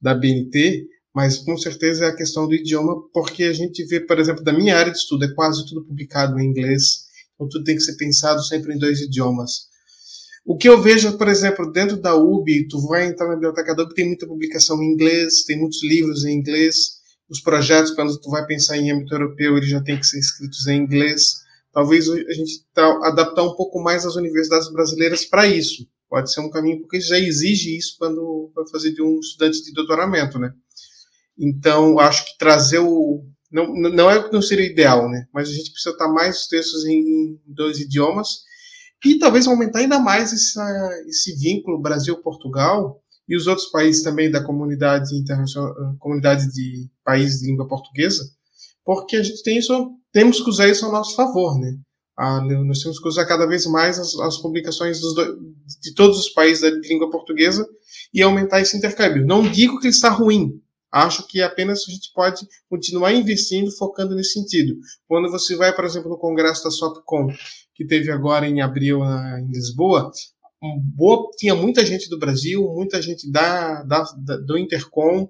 da 0.00 0.14
BNT, 0.14 0.86
mas 1.14 1.38
com 1.38 1.56
certeza 1.56 2.04
é 2.04 2.08
a 2.08 2.16
questão 2.16 2.46
do 2.46 2.54
idioma, 2.54 2.94
porque 3.12 3.44
a 3.44 3.52
gente 3.52 3.84
vê, 3.86 4.00
por 4.00 4.18
exemplo, 4.18 4.44
da 4.44 4.52
minha 4.52 4.76
área 4.76 4.92
de 4.92 4.98
estudo, 4.98 5.24
é 5.24 5.34
quase 5.34 5.66
tudo 5.66 5.84
publicado 5.84 6.38
em 6.38 6.46
inglês, 6.46 7.04
então 7.34 7.48
tudo 7.48 7.64
tem 7.64 7.76
que 7.76 7.82
ser 7.82 7.96
pensado 7.96 8.42
sempre 8.44 8.74
em 8.74 8.78
dois 8.78 9.00
idiomas. 9.00 9.70
O 10.44 10.56
que 10.56 10.68
eu 10.68 10.80
vejo, 10.80 11.16
por 11.18 11.28
exemplo, 11.28 11.70
dentro 11.70 11.96
da 11.96 12.16
UB, 12.16 12.66
tu 12.68 12.80
vai 12.88 13.06
entrar 13.06 13.28
na 13.28 13.34
biblioteca 13.34 13.74
da 13.74 13.82
UB, 13.82 13.94
tem 13.94 14.06
muita 14.06 14.26
publicação 14.26 14.82
em 14.82 14.92
inglês, 14.92 15.44
tem 15.44 15.58
muitos 15.58 15.82
livros 15.84 16.24
em 16.24 16.32
inglês, 16.32 17.02
os 17.32 17.40
projetos, 17.40 17.92
quando 17.92 18.18
tu 18.20 18.28
vai 18.28 18.44
pensar 18.44 18.76
em 18.76 18.90
âmbito 18.90 19.14
europeu, 19.14 19.56
eles 19.56 19.70
já 19.70 19.80
têm 19.80 19.98
que 19.98 20.06
ser 20.06 20.18
escritos 20.18 20.66
em 20.66 20.82
inglês. 20.82 21.36
Talvez 21.72 22.08
a 22.08 22.32
gente 22.32 22.64
tá, 22.74 22.84
adaptar 23.04 23.42
um 23.42 23.54
pouco 23.54 23.82
mais 23.82 24.04
as 24.04 24.16
universidades 24.16 24.70
brasileiras 24.70 25.24
para 25.24 25.46
isso. 25.46 25.86
Pode 26.08 26.30
ser 26.30 26.40
um 26.40 26.50
caminho, 26.50 26.80
porque 26.80 27.00
já 27.00 27.18
exige 27.18 27.76
isso 27.76 27.96
quando 27.98 28.52
vai 28.54 28.68
fazer 28.68 28.92
de 28.92 29.02
um 29.02 29.18
estudante 29.18 29.62
de 29.62 29.72
doutoramento, 29.72 30.38
né? 30.38 30.52
Então, 31.38 31.98
acho 31.98 32.26
que 32.26 32.38
trazer 32.38 32.78
o. 32.78 33.24
Não, 33.50 33.72
não 33.72 34.10
é 34.10 34.22
que 34.22 34.32
não 34.32 34.42
seria 34.42 34.70
ideal, 34.70 35.10
né? 35.10 35.26
Mas 35.32 35.48
a 35.48 35.52
gente 35.52 35.70
precisa 35.70 35.94
estar 35.94 36.08
mais 36.08 36.40
os 36.40 36.48
textos 36.48 36.84
em, 36.84 36.98
em 36.98 37.40
dois 37.46 37.80
idiomas 37.80 38.42
e 39.04 39.18
talvez 39.18 39.46
aumentar 39.46 39.80
ainda 39.80 39.98
mais 39.98 40.32
essa, 40.32 41.02
esse 41.08 41.34
vínculo 41.36 41.80
Brasil-Portugal 41.80 43.02
e 43.28 43.36
os 43.36 43.46
outros 43.46 43.68
países 43.70 44.02
também 44.02 44.30
da 44.30 44.44
comunidade 44.44 45.14
internacional, 45.16 45.74
comunidade 45.98 46.50
de 46.52 46.88
países 47.04 47.40
de 47.40 47.46
língua 47.46 47.66
portuguesa, 47.66 48.22
porque 48.84 49.16
a 49.16 49.22
gente 49.22 49.42
tem 49.42 49.58
isso, 49.58 49.92
temos 50.12 50.40
que 50.40 50.48
usar 50.48 50.68
isso 50.68 50.86
a 50.86 50.92
nosso 50.92 51.14
favor, 51.14 51.58
né? 51.58 51.74
Ah, 52.18 52.40
nós 52.40 52.80
temos 52.80 53.00
que 53.00 53.08
usar 53.08 53.24
cada 53.24 53.46
vez 53.46 53.66
mais 53.66 53.98
as, 53.98 54.14
as 54.20 54.36
publicações 54.36 55.00
do, 55.00 55.14
de 55.80 55.94
todos 55.94 56.18
os 56.18 56.28
países 56.28 56.60
da 56.60 56.70
língua 56.70 57.10
portuguesa 57.10 57.66
e 58.12 58.20
aumentar 58.22 58.60
esse 58.60 58.76
intercâmbio. 58.76 59.26
Não 59.26 59.42
digo 59.50 59.80
que 59.80 59.88
está 59.88 60.10
ruim, 60.10 60.62
Acho 60.92 61.26
que 61.26 61.40
apenas 61.40 61.88
a 61.88 61.90
gente 61.90 62.12
pode 62.14 62.46
continuar 62.68 63.14
investindo, 63.14 63.74
focando 63.78 64.14
nesse 64.14 64.34
sentido. 64.34 64.74
Quando 65.08 65.30
você 65.30 65.56
vai, 65.56 65.74
por 65.74 65.86
exemplo, 65.86 66.10
no 66.10 66.18
congresso 66.18 66.62
da 66.62 66.70
SOPCOM, 66.70 67.28
que 67.74 67.86
teve 67.86 68.10
agora 68.10 68.46
em 68.46 68.60
abril 68.60 69.02
em 69.02 69.48
Lisboa, 69.48 70.10
boa, 70.94 71.30
tinha 71.38 71.54
muita 71.54 71.84
gente 71.86 72.10
do 72.10 72.18
Brasil, 72.18 72.62
muita 72.74 73.00
gente 73.00 73.30
da, 73.30 73.82
da, 73.84 74.04
da, 74.18 74.36
do 74.36 74.58
Intercom. 74.58 75.26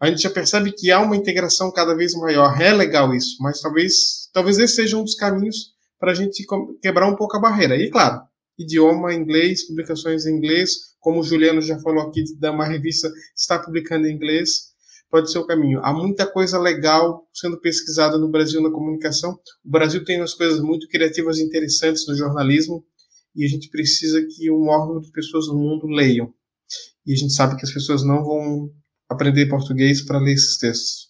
A 0.00 0.08
gente 0.08 0.22
já 0.22 0.30
percebe 0.30 0.72
que 0.72 0.90
há 0.90 1.00
uma 1.00 1.16
integração 1.16 1.70
cada 1.70 1.94
vez 1.94 2.12
maior. 2.14 2.60
É 2.60 2.72
legal 2.72 3.14
isso, 3.14 3.36
mas 3.38 3.60
talvez, 3.60 4.23
talvez 4.34 4.58
esse 4.58 4.74
seja 4.74 4.98
um 4.98 5.02
dos 5.04 5.14
caminhos 5.14 5.72
para 5.98 6.12
a 6.12 6.14
gente 6.14 6.44
quebrar 6.82 7.08
um 7.08 7.16
pouco 7.16 7.38
a 7.38 7.40
barreira. 7.40 7.74
E 7.76 7.88
claro, 7.88 8.20
idioma 8.58 9.14
inglês, 9.14 9.66
publicações 9.66 10.26
em 10.26 10.36
inglês, 10.36 10.94
como 11.00 11.20
o 11.20 11.24
Juliano 11.24 11.62
já 11.62 11.78
falou 11.80 12.02
aqui, 12.02 12.22
da 12.38 12.52
uma 12.52 12.66
revista 12.66 13.10
está 13.34 13.58
publicando 13.58 14.06
em 14.06 14.14
inglês 14.14 14.74
pode 15.14 15.30
ser 15.30 15.38
o 15.38 15.46
caminho. 15.46 15.78
Há 15.84 15.92
muita 15.92 16.26
coisa 16.26 16.58
legal 16.58 17.24
sendo 17.32 17.60
pesquisada 17.60 18.18
no 18.18 18.28
Brasil 18.28 18.60
na 18.60 18.68
comunicação. 18.68 19.38
O 19.64 19.70
Brasil 19.70 20.04
tem 20.04 20.20
umas 20.20 20.34
coisas 20.34 20.60
muito 20.60 20.88
criativas 20.88 21.38
e 21.38 21.44
interessantes 21.44 22.04
no 22.08 22.16
jornalismo 22.16 22.84
e 23.32 23.44
a 23.44 23.48
gente 23.48 23.70
precisa 23.70 24.20
que 24.28 24.50
o 24.50 24.58
maior 24.58 24.88
número 24.88 25.06
de 25.06 25.12
pessoas 25.12 25.46
no 25.46 25.54
mundo 25.54 25.86
leiam. 25.86 26.34
E 27.06 27.12
a 27.12 27.16
gente 27.16 27.32
sabe 27.32 27.54
que 27.56 27.64
as 27.64 27.72
pessoas 27.72 28.04
não 28.04 28.24
vão 28.24 28.70
aprender 29.08 29.46
português 29.46 30.04
para 30.04 30.18
ler 30.18 30.32
esses 30.32 30.58
textos. 30.58 31.06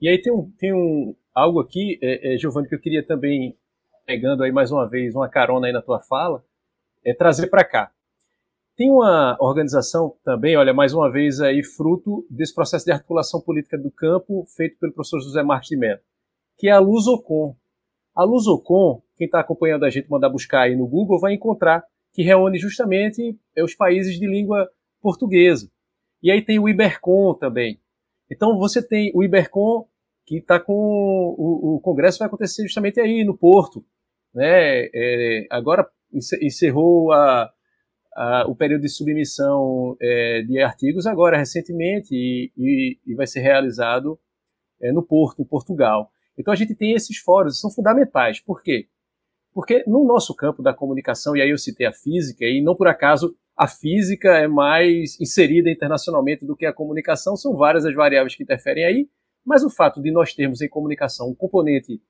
E 0.00 0.08
aí 0.08 0.20
tem 0.20 0.32
um, 0.32 0.52
tem 0.58 0.74
um 0.74 1.14
algo 1.38 1.60
aqui, 1.60 1.98
é, 2.02 2.34
é, 2.34 2.38
Giovanni, 2.38 2.68
que 2.68 2.74
eu 2.74 2.80
queria 2.80 3.06
também, 3.06 3.56
pegando 4.04 4.42
aí 4.42 4.50
mais 4.50 4.72
uma 4.72 4.88
vez 4.88 5.14
uma 5.14 5.28
carona 5.28 5.68
aí 5.68 5.72
na 5.72 5.80
tua 5.80 6.00
fala, 6.00 6.44
é 7.04 7.14
trazer 7.14 7.46
para 7.46 7.64
cá. 7.64 7.92
Tem 8.76 8.90
uma 8.90 9.36
organização 9.40 10.16
também, 10.24 10.56
olha, 10.56 10.72
mais 10.72 10.92
uma 10.92 11.10
vez 11.10 11.40
aí, 11.40 11.64
fruto 11.64 12.26
desse 12.30 12.54
processo 12.54 12.84
de 12.84 12.92
articulação 12.92 13.40
política 13.40 13.78
do 13.78 13.90
campo 13.90 14.44
feito 14.56 14.78
pelo 14.78 14.92
professor 14.92 15.20
José 15.20 15.42
Marques 15.42 15.68
de 15.68 15.76
Mello, 15.76 16.00
que 16.56 16.68
é 16.68 16.72
a 16.72 16.78
Lusocom. 16.78 17.56
A 18.14 18.24
Lusocom, 18.24 19.02
quem 19.16 19.26
está 19.26 19.40
acompanhando 19.40 19.84
a 19.84 19.90
gente, 19.90 20.10
mandar 20.10 20.28
buscar 20.28 20.62
aí 20.62 20.76
no 20.76 20.86
Google, 20.86 21.20
vai 21.20 21.34
encontrar 21.34 21.84
que 22.12 22.22
reúne 22.22 22.58
justamente 22.58 23.38
é, 23.54 23.62
os 23.62 23.74
países 23.74 24.18
de 24.18 24.26
língua 24.26 24.68
portuguesa. 25.00 25.70
E 26.20 26.30
aí 26.30 26.42
tem 26.42 26.58
o 26.58 26.68
Ibercom 26.68 27.34
também. 27.34 27.80
Então 28.30 28.58
você 28.58 28.82
tem 28.82 29.12
o 29.14 29.22
Ibercom 29.22 29.86
que 30.28 30.36
está 30.36 30.60
com 30.60 30.74
o, 30.74 31.76
o, 31.76 31.80
congresso 31.80 32.18
vai 32.18 32.28
acontecer 32.28 32.62
justamente 32.62 33.00
aí 33.00 33.24
no 33.24 33.34
Porto, 33.36 33.82
né? 34.34 34.90
É, 34.94 35.46
agora 35.50 35.88
encerrou 36.42 37.10
a, 37.12 37.50
o 38.46 38.54
período 38.54 38.82
de 38.82 38.90
submissão 38.90 39.96
é, 40.00 40.42
de 40.42 40.60
artigos 40.60 41.06
agora 41.06 41.38
recentemente 41.38 42.14
e, 42.14 42.52
e, 42.58 42.98
e 43.06 43.14
vai 43.14 43.26
ser 43.26 43.40
realizado 43.40 44.20
é, 44.82 44.92
no 44.92 45.02
Porto, 45.02 45.40
em 45.40 45.46
Portugal. 45.46 46.10
Então 46.36 46.52
a 46.52 46.56
gente 46.56 46.74
tem 46.74 46.92
esses 46.92 47.16
fóruns, 47.16 47.58
são 47.58 47.70
fundamentais. 47.70 48.38
Por 48.38 48.62
quê? 48.62 48.86
Porque 49.54 49.82
no 49.86 50.04
nosso 50.04 50.34
campo 50.34 50.62
da 50.62 50.74
comunicação, 50.74 51.34
e 51.34 51.40
aí 51.40 51.48
eu 51.48 51.58
citei 51.58 51.86
a 51.86 51.92
física, 51.92 52.44
e 52.44 52.62
não 52.62 52.76
por 52.76 52.86
acaso 52.86 53.34
a 53.56 53.66
física 53.66 54.36
é 54.36 54.46
mais 54.46 55.18
inserida 55.18 55.70
internacionalmente 55.70 56.44
do 56.44 56.54
que 56.54 56.66
a 56.66 56.72
comunicação, 56.72 57.34
são 57.34 57.56
várias 57.56 57.86
as 57.86 57.94
variáveis 57.94 58.36
que 58.36 58.42
interferem 58.42 58.84
aí, 58.84 59.08
mas 59.44 59.62
o 59.62 59.70
fato 59.70 60.00
de 60.02 60.10
nós 60.10 60.34
termos 60.34 60.60
em 60.60 60.68
comunicação 60.68 61.30
um 61.30 61.34
componente, 61.34 62.00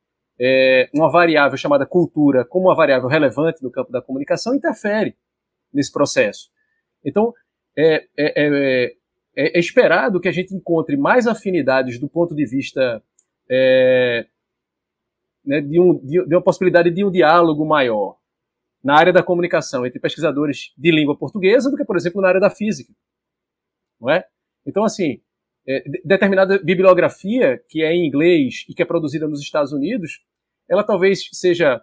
é, 0.40 0.88
uma 0.94 1.10
variável 1.10 1.56
chamada 1.56 1.86
cultura, 1.86 2.44
como 2.44 2.68
uma 2.68 2.74
variável 2.74 3.08
relevante 3.08 3.62
no 3.62 3.70
campo 3.70 3.90
da 3.90 4.02
comunicação, 4.02 4.54
interfere 4.54 5.16
nesse 5.72 5.92
processo. 5.92 6.50
Então, 7.04 7.32
é, 7.76 8.06
é, 8.16 8.32
é, 8.36 8.96
é, 9.36 9.58
esperado 9.58 10.20
que 10.20 10.28
a 10.28 10.32
gente 10.32 10.54
encontre 10.54 10.96
mais 10.96 11.26
afinidades 11.26 11.98
do 11.98 12.08
ponto 12.08 12.34
de 12.34 12.44
vista 12.44 13.02
né, 15.44 15.60
de, 15.60 15.80
um, 15.80 15.98
de, 16.04 16.26
de 16.26 16.34
uma 16.34 16.42
possibilidade 16.42 16.90
de 16.90 17.04
um 17.04 17.10
diálogo 17.10 17.64
maior 17.64 18.18
na 18.82 18.96
área 18.96 19.12
da 19.12 19.22
comunicação 19.22 19.86
entre 19.86 20.00
pesquisadores 20.00 20.72
de 20.76 20.90
língua 20.90 21.16
portuguesa 21.16 21.70
do 21.70 21.76
que, 21.76 21.84
por 21.84 21.96
exemplo, 21.96 22.20
na 22.20 22.28
área 22.28 22.40
da 22.40 22.50
física. 22.50 22.92
Não 24.00 24.10
é? 24.10 24.24
Então, 24.66 24.84
assim, 24.84 25.20
é, 25.68 25.84
determinada 26.02 26.58
bibliografia 26.58 27.62
que 27.68 27.82
é 27.82 27.92
em 27.92 28.06
inglês 28.06 28.64
e 28.68 28.74
que 28.74 28.82
é 28.82 28.86
produzida 28.86 29.28
nos 29.28 29.40
Estados 29.40 29.70
Unidos, 29.70 30.24
ela 30.66 30.82
talvez 30.82 31.28
seja 31.32 31.82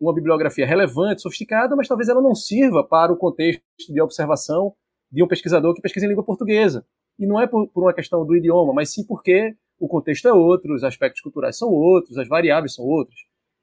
uma 0.00 0.14
bibliografia 0.14 0.66
relevante, 0.66 1.20
sofisticada, 1.20 1.76
mas 1.76 1.86
talvez 1.86 2.08
ela 2.08 2.22
não 2.22 2.34
sirva 2.34 2.82
para 2.82 3.12
o 3.12 3.16
contexto 3.16 3.62
de 3.92 4.00
observação 4.00 4.74
de 5.10 5.22
um 5.22 5.28
pesquisador 5.28 5.74
que 5.74 5.82
pesquisa 5.82 6.06
em 6.06 6.08
língua 6.08 6.24
portuguesa. 6.24 6.86
E 7.18 7.26
não 7.26 7.40
é 7.40 7.46
por, 7.46 7.68
por 7.68 7.82
uma 7.82 7.92
questão 7.92 8.24
do 8.24 8.36
idioma, 8.36 8.72
mas 8.72 8.92
sim 8.92 9.04
porque 9.04 9.54
o 9.78 9.88
contexto 9.88 10.26
é 10.26 10.32
outro, 10.32 10.74
os 10.74 10.84
aspectos 10.84 11.20
culturais 11.20 11.58
são 11.58 11.68
outros, 11.68 12.16
as 12.16 12.28
variáveis 12.28 12.74
são 12.74 12.84
outras. 12.84 13.18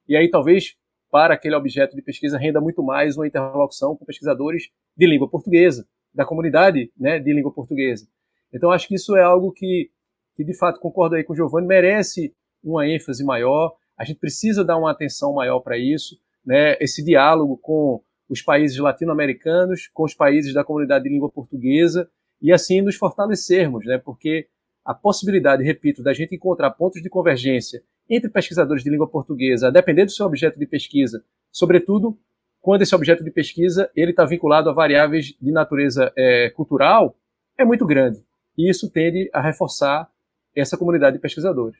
E 0.07 0.15
aí 0.15 0.29
talvez 0.29 0.75
para 1.09 1.33
aquele 1.33 1.55
objeto 1.55 1.95
de 1.95 2.01
pesquisa 2.01 2.37
renda 2.37 2.59
muito 2.59 2.83
mais 2.83 3.15
uma 3.15 3.25
interlocução 3.25 3.95
com 3.95 4.05
pesquisadores 4.05 4.69
de 4.95 5.07
língua 5.07 5.29
portuguesa, 5.29 5.87
da 6.13 6.25
comunidade 6.25 6.91
né, 6.97 7.19
de 7.19 7.33
língua 7.33 7.53
portuguesa. 7.53 8.07
Então 8.55 8.71
acho 8.71 8.87
que 8.87 8.95
isso 8.95 9.15
é 9.17 9.21
algo 9.21 9.51
que, 9.51 9.91
que 10.35 10.43
de 10.43 10.57
fato 10.57 10.79
concordo 10.79 11.15
aí 11.15 11.23
com 11.23 11.33
o 11.33 11.35
Giovanni, 11.35 11.67
merece 11.67 12.33
uma 12.63 12.87
ênfase 12.87 13.23
maior, 13.23 13.75
a 13.97 14.05
gente 14.05 14.19
precisa 14.19 14.63
dar 14.63 14.77
uma 14.77 14.91
atenção 14.91 15.33
maior 15.33 15.59
para 15.59 15.77
isso, 15.77 16.17
né, 16.45 16.77
esse 16.79 17.03
diálogo 17.03 17.57
com 17.57 18.01
os 18.29 18.41
países 18.41 18.77
latino-americanos, 18.77 19.89
com 19.93 20.03
os 20.03 20.13
países 20.13 20.53
da 20.53 20.63
comunidade 20.63 21.03
de 21.03 21.09
língua 21.09 21.29
portuguesa, 21.29 22.09
e 22.41 22.51
assim 22.51 22.81
nos 22.81 22.95
fortalecermos, 22.95 23.85
né, 23.85 23.97
porque 23.97 24.47
a 24.83 24.93
possibilidade, 24.93 25.63
repito, 25.63 26.01
da 26.01 26.13
gente 26.13 26.35
encontrar 26.35 26.71
pontos 26.71 27.01
de 27.01 27.09
convergência 27.09 27.83
entre 28.09 28.29
pesquisadores 28.29 28.83
de 28.83 28.89
língua 28.89 29.07
portuguesa, 29.07 29.67
a 29.67 29.71
depender 29.71 30.05
do 30.05 30.11
seu 30.11 30.25
objeto 30.25 30.59
de 30.59 30.65
pesquisa, 30.65 31.23
sobretudo 31.51 32.17
quando 32.61 32.83
esse 32.83 32.95
objeto 32.95 33.23
de 33.23 33.31
pesquisa 33.31 33.89
ele 33.95 34.11
está 34.11 34.25
vinculado 34.25 34.69
a 34.69 34.73
variáveis 34.73 35.35
de 35.39 35.51
natureza 35.51 36.11
é, 36.15 36.49
cultural, 36.51 37.15
é 37.57 37.65
muito 37.65 37.85
grande. 37.85 38.23
E 38.57 38.69
isso 38.69 38.89
tende 38.89 39.29
a 39.33 39.41
reforçar 39.41 40.09
essa 40.55 40.77
comunidade 40.77 41.17
de 41.17 41.21
pesquisadores. 41.21 41.79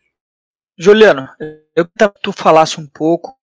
Juliano, 0.78 1.30
eu 1.76 1.88
queria 1.88 2.10
que 2.10 2.22
tu 2.22 2.34
falasse 2.34 2.80
um 2.80 2.88
pouco, 2.88 3.38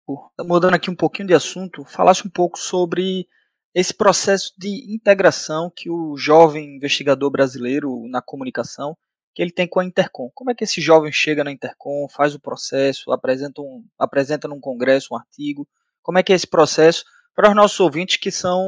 mudando 0.40 0.74
aqui 0.74 0.90
um 0.90 0.96
pouquinho 0.96 1.28
de 1.28 1.34
assunto, 1.34 1.84
falasse 1.84 2.26
um 2.26 2.30
pouco 2.30 2.58
sobre 2.58 3.26
esse 3.74 3.92
processo 3.92 4.54
de 4.56 4.94
integração 4.94 5.70
que 5.74 5.90
o 5.90 6.16
jovem 6.16 6.76
investigador 6.76 7.30
brasileiro 7.30 8.08
na 8.08 8.22
comunicação 8.22 8.96
que 9.34 9.42
ele 9.42 9.52
tem 9.52 9.68
com 9.68 9.78
a 9.78 9.84
Intercom. 9.84 10.28
Como 10.34 10.50
é 10.50 10.54
que 10.54 10.64
esse 10.64 10.80
jovem 10.80 11.12
chega 11.12 11.44
na 11.44 11.52
Intercom, 11.52 12.08
faz 12.08 12.34
o 12.34 12.40
processo, 12.40 13.12
apresenta, 13.12 13.60
um, 13.60 13.84
apresenta 13.96 14.48
num 14.48 14.58
congresso 14.58 15.14
um 15.14 15.16
artigo? 15.16 15.68
Como 16.02 16.18
é 16.18 16.24
que 16.24 16.32
é 16.32 16.34
esse 16.34 16.46
processo 16.46 17.04
para 17.36 17.48
os 17.48 17.54
nossos 17.54 17.78
ouvintes 17.78 18.16
que 18.16 18.32
são 18.32 18.60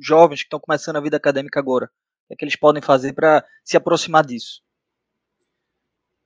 jovens, 0.00 0.40
que 0.40 0.46
estão 0.46 0.58
começando 0.58 0.96
a 0.96 1.02
vida 1.02 1.18
acadêmica 1.18 1.60
agora? 1.60 1.90
O 2.26 2.28
que, 2.28 2.34
é 2.34 2.36
que 2.36 2.44
eles 2.44 2.56
podem 2.56 2.82
fazer 2.82 3.12
para 3.12 3.44
se 3.64 3.76
aproximar 3.76 4.26
disso? 4.26 4.60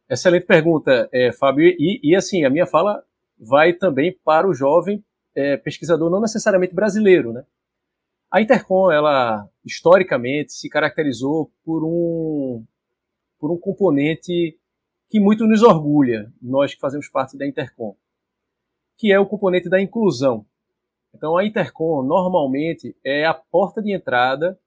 Excelente 0.08 0.46
pergunta, 0.46 1.08
é, 1.12 1.30
Fábio. 1.30 1.68
E, 1.78 2.00
e, 2.02 2.16
assim, 2.16 2.44
a 2.44 2.50
minha 2.50 2.66
fala 2.66 3.04
vai 3.38 3.74
também 3.74 4.18
para 4.24 4.48
o 4.48 4.54
jovem 4.54 5.04
é, 5.34 5.56
pesquisador, 5.56 6.10
não 6.10 6.20
necessariamente 6.20 6.74
brasileiro, 6.74 7.32
né? 7.32 7.44
A 8.30 8.40
Intercom, 8.40 8.90
ela 8.90 9.48
historicamente 9.64 10.52
se 10.52 10.68
caracterizou 10.68 11.52
por 11.64 11.84
um, 11.84 12.64
por 13.38 13.50
um 13.50 13.58
componente 13.58 14.58
que 15.08 15.20
muito 15.20 15.46
nos 15.46 15.62
orgulha, 15.62 16.32
nós 16.40 16.74
que 16.74 16.80
fazemos 16.80 17.08
parte 17.08 17.36
da 17.36 17.46
Intercom, 17.46 17.96
que 18.96 19.12
é 19.12 19.18
o 19.18 19.26
componente 19.26 19.68
da 19.68 19.80
inclusão. 19.80 20.46
Então, 21.12 21.36
a 21.36 21.44
Intercom 21.44 22.02
normalmente 22.02 22.96
é 23.04 23.26
a 23.26 23.34
porta 23.34 23.82
de 23.82 23.92
entrada 23.92 24.58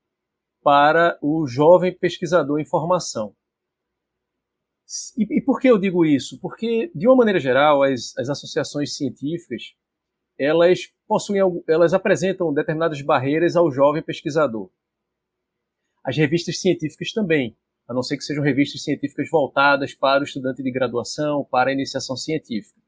para 0.63 1.17
o 1.21 1.45
jovem 1.45 1.95
pesquisador 1.95 2.59
em 2.59 2.65
formação. 2.65 3.35
E, 5.17 5.37
e, 5.37 5.41
por 5.41 5.59
que 5.59 5.67
eu 5.67 5.77
digo 5.77 6.05
isso? 6.05 6.39
Porque, 6.39 6.91
de 6.93 7.07
uma 7.07 7.15
maneira 7.15 7.39
geral, 7.39 7.83
as, 7.83 8.17
as 8.17 8.29
associações 8.29 8.95
científicas 8.95 9.75
elas 10.37 10.91
possuem, 11.07 11.41
elas 11.67 11.93
apresentam 11.93 12.53
determinadas 12.53 13.01
barreiras 13.01 13.55
ao 13.55 13.71
jovem 13.71 14.01
pesquisador. 14.01 14.69
As 16.03 16.17
revistas 16.17 16.59
científicas 16.59 17.11
também, 17.13 17.55
a 17.87 17.93
não 17.93 18.01
ser 18.01 18.17
que 18.17 18.23
sejam 18.23 18.43
revistas 18.43 18.83
científicas 18.83 19.29
voltadas 19.29 19.93
para 19.93 20.21
o 20.21 20.23
estudante 20.23 20.63
de 20.63 20.71
graduação, 20.71 21.45
para 21.45 21.69
a 21.69 21.73
iniciação 21.73 22.15
científica. 22.15 22.79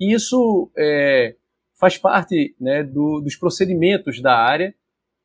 Isso 0.00 0.70
é, 0.76 1.36
faz 1.74 1.98
parte 1.98 2.56
né, 2.58 2.82
do, 2.82 3.20
dos 3.20 3.36
procedimentos 3.36 4.20
da 4.20 4.36
área 4.36 4.74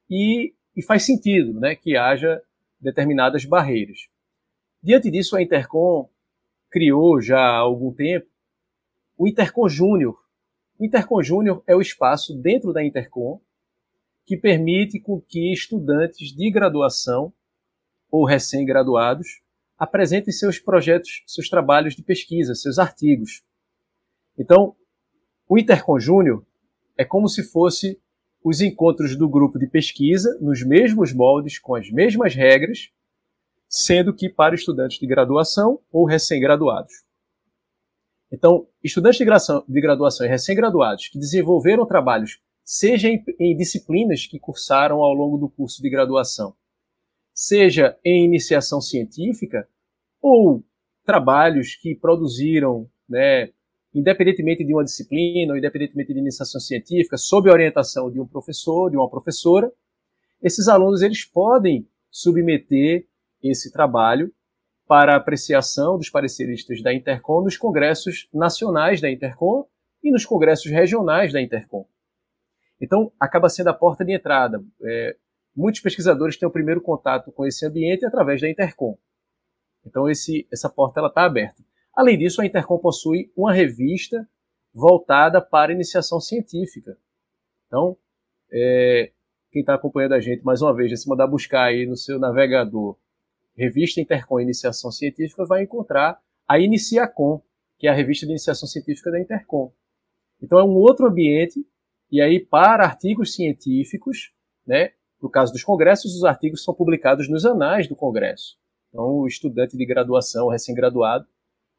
e, 0.10 0.54
e 0.80 0.82
faz 0.82 1.04
sentido 1.04 1.60
né, 1.60 1.76
que 1.76 1.98
haja 1.98 2.42
determinadas 2.80 3.44
barreiras. 3.44 4.08
Diante 4.82 5.12
disso, 5.12 5.36
a 5.36 5.42
Intercom 5.42 6.10
criou 6.70 7.20
já 7.20 7.38
há 7.38 7.58
algum 7.58 7.94
tempo 7.94 8.28
o 9.18 9.28
Intercom 9.28 9.68
Júnior. 9.68 10.18
O 10.80 10.86
Intercom 10.86 11.22
Júnior 11.22 11.62
é 11.68 11.76
o 11.76 11.82
espaço 11.82 12.34
dentro 12.34 12.72
da 12.72 12.82
Intercom 12.82 13.42
que 14.26 14.38
permite 14.38 15.02
com 15.02 15.20
que 15.20 15.52
estudantes 15.52 16.34
de 16.34 16.50
graduação 16.50 17.34
ou 18.10 18.26
recém-graduados 18.26 19.42
apresentem 19.78 20.32
seus 20.32 20.60
projetos, 20.60 21.24
seus 21.28 21.50
trabalhos 21.50 21.94
de 21.94 22.04
pesquisa, 22.04 22.56
seus 22.56 22.80
artigos. 22.80 23.44
Então, 24.38 24.78
o 25.46 25.60
Intercom 25.60 26.00
Júnior 26.00 26.46
é 26.98 27.04
como 27.04 27.28
se 27.28 27.44
fosse 27.44 28.00
os 28.44 28.62
encontros 28.62 29.16
do 29.18 29.28
grupo 29.28 29.60
de 29.60 29.68
pesquisa 29.68 30.38
nos 30.42 30.64
mesmos 30.64 31.14
moldes, 31.14 31.60
com 31.60 31.76
as 31.76 31.90
mesmas 31.90 32.34
regras, 32.34 32.90
sendo 33.68 34.14
que 34.14 34.30
para 34.30 34.56
estudantes 34.56 35.00
de 35.00 35.06
graduação 35.06 35.80
ou 35.92 36.06
recém-graduados. 36.06 36.94
Então, 38.32 38.68
estudantes 38.84 39.18
de 39.18 39.26
graduação, 39.26 39.64
de 39.68 39.82
graduação 39.82 40.26
e 40.26 40.30
recém-graduados 40.30 41.08
que 41.10 41.20
desenvolveram 41.20 41.86
trabalhos, 41.86 42.40
seja 42.64 43.10
em, 43.10 43.24
em 43.40 43.58
disciplinas 43.58 44.26
que 44.26 44.40
cursaram 44.40 45.04
ao 45.04 45.14
longo 45.14 45.38
do 45.38 45.50
curso 45.50 45.82
de 45.82 45.90
graduação, 45.90 46.56
seja 47.34 47.98
em 48.04 48.26
iniciação 48.26 48.80
científica, 48.80 49.68
ou 50.22 50.64
trabalhos 51.04 51.76
que 51.76 51.96
produziram, 51.96 52.90
né, 53.08 53.52
independentemente 53.94 54.64
de 54.64 54.74
uma 54.74 54.84
disciplina, 54.84 55.54
ou 55.54 55.58
independentemente 55.58 56.14
de 56.14 56.20
iniciação 56.20 56.60
científica, 56.62 57.18
sob 57.18 57.50
a 57.50 57.54
orientação 57.54 58.12
de 58.12 58.20
um 58.20 58.28
professor, 58.28 58.90
de 58.90 58.98
uma 58.98 59.10
professora, 59.10 59.72
esses 60.42 60.68
alunos 60.68 61.02
eles 61.02 61.26
podem 61.26 61.88
submeter 62.10 63.06
esse 63.42 63.72
trabalho 63.72 64.32
para 64.88 65.16
apreciação 65.16 65.98
dos 65.98 66.10
pareceristas 66.10 66.82
da 66.82 66.94
Intercom 66.94 67.44
nos 67.44 67.58
congressos 67.58 68.28
nacionais 68.34 69.00
da 69.00 69.10
Intercom 69.10 69.68
e 70.04 70.12
nos 70.12 70.26
congressos 70.26 70.72
regionais 70.72 71.32
da 71.32 71.42
Intercom. 71.42 71.88
Então, 72.82 73.12
acaba 73.20 73.50
sendo 73.50 73.70
a 73.70 73.74
porta 73.74 74.06
de 74.06 74.14
entrada. 74.14 74.64
É, 74.84 75.16
muitos 75.56 75.82
pesquisadores 75.82 76.38
têm 76.38 76.48
o 76.48 76.52
primeiro 76.52 76.82
contato 76.82 77.32
com 77.32 77.46
esse 77.46 77.66
ambiente 77.66 78.06
através 78.06 78.42
da 78.42 78.50
Intercom. 78.50 78.98
Então, 79.86 80.10
esse, 80.10 80.48
essa 80.52 80.70
porta 80.70 81.06
está 81.06 81.26
aberta. 81.26 81.62
Além 82.00 82.18
disso, 82.18 82.42
a 82.42 82.46
Intercom 82.46 82.78
possui 82.78 83.30
uma 83.36 83.52
revista 83.52 84.26
voltada 84.74 85.42
para 85.42 85.74
iniciação 85.74 86.18
científica. 86.22 86.98
Então, 87.68 87.98
é, 88.50 89.12
quem 89.52 89.60
está 89.60 89.74
acompanhando 89.74 90.14
a 90.14 90.22
gente, 90.22 90.42
mais 90.42 90.62
uma 90.62 90.74
vez, 90.74 90.98
se 90.98 91.10
mandar 91.10 91.28
buscar 91.28 91.66
aí 91.66 91.86
no 91.86 91.98
seu 91.98 92.18
navegador 92.18 92.98
Revista 93.54 94.00
Intercom 94.00 94.40
Iniciação 94.40 94.90
Científica, 94.94 95.46
vai 95.46 95.64
encontrar 95.64 96.18
a 96.48 96.58
Iniciacom, 96.58 97.42
que 97.78 97.86
é 97.86 97.90
a 97.90 97.94
revista 97.94 98.26
de 98.26 98.32
iniciação 98.32 98.66
científica 98.66 99.12
da 99.12 99.20
Intercom. 99.20 99.70
Então 100.42 100.58
é 100.58 100.64
um 100.64 100.78
outro 100.78 101.06
ambiente, 101.06 101.68
e 102.10 102.22
aí 102.22 102.40
para 102.40 102.86
artigos 102.86 103.36
científicos, 103.36 104.32
né, 104.66 104.94
no 105.22 105.30
caso 105.30 105.52
dos 105.52 105.66
congressos, 105.66 106.16
os 106.16 106.24
artigos 106.24 106.64
são 106.64 106.74
publicados 106.74 107.30
nos 107.30 107.46
anais 107.46 107.90
do 107.90 107.96
congresso. 107.98 108.58
Então 108.88 109.18
o 109.18 109.28
estudante 109.28 109.76
de 109.76 109.86
graduação, 109.86 110.48
recém-graduado, 110.48 111.28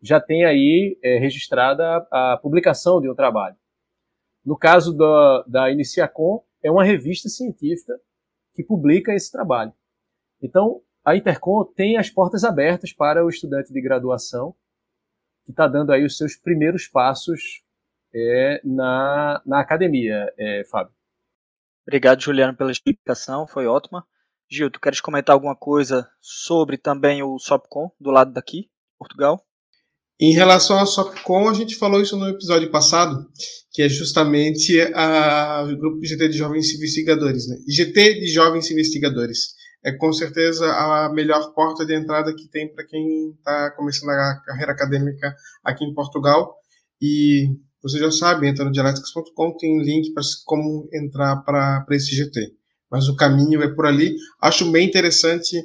já 0.03 0.21
tem 0.21 0.45
aí 0.45 0.99
é, 1.03 1.19
registrada 1.19 2.07
a, 2.11 2.39
publicação 2.41 3.01
de 3.01 3.11
um 3.11 3.15
trabalho. 3.15 3.57
No 4.45 4.57
caso 4.57 4.97
da, 4.97 5.45
da 5.47 5.71
Iniciacom, 5.71 6.43
é 6.63 6.71
uma 6.71 6.85
revista 6.85 7.29
científica 7.29 7.99
que 8.55 8.65
publica 8.65 9.15
esse 9.15 9.31
trabalho. 9.31 9.73
Então, 10.43 10.83
a 11.05 11.17
Intercom 11.17 11.65
tem 11.65 11.97
as 11.97 12.11
portas 12.11 12.45
abertas 12.45 12.93
para 12.93 13.25
o 13.25 13.29
estudante 13.29 13.73
de 13.73 13.81
graduação 13.81 14.55
que 15.45 15.51
está 15.51 15.67
dando 15.67 15.93
aí 15.93 16.05
os 16.05 16.17
seus 16.17 16.37
primeiros 16.37 16.87
passos 16.87 17.63
é, 18.15 18.61
na, 18.65 19.43
na 19.47 19.61
academia, 19.61 20.33
é, 20.39 20.65
Fábio. 20.65 20.95
Obrigado, 21.87 22.23
Juliano, 22.23 22.57
pela 22.57 22.71
explicação, 22.71 23.47
foi 23.47 23.67
ótima. 23.67 24.07
Gil, 24.49 24.71
tu 24.71 24.81
queres 24.81 25.01
comentar 25.01 25.35
alguma 25.35 25.57
coisa 25.57 26.11
sobre 26.21 26.77
também 26.77 27.23
o 27.23 27.39
SOPCOM, 27.39 27.91
do 27.99 28.11
lado 28.11 28.33
daqui, 28.33 28.71
Portugal? 28.99 29.45
Em 30.21 30.35
relação 30.35 30.79
à 30.79 30.85
SOPCOM, 30.85 31.49
a 31.49 31.55
gente 31.55 31.77
falou 31.77 32.03
isso 32.03 32.15
no 32.15 32.29
episódio 32.29 32.71
passado, 32.71 33.27
que 33.73 33.81
é 33.81 33.89
justamente 33.89 34.79
a, 34.95 35.65
o 35.67 35.75
grupo 35.79 36.05
GT 36.05 36.29
de 36.29 36.37
Jovens 36.37 36.75
Investigadores. 36.75 37.49
Né? 37.49 37.57
GT 37.67 38.21
de 38.21 38.27
Jovens 38.27 38.71
Investigadores. 38.71 39.55
É 39.83 39.93
com 39.93 40.13
certeza 40.13 40.67
a 40.67 41.11
melhor 41.11 41.55
porta 41.55 41.87
de 41.87 41.95
entrada 41.95 42.35
que 42.35 42.51
tem 42.51 42.71
para 42.71 42.87
quem 42.87 43.31
está 43.31 43.71
começando 43.71 44.11
a 44.11 44.43
carreira 44.45 44.73
acadêmica 44.73 45.35
aqui 45.65 45.87
em 45.87 45.95
Portugal. 45.95 46.55
E 47.01 47.47
você 47.83 47.99
já 47.99 48.11
sabe, 48.11 48.47
entra 48.47 48.63
no 48.63 48.73
dialéticas.com, 48.73 49.57
tem 49.57 49.83
link 49.83 50.13
para 50.13 50.23
como 50.45 50.87
entrar 50.93 51.37
para 51.37 51.87
esse 51.93 52.15
GT. 52.15 52.60
Mas 52.91 53.09
o 53.09 53.15
caminho 53.15 53.63
é 53.63 53.69
por 53.69 53.87
ali. 53.87 54.17
Acho 54.41 54.71
bem 54.71 54.87
interessante 54.89 55.57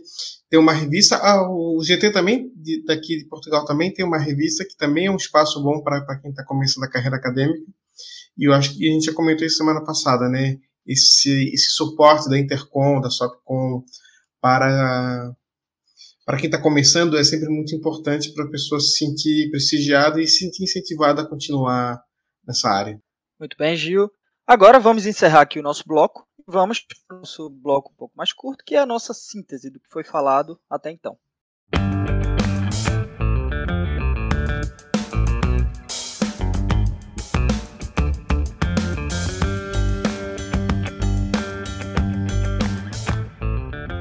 ter 0.50 0.58
uma 0.58 0.74
revista. 0.74 1.18
Ah, 1.18 1.50
o 1.50 1.82
GT 1.84 2.12
também, 2.12 2.52
de, 2.56 2.84
daqui 2.86 3.18
de 3.18 3.26
Portugal, 3.26 3.66
também 3.66 3.92
tem 3.92 4.06
uma 4.06 4.20
revista 4.20 4.64
que 4.64 4.78
também 4.78 5.08
é 5.08 5.12
um 5.12 5.16
espaço 5.16 5.62
bom 5.64 5.82
para 5.82 6.20
quem 6.20 6.30
está 6.30 6.44
começando 6.44 6.84
a 6.84 6.90
carreira 6.90 7.18
acadêmica. 7.18 7.66
E 8.38 8.48
eu 8.48 8.54
acho 8.54 8.76
que 8.76 8.88
a 8.88 8.94
gente 8.94 9.06
já 9.06 9.14
comentou 9.14 9.46
isso 9.46 9.58
semana 9.58 9.84
passada, 9.84 10.30
né? 10.30 10.58
Esse, 10.86 11.50
esse 11.52 11.70
suporte 11.70 12.30
da 12.30 12.38
Intercom, 12.38 13.02
da 13.02 13.10
Sopcom, 13.10 13.84
para 14.40 15.34
para 16.26 16.38
quem 16.38 16.48
está 16.48 16.60
começando 16.60 17.18
é 17.18 17.24
sempre 17.24 17.48
muito 17.50 17.76
importante 17.76 18.34
para 18.34 18.46
a 18.46 18.50
pessoa 18.50 18.82
se 18.82 18.98
sentir 18.98 19.52
prestigiada 19.52 20.20
e 20.20 20.28
se 20.28 20.40
sentir 20.40 20.64
incentivada 20.64 21.22
a 21.22 21.26
continuar 21.26 22.02
nessa 22.46 22.68
área. 22.68 23.00
Muito 23.40 23.56
bem, 23.58 23.76
Gil. 23.76 24.10
Agora 24.48 24.80
vamos 24.80 25.06
encerrar 25.06 25.42
aqui 25.42 25.60
o 25.60 25.64
nosso 25.64 25.84
bloco. 25.86 26.28
Vamos 26.48 26.80
para 26.80 27.18
o 27.18 27.20
nosso 27.22 27.50
bloco 27.50 27.92
um 27.92 27.96
pouco 27.96 28.16
mais 28.16 28.32
curto, 28.32 28.64
que 28.64 28.76
é 28.76 28.80
a 28.80 28.86
nossa 28.86 29.16
síntese 29.16 29.72
do 29.72 29.80
que 29.80 29.90
foi 29.90 30.04
falado 30.04 30.60
até 30.70 30.92
então. 30.92 31.18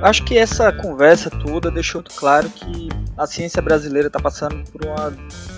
Acho 0.02 0.22
que 0.26 0.36
essa 0.36 0.70
conversa 0.70 1.30
toda 1.30 1.70
deixou 1.70 2.02
claro 2.02 2.50
que 2.50 2.90
a 3.16 3.26
ciência 3.26 3.62
brasileira 3.62 4.08
está 4.08 4.20
passando 4.20 4.70
por 4.70 4.84
uma, 4.84 5.14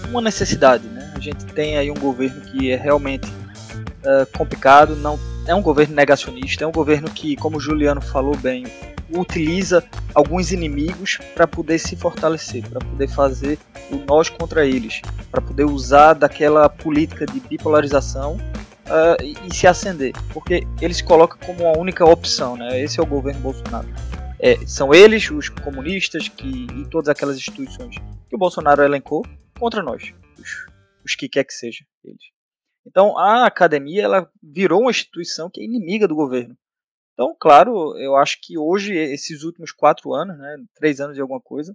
uma 0.08 0.20
necessidade. 0.20 0.86
Né? 0.86 1.12
A 1.16 1.18
gente 1.18 1.46
tem 1.46 1.76
aí 1.76 1.90
um 1.90 1.98
governo 1.98 2.40
que 2.42 2.70
é 2.70 2.76
realmente 2.76 3.26
uh, 3.28 4.38
complicado, 4.38 4.94
não 4.94 5.18
é 5.46 5.54
um 5.54 5.62
governo 5.62 5.94
negacionista, 5.94 6.64
é 6.64 6.66
um 6.66 6.72
governo 6.72 7.08
que, 7.10 7.36
como 7.36 7.58
o 7.58 7.60
Juliano 7.60 8.00
falou 8.00 8.36
bem, 8.36 8.64
utiliza 9.10 9.84
alguns 10.14 10.50
inimigos 10.50 11.18
para 11.34 11.46
poder 11.46 11.78
se 11.78 11.96
fortalecer, 11.96 12.68
para 12.68 12.80
poder 12.80 13.08
fazer 13.08 13.58
o 13.90 13.96
nós 13.96 14.28
contra 14.28 14.66
eles, 14.66 15.00
para 15.30 15.40
poder 15.40 15.64
usar 15.64 16.14
daquela 16.14 16.68
política 16.68 17.24
de 17.24 17.38
bipolarização 17.40 18.36
uh, 18.86 19.22
e, 19.22 19.36
e, 19.46 19.54
se 19.54 19.66
acender, 19.66 20.12
porque 20.32 20.66
eles 20.80 21.00
colocam 21.00 21.38
como 21.46 21.66
a 21.66 21.78
única 21.78 22.04
opção, 22.04 22.56
né? 22.56 22.80
Esse 22.80 22.98
é 22.98 23.02
o 23.02 23.06
governo 23.06 23.40
Bolsonaro. 23.40 23.88
É, 24.40 24.56
são 24.66 24.92
eles, 24.92 25.30
os 25.30 25.48
comunistas 25.48 26.28
que, 26.28 26.66
e 26.74 26.84
todas 26.90 27.08
aquelas 27.08 27.36
instituições 27.36 27.96
que 28.28 28.34
o 28.34 28.38
Bolsonaro 28.38 28.82
elencou 28.82 29.24
contra 29.58 29.82
nós, 29.82 30.12
os, 30.38 30.66
os 31.04 31.14
que 31.14 31.28
quer 31.28 31.44
que 31.44 31.54
seja 31.54 31.84
eles. 32.04 32.35
Então 32.86 33.18
a 33.18 33.46
academia 33.46 34.04
ela 34.04 34.30
virou 34.42 34.82
uma 34.82 34.90
instituição 34.90 35.50
que 35.50 35.60
é 35.60 35.64
inimiga 35.64 36.06
do 36.06 36.14
governo. 36.14 36.56
Então, 37.12 37.34
claro, 37.38 37.96
eu 37.98 38.14
acho 38.14 38.38
que 38.42 38.58
hoje 38.58 38.94
esses 38.94 39.42
últimos 39.42 39.72
quatro 39.72 40.12
anos, 40.12 40.38
né, 40.38 40.56
três 40.74 41.00
anos 41.00 41.16
e 41.16 41.20
alguma 41.20 41.40
coisa, 41.40 41.74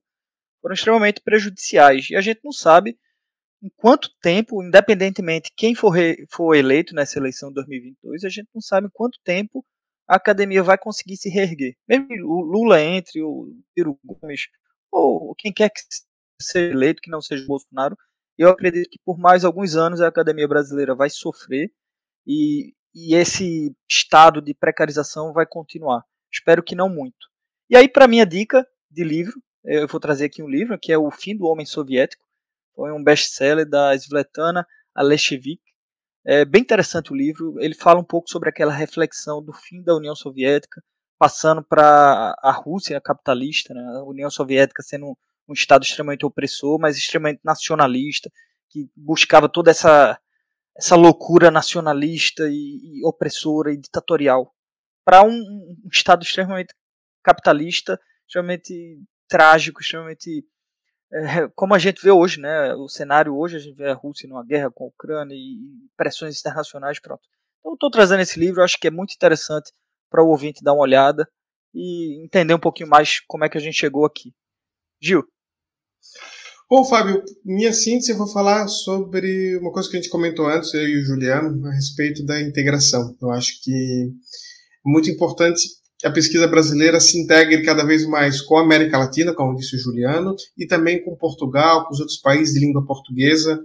foram 0.62 0.74
extremamente 0.74 1.20
prejudiciais 1.22 2.10
e 2.10 2.16
a 2.16 2.22
gente 2.22 2.42
não 2.44 2.52
sabe 2.52 2.98
em 3.64 3.70
quanto 3.76 4.10
tempo, 4.22 4.64
independentemente 4.64 5.52
quem 5.56 5.76
for, 5.76 5.94
for 6.30 6.56
eleito 6.56 6.96
nessa 6.96 7.20
eleição 7.20 7.50
de 7.50 7.56
2022, 7.56 8.24
a 8.24 8.30
gente 8.30 8.50
não 8.54 8.62
sabe 8.62 8.88
em 8.88 8.92
quanto 8.92 9.20
tempo 9.24 9.66
a 10.08 10.16
academia 10.16 10.64
vai 10.64 10.78
conseguir 10.78 11.18
se 11.18 11.30
reerguer. 11.30 11.76
Mesmo 11.88 12.08
o 12.26 12.42
Lula 12.42 12.82
entre, 12.82 13.22
o 13.22 13.56
Ciro 13.74 14.00
Gomes, 14.04 14.48
ou 14.92 15.34
quem 15.36 15.54
quer 15.54 15.70
que 15.70 15.80
seja 16.42 16.72
eleito, 16.72 17.02
que 17.02 17.10
não 17.10 17.22
seja 17.22 17.44
o 17.44 17.48
Bolsonaro, 17.48 17.98
eu 18.42 18.50
acredito 18.50 18.90
que 18.90 19.00
por 19.06 19.18
mais 19.18 19.46
alguns 19.46 19.76
anos 19.76 20.02
a 20.02 20.08
academia 20.08 20.48
brasileira 20.48 20.96
vai 20.96 21.10
sofrer 21.10 21.72
e, 22.26 22.74
e 22.94 23.14
esse 23.16 23.76
estado 23.90 24.42
de 24.42 24.54
precarização 24.54 25.32
vai 25.32 25.46
continuar. 25.46 26.04
Espero 26.32 26.64
que 26.64 26.76
não 26.76 26.90
muito. 26.90 27.30
E 27.70 27.76
aí, 27.76 27.88
para 27.88 28.08
minha 28.08 28.26
dica 28.26 28.66
de 28.90 29.04
livro, 29.04 29.42
eu 29.64 29.88
vou 29.88 30.00
trazer 30.00 30.26
aqui 30.26 30.42
um 30.42 30.50
livro 30.50 30.80
que 30.80 30.92
é 30.92 30.98
O 30.98 31.12
Fim 31.12 31.38
do 31.38 31.46
Homem 31.46 31.66
Soviético. 31.66 32.26
Foi 32.76 32.92
um 32.92 33.04
best-seller 33.04 33.70
da 33.70 33.94
Svetlana 33.96 34.66
Aleshevik. 34.96 35.62
É 36.26 36.44
bem 36.44 36.62
interessante 36.62 37.12
o 37.12 37.16
livro. 37.16 37.60
Ele 37.60 37.76
fala 37.76 38.00
um 38.00 38.04
pouco 38.04 38.30
sobre 38.30 38.50
aquela 38.50 38.74
reflexão 38.74 39.44
do 39.44 39.54
fim 39.54 39.84
da 39.84 39.96
União 39.96 40.16
Soviética, 40.16 40.82
passando 41.20 41.64
para 41.64 42.36
a 42.42 42.52
Rússia 42.52 43.00
capitalista, 43.00 43.74
né? 43.74 43.82
a 43.82 44.04
União 44.04 44.30
Soviética 44.30 44.82
sendo 44.82 45.16
um, 45.52 45.54
Estado 45.54 45.84
extremamente 45.84 46.26
opressor, 46.26 46.80
mas 46.80 46.98
extremamente 46.98 47.42
nacionalista, 47.44 48.32
que 48.70 48.90
buscava 48.96 49.50
toda 49.50 49.72
essa, 49.72 50.20
essa 50.78 50.96
loucura 50.96 51.52
nacionalista 51.52 52.48
e, 52.50 53.00
e 53.00 53.06
opressora 53.06 53.74
e 53.74 53.78
ditatorial, 53.78 54.54
para 55.06 55.24
um, 55.24 55.30
um 55.30 55.90
Estado 55.92 56.24
extremamente 56.24 56.74
capitalista, 57.24 58.00
extremamente 58.26 59.00
trágico, 59.28 59.82
extremamente 59.82 60.46
é, 61.14 61.50
como 61.56 61.74
a 61.74 61.80
gente 61.80 62.02
vê 62.02 62.10
hoje, 62.10 62.40
né, 62.40 62.74
o 62.76 62.88
cenário 62.88 63.36
hoje, 63.36 63.58
a 63.58 63.60
gente 63.60 63.76
vê 63.76 63.90
a 63.90 63.94
Rússia 63.94 64.30
numa 64.30 64.46
guerra 64.46 64.72
com 64.72 64.86
a 64.86 64.88
Ucrânia 64.88 65.36
e 65.36 65.60
pressões 65.98 66.40
internacionais, 66.40 67.00
pronto. 67.00 67.22
Então, 67.60 67.74
estou 67.74 67.92
trazendo 67.92 68.22
esse 68.22 68.40
livro, 68.40 68.64
acho 68.64 68.78
que 68.80 68.88
é 68.88 68.92
muito 68.92 69.14
interessante 69.14 69.74
para 70.10 70.24
o 70.24 70.30
ouvinte 70.30 70.64
dar 70.64 70.74
uma 70.74 70.84
olhada 70.84 71.30
e 71.74 72.24
entender 72.24 72.54
um 72.54 72.60
pouquinho 72.60 72.90
mais 72.90 73.20
como 73.22 73.44
é 73.44 73.50
que 73.50 73.58
a 73.58 73.62
gente 73.62 73.78
chegou 73.78 74.06
aqui. 74.06 74.34
Gil. 75.02 75.28
Bom, 76.72 76.86
Fábio, 76.86 77.22
minha 77.44 77.74
síntese 77.74 78.14
eu 78.14 78.18
vou 78.18 78.28
falar 78.28 78.66
sobre 78.70 79.58
uma 79.58 79.74
coisa 79.74 79.90
que 79.90 79.98
a 79.98 80.02
gente 80.02 80.10
comentou 80.10 80.48
antes, 80.48 80.74
eu 80.74 80.88
e 80.88 81.02
o 81.02 81.04
Juliano, 81.04 81.68
a 81.68 81.74
respeito 81.74 82.24
da 82.26 82.42
integração. 82.42 83.14
Eu 83.22 83.30
acho 83.30 83.62
que 83.62 83.74
é 83.74 84.90
muito 84.90 85.10
importante 85.10 85.62
que 86.00 86.08
a 86.08 86.12
pesquisa 86.14 86.48
brasileira 86.48 86.98
se 87.02 87.20
integre 87.20 87.62
cada 87.64 87.84
vez 87.84 88.06
mais 88.06 88.40
com 88.40 88.56
a 88.56 88.64
América 88.64 88.98
Latina, 88.98 89.34
como 89.34 89.54
disse 89.58 89.76
o 89.76 89.80
Juliano, 89.80 90.34
e 90.58 90.66
também 90.66 91.04
com 91.04 91.14
Portugal, 91.18 91.86
com 91.86 91.94
os 91.94 92.00
outros 92.00 92.22
países 92.22 92.54
de 92.54 92.62
língua 92.62 92.86
portuguesa, 92.86 93.60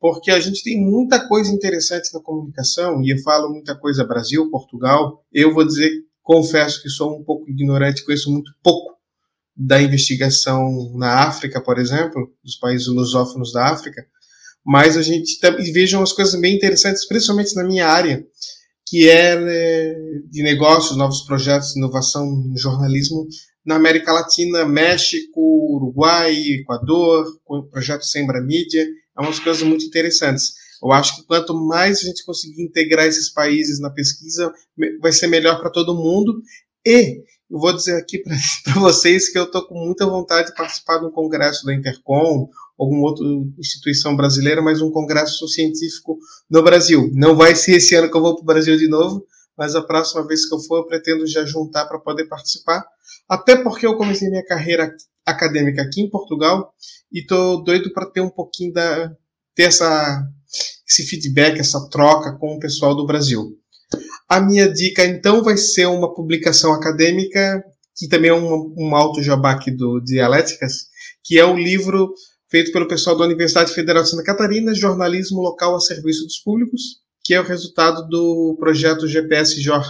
porque 0.00 0.30
a 0.30 0.40
gente 0.40 0.64
tem 0.64 0.80
muita 0.80 1.28
coisa 1.28 1.52
interessante 1.52 2.08
na 2.14 2.22
comunicação, 2.22 3.02
e 3.02 3.12
eu 3.12 3.18
falo 3.18 3.50
muita 3.50 3.78
coisa 3.78 4.02
Brasil, 4.02 4.48
Portugal. 4.50 5.22
Eu 5.30 5.52
vou 5.52 5.66
dizer, 5.66 5.90
confesso 6.22 6.80
que 6.80 6.88
sou 6.88 7.20
um 7.20 7.22
pouco 7.22 7.50
ignorante, 7.50 8.02
conheço 8.02 8.32
muito 8.32 8.50
pouco 8.62 8.95
da 9.56 9.80
investigação 9.80 10.92
na 10.96 11.24
África, 11.24 11.60
por 11.60 11.78
exemplo, 11.78 12.30
dos 12.44 12.56
países 12.56 12.86
lusófonos 12.88 13.52
da 13.52 13.68
África, 13.68 14.06
mas 14.64 14.96
a 14.96 15.02
gente 15.02 15.38
veja 15.72 15.96
umas 15.96 16.12
coisas 16.12 16.38
bem 16.40 16.56
interessantes, 16.56 17.06
principalmente 17.06 17.54
na 17.54 17.64
minha 17.64 17.86
área, 17.86 18.24
que 18.86 19.08
é 19.08 19.38
né, 19.38 19.94
de 20.28 20.42
negócios, 20.42 20.96
novos 20.96 21.22
projetos 21.22 21.74
inovação 21.76 22.26
no 22.26 22.58
jornalismo 22.58 23.26
na 23.64 23.76
América 23.76 24.12
Latina, 24.12 24.64
México, 24.64 25.40
Uruguai, 25.40 26.36
Equador, 26.60 27.26
com 27.44 27.58
o 27.58 27.68
projeto 27.68 28.04
Sembra 28.04 28.40
Mídia, 28.40 28.86
é 29.18 29.20
umas 29.20 29.40
coisas 29.40 29.62
muito 29.62 29.84
interessantes. 29.84 30.52
Eu 30.82 30.92
acho 30.92 31.16
que 31.16 31.26
quanto 31.26 31.54
mais 31.54 31.98
a 31.98 32.02
gente 32.02 32.24
conseguir 32.24 32.62
integrar 32.62 33.06
esses 33.06 33.32
países 33.32 33.80
na 33.80 33.90
pesquisa, 33.90 34.52
vai 35.00 35.10
ser 35.12 35.26
melhor 35.26 35.58
para 35.58 35.70
todo 35.70 35.96
mundo. 35.96 36.40
E 36.86 37.22
eu 37.50 37.58
vou 37.58 37.72
dizer 37.72 37.96
aqui 37.96 38.18
para 38.18 38.34
vocês 38.80 39.28
que 39.28 39.38
eu 39.38 39.44
estou 39.44 39.66
com 39.66 39.74
muita 39.74 40.06
vontade 40.06 40.48
de 40.48 40.54
participar 40.54 40.98
de 40.98 41.06
um 41.06 41.10
congresso 41.10 41.64
da 41.64 41.74
Intercom 41.74 42.48
alguma 42.78 43.08
outra 43.08 43.24
instituição 43.58 44.14
brasileira, 44.14 44.60
mas 44.60 44.80
um 44.80 44.90
congresso 44.90 45.48
científico 45.48 46.18
no 46.50 46.62
Brasil. 46.62 47.10
Não 47.14 47.34
vai 47.34 47.54
ser 47.54 47.76
esse 47.76 47.94
ano 47.94 48.10
que 48.10 48.16
eu 48.16 48.20
vou 48.20 48.34
para 48.34 48.42
o 48.42 48.46
Brasil 48.46 48.76
de 48.76 48.88
novo, 48.88 49.24
mas 49.56 49.74
a 49.74 49.82
próxima 49.82 50.26
vez 50.26 50.46
que 50.46 50.54
eu 50.54 50.60
for, 50.60 50.78
eu 50.78 50.86
pretendo 50.86 51.26
já 51.26 51.44
juntar 51.44 51.86
para 51.86 51.98
poder 51.98 52.26
participar. 52.26 52.84
Até 53.28 53.56
porque 53.56 53.86
eu 53.86 53.96
comecei 53.96 54.28
minha 54.28 54.44
carreira 54.44 54.94
acadêmica 55.24 55.82
aqui 55.82 56.02
em 56.02 56.10
Portugal 56.10 56.72
e 57.10 57.20
estou 57.20 57.64
doido 57.64 57.92
para 57.92 58.06
ter 58.06 58.20
um 58.20 58.30
pouquinho 58.30 58.72
da 58.72 59.10
ter 59.54 59.64
essa 59.64 60.22
esse 60.88 61.02
feedback, 61.02 61.58
essa 61.58 61.88
troca 61.88 62.36
com 62.38 62.54
o 62.54 62.60
pessoal 62.60 62.94
do 62.94 63.06
Brasil. 63.06 63.58
A 64.28 64.40
minha 64.40 64.68
dica 64.68 65.04
então 65.04 65.42
vai 65.42 65.56
ser 65.56 65.86
uma 65.86 66.12
publicação 66.12 66.72
acadêmica 66.72 67.62
que 67.96 68.08
também 68.08 68.30
é 68.30 68.34
um, 68.34 68.74
um 68.76 68.94
alto 68.94 69.22
jabá 69.22 69.52
aqui 69.52 69.70
do 69.70 70.00
Dialéticas, 70.00 70.88
que 71.24 71.38
é 71.38 71.44
o 71.44 71.56
livro 71.56 72.12
feito 72.50 72.70
pelo 72.70 72.86
pessoal 72.86 73.16
da 73.16 73.24
Universidade 73.24 73.72
Federal 73.72 74.02
de 74.02 74.10
Santa 74.10 74.22
Catarina, 74.22 74.74
Jornalismo 74.74 75.40
Local 75.40 75.74
a 75.74 75.80
Serviço 75.80 76.24
dos 76.24 76.38
Públicos, 76.38 76.80
que 77.24 77.34
é 77.34 77.40
o 77.40 77.44
resultado 77.44 78.06
do 78.08 78.56
projeto 78.58 79.08
GPS-JOR, 79.08 79.82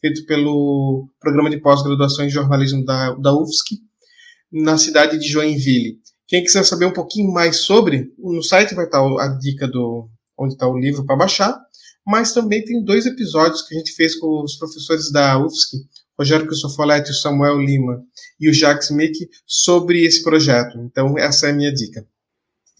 feito 0.00 0.24
pelo 0.26 1.08
Programa 1.18 1.50
de 1.50 1.60
Pós-Graduação 1.60 2.26
em 2.26 2.30
Jornalismo 2.30 2.84
da, 2.84 3.14
da 3.14 3.34
UFSC, 3.34 3.76
na 4.52 4.78
cidade 4.78 5.18
de 5.18 5.26
Joinville. 5.26 5.98
Quem 6.28 6.42
quiser 6.42 6.64
saber 6.64 6.86
um 6.86 6.92
pouquinho 6.92 7.32
mais 7.32 7.58
sobre, 7.58 8.12
no 8.18 8.42
site 8.42 8.74
vai 8.74 8.84
estar 8.84 9.00
a 9.00 9.28
dica 9.40 9.66
do 9.66 10.08
onde 10.38 10.54
está 10.54 10.68
o 10.68 10.78
livro 10.78 11.04
para 11.06 11.16
baixar, 11.16 11.58
mas 12.06 12.32
também 12.32 12.64
tem 12.64 12.82
dois 12.82 13.04
episódios 13.06 13.62
que 13.62 13.74
a 13.74 13.78
gente 13.78 13.92
fez 13.92 14.14
com 14.18 14.42
os 14.42 14.56
professores 14.56 15.10
da 15.10 15.38
UFSC, 15.38 15.78
Rogério 16.18 16.46
Cristofoletti, 16.46 17.10
o 17.10 17.14
Samuel 17.14 17.58
Lima 17.58 18.02
e 18.40 18.48
o 18.48 18.54
Jacques 18.54 18.90
Mick, 18.90 19.28
sobre 19.46 20.04
esse 20.04 20.22
projeto. 20.22 20.78
Então, 20.78 21.18
essa 21.18 21.48
é 21.48 21.50
a 21.50 21.54
minha 21.54 21.72
dica. 21.72 22.06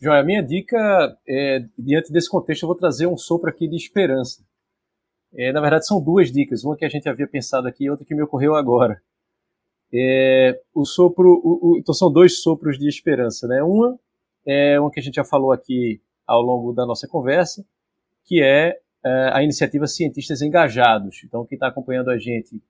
Joia, 0.00 0.20
a 0.20 0.24
minha 0.24 0.42
dica, 0.42 1.18
é, 1.28 1.64
diante 1.78 2.12
desse 2.12 2.30
contexto, 2.30 2.62
eu 2.62 2.68
vou 2.68 2.76
trazer 2.76 3.06
um 3.06 3.16
sopro 3.16 3.50
aqui 3.50 3.66
de 3.66 3.76
esperança. 3.76 4.42
É, 5.34 5.52
na 5.52 5.60
verdade, 5.60 5.86
são 5.86 6.00
duas 6.00 6.30
dicas, 6.30 6.64
uma 6.64 6.76
que 6.76 6.84
a 6.84 6.88
gente 6.88 7.08
havia 7.08 7.26
pensado 7.26 7.66
aqui 7.66 7.84
e 7.84 7.90
outra 7.90 8.04
que 8.04 8.14
me 8.14 8.22
ocorreu 8.22 8.54
agora. 8.54 9.02
É, 9.92 10.60
o 10.74 10.84
sopro, 10.84 11.40
o, 11.44 11.72
o, 11.72 11.78
então 11.78 11.94
são 11.94 12.10
dois 12.10 12.42
sopros 12.42 12.78
de 12.78 12.88
esperança, 12.88 13.46
né? 13.46 13.62
Uma 13.62 13.98
é 14.46 14.78
uma 14.78 14.90
que 14.90 15.00
a 15.00 15.02
gente 15.02 15.16
já 15.16 15.24
falou 15.24 15.52
aqui 15.52 16.00
ao 16.26 16.40
longo 16.40 16.72
da 16.72 16.86
nossa 16.86 17.08
conversa, 17.08 17.64
que 18.24 18.42
é, 18.42 18.68
é 18.68 18.80
a 19.32 19.42
iniciativa 19.42 19.86
Cientistas 19.86 20.42
Engajados. 20.42 21.22
Então, 21.24 21.44
quem 21.44 21.56
está 21.56 21.68
acompanhando 21.68 22.10
a 22.10 22.18
gente 22.18 22.62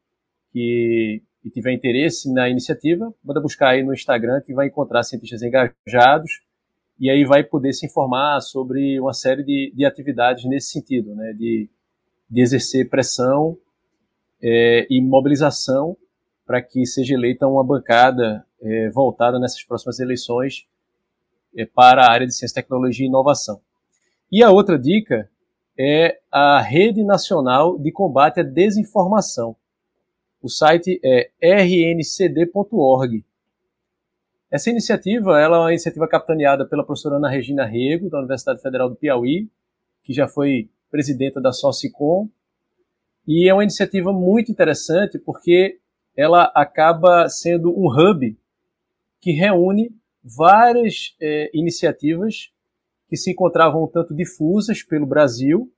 que, 0.52 1.22
que 1.42 1.50
tiver 1.50 1.72
interesse 1.72 2.32
na 2.32 2.48
iniciativa, 2.48 3.12
manda 3.24 3.40
buscar 3.40 3.70
aí 3.70 3.82
no 3.82 3.92
Instagram 3.92 4.40
que 4.40 4.54
vai 4.54 4.66
encontrar 4.66 5.02
cientistas 5.02 5.42
engajados 5.42 6.40
e 6.98 7.10
aí 7.10 7.24
vai 7.24 7.44
poder 7.44 7.72
se 7.72 7.86
informar 7.86 8.40
sobre 8.40 8.98
uma 8.98 9.12
série 9.12 9.42
de, 9.42 9.72
de 9.74 9.84
atividades 9.84 10.44
nesse 10.44 10.70
sentido, 10.70 11.14
né? 11.14 11.32
De, 11.34 11.68
de 12.28 12.40
exercer 12.40 12.88
pressão 12.88 13.56
é, 14.42 14.86
e 14.90 15.00
mobilização 15.00 15.96
para 16.46 16.62
que 16.62 16.86
seja 16.86 17.14
eleita 17.14 17.46
uma 17.46 17.64
bancada 17.64 18.46
é, 18.62 18.88
voltada 18.90 19.38
nessas 19.38 19.62
próximas 19.64 19.98
eleições 20.00 20.66
é, 21.56 21.66
para 21.66 22.02
a 22.02 22.10
área 22.10 22.26
de 22.26 22.34
ciência, 22.34 22.62
tecnologia 22.62 23.04
e 23.04 23.08
inovação. 23.08 23.60
E 24.32 24.42
a 24.42 24.50
outra 24.50 24.78
dica 24.78 25.28
é 25.78 26.18
a 26.30 26.60
Rede 26.60 27.04
Nacional 27.04 27.78
de 27.78 27.92
Combate 27.92 28.40
à 28.40 28.42
Desinformação. 28.42 29.56
O 30.42 30.48
site 30.48 31.00
é 31.04 31.30
rncd.org. 31.42 33.24
Essa 34.50 34.70
iniciativa 34.70 35.40
ela 35.40 35.56
é 35.56 35.60
uma 35.60 35.72
iniciativa 35.72 36.08
capitaneada 36.08 36.64
pela 36.64 36.84
professora 36.84 37.16
Ana 37.16 37.28
Regina 37.28 37.64
Rego, 37.66 38.08
da 38.08 38.18
Universidade 38.18 38.62
Federal 38.62 38.88
do 38.88 38.96
Piauí, 38.96 39.48
que 40.02 40.12
já 40.12 40.28
foi 40.28 40.70
presidenta 40.90 41.40
da 41.40 41.52
Socicom, 41.52 42.28
e 43.26 43.48
é 43.48 43.52
uma 43.52 43.64
iniciativa 43.64 44.12
muito 44.12 44.52
interessante 44.52 45.18
porque 45.18 45.80
ela 46.16 46.44
acaba 46.54 47.28
sendo 47.28 47.70
um 47.76 47.88
hub 47.88 48.38
que 49.20 49.32
reúne 49.32 49.90
várias 50.22 51.16
é, 51.20 51.50
iniciativas 51.52 52.52
que 53.08 53.16
se 53.16 53.30
encontravam 53.30 53.84
um 53.84 53.86
tanto 53.86 54.14
difusas 54.14 54.82
pelo 54.82 55.06
Brasil, 55.06 55.72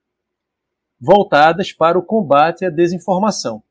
voltadas 1.00 1.72
para 1.72 1.98
o 1.98 2.02
combate 2.02 2.64
à 2.64 2.70
desinformação. 2.70 3.62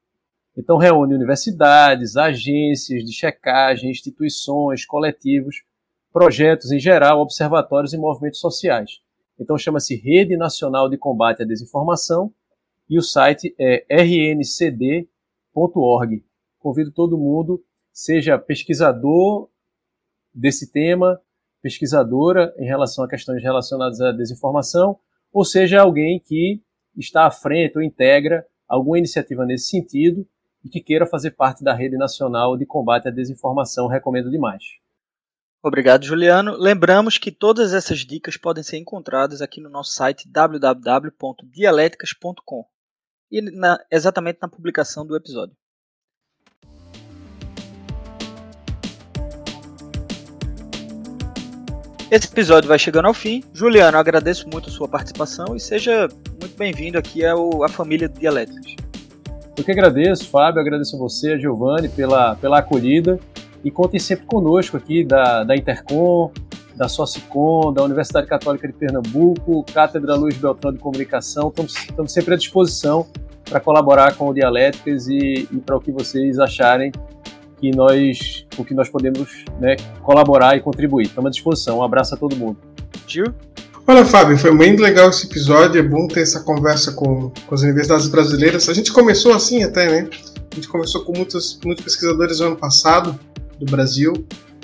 Então, 0.55 0.77
reúne 0.77 1.13
universidades, 1.13 2.15
agências 2.15 3.03
de 3.03 3.13
checagem, 3.13 3.91
instituições, 3.91 4.85
coletivos, 4.85 5.63
projetos 6.11 6.71
em 6.71 6.79
geral, 6.79 7.19
observatórios 7.19 7.93
e 7.93 7.97
movimentos 7.97 8.39
sociais. 8.39 9.01
Então, 9.39 9.57
chama-se 9.57 9.95
Rede 9.95 10.35
Nacional 10.35 10.89
de 10.89 10.97
Combate 10.97 11.43
à 11.43 11.45
Desinformação 11.45 12.33
e 12.89 12.97
o 12.97 13.03
site 13.03 13.53
é 13.59 13.85
rncd.org 14.33 15.07
convido 16.67 16.91
todo 16.91 17.17
mundo, 17.17 17.63
seja 17.93 18.37
pesquisador 18.37 19.49
desse 20.33 20.69
tema, 20.69 21.17
pesquisadora 21.61 22.53
em 22.57 22.65
relação 22.65 23.03
a 23.03 23.09
questões 23.09 23.41
relacionadas 23.41 23.99
à 24.01 24.11
desinformação, 24.11 24.99
ou 25.31 25.43
seja 25.43 25.81
alguém 25.81 26.19
que 26.19 26.61
está 26.95 27.25
à 27.25 27.31
frente 27.31 27.77
ou 27.77 27.83
integra 27.83 28.45
alguma 28.67 28.97
iniciativa 28.97 29.45
nesse 29.45 29.69
sentido 29.69 30.27
e 30.63 30.69
que 30.69 30.81
queira 30.81 31.05
fazer 31.05 31.31
parte 31.31 31.63
da 31.63 31.73
rede 31.73 31.97
nacional 31.97 32.57
de 32.57 32.65
combate 32.65 33.07
à 33.07 33.11
desinformação, 33.11 33.87
recomendo 33.87 34.29
demais. 34.29 34.63
Obrigado, 35.63 36.05
Juliano. 36.05 36.55
Lembramos 36.55 37.17
que 37.17 37.31
todas 37.31 37.73
essas 37.73 37.99
dicas 37.99 38.37
podem 38.37 38.63
ser 38.63 38.77
encontradas 38.77 39.41
aqui 39.41 39.59
no 39.59 39.69
nosso 39.69 39.93
site 39.93 40.29
www.dialéticas.com 40.29 42.65
e 43.31 43.41
na, 43.41 43.83
exatamente 43.91 44.37
na 44.41 44.47
publicação 44.47 45.05
do 45.05 45.15
episódio. 45.15 45.55
Esse 52.09 52.27
episódio 52.27 52.69
vai 52.69 52.79
chegando 52.79 53.07
ao 53.07 53.13
fim. 53.13 53.43
Juliano, 53.53 53.97
agradeço 53.97 54.47
muito 54.47 54.69
a 54.69 54.71
sua 54.71 54.87
participação 54.87 55.57
e 55.57 55.59
seja 55.59 56.07
muito 56.39 56.57
bem-vindo 56.57 56.97
aqui 56.97 57.25
ao, 57.25 57.65
à 57.65 57.67
família 57.67 58.07
Dialéticas. 58.07 58.77
Eu 59.57 59.61
que 59.61 59.71
agradeço, 59.71 60.29
Fábio, 60.29 60.61
agradeço 60.61 60.95
a 60.95 60.99
você, 60.99 61.33
a 61.33 61.37
Giovanni, 61.37 61.89
pela, 61.89 62.37
pela 62.37 62.59
acolhida 62.59 63.19
e 63.61 63.69
contem 63.69 63.99
sempre 63.99 64.25
conosco 64.25 64.77
aqui 64.77 65.03
da, 65.03 65.43
da 65.43 65.53
Intercom, 65.53 66.31
da 66.77 66.87
Socicom, 66.87 67.73
da 67.73 67.83
Universidade 67.83 68.25
Católica 68.25 68.65
de 68.69 68.73
Pernambuco, 68.73 69.65
Cátedra 69.73 70.15
Luiz 70.15 70.37
Beltrão 70.37 70.71
de 70.71 70.79
Comunicação. 70.79 71.49
Estamos, 71.49 71.75
estamos 71.75 72.13
sempre 72.13 72.35
à 72.35 72.37
disposição 72.37 73.05
para 73.43 73.59
colaborar 73.59 74.15
com 74.15 74.29
o 74.29 74.33
Dialéticas 74.33 75.09
e, 75.09 75.45
e 75.51 75.57
para 75.57 75.75
o 75.75 75.81
que 75.81 75.91
vocês 75.91 76.39
acharem 76.39 76.89
que 77.59 77.71
nós, 77.71 78.45
o 78.57 78.63
que 78.63 78.73
nós 78.73 78.89
podemos 78.89 79.45
né, 79.59 79.75
colaborar 80.03 80.55
e 80.55 80.61
contribuir. 80.61 81.07
Estamos 81.07 81.29
à 81.29 81.31
disposição. 81.31 81.79
Um 81.79 81.83
abraço 81.83 82.13
a 82.15 82.17
todo 82.17 82.35
mundo. 82.35 82.57
Gil? 83.07 83.33
Olha, 83.89 84.03
Fábio, 84.03 84.37
foi 84.37 84.51
muito 84.51 84.81
legal 84.81 85.09
esse 85.09 85.25
episódio. 85.25 85.79
É 85.79 85.83
bom 85.83 86.07
ter 86.07 86.21
essa 86.21 86.41
conversa 86.41 86.91
com, 86.91 87.31
com 87.45 87.55
as 87.55 87.61
universidades 87.61 88.07
brasileiras. 88.07 88.67
A 88.67 88.73
gente 88.73 88.91
começou 88.91 89.33
assim 89.33 89.63
até, 89.63 89.89
né? 89.89 90.09
A 90.51 90.55
gente 90.55 90.67
começou 90.67 91.05
com 91.05 91.13
muitos, 91.15 91.59
muitos 91.63 91.83
pesquisadores 91.83 92.39
no 92.39 92.47
ano 92.47 92.55
passado 92.57 93.17
do 93.57 93.65
Brasil. 93.65 94.13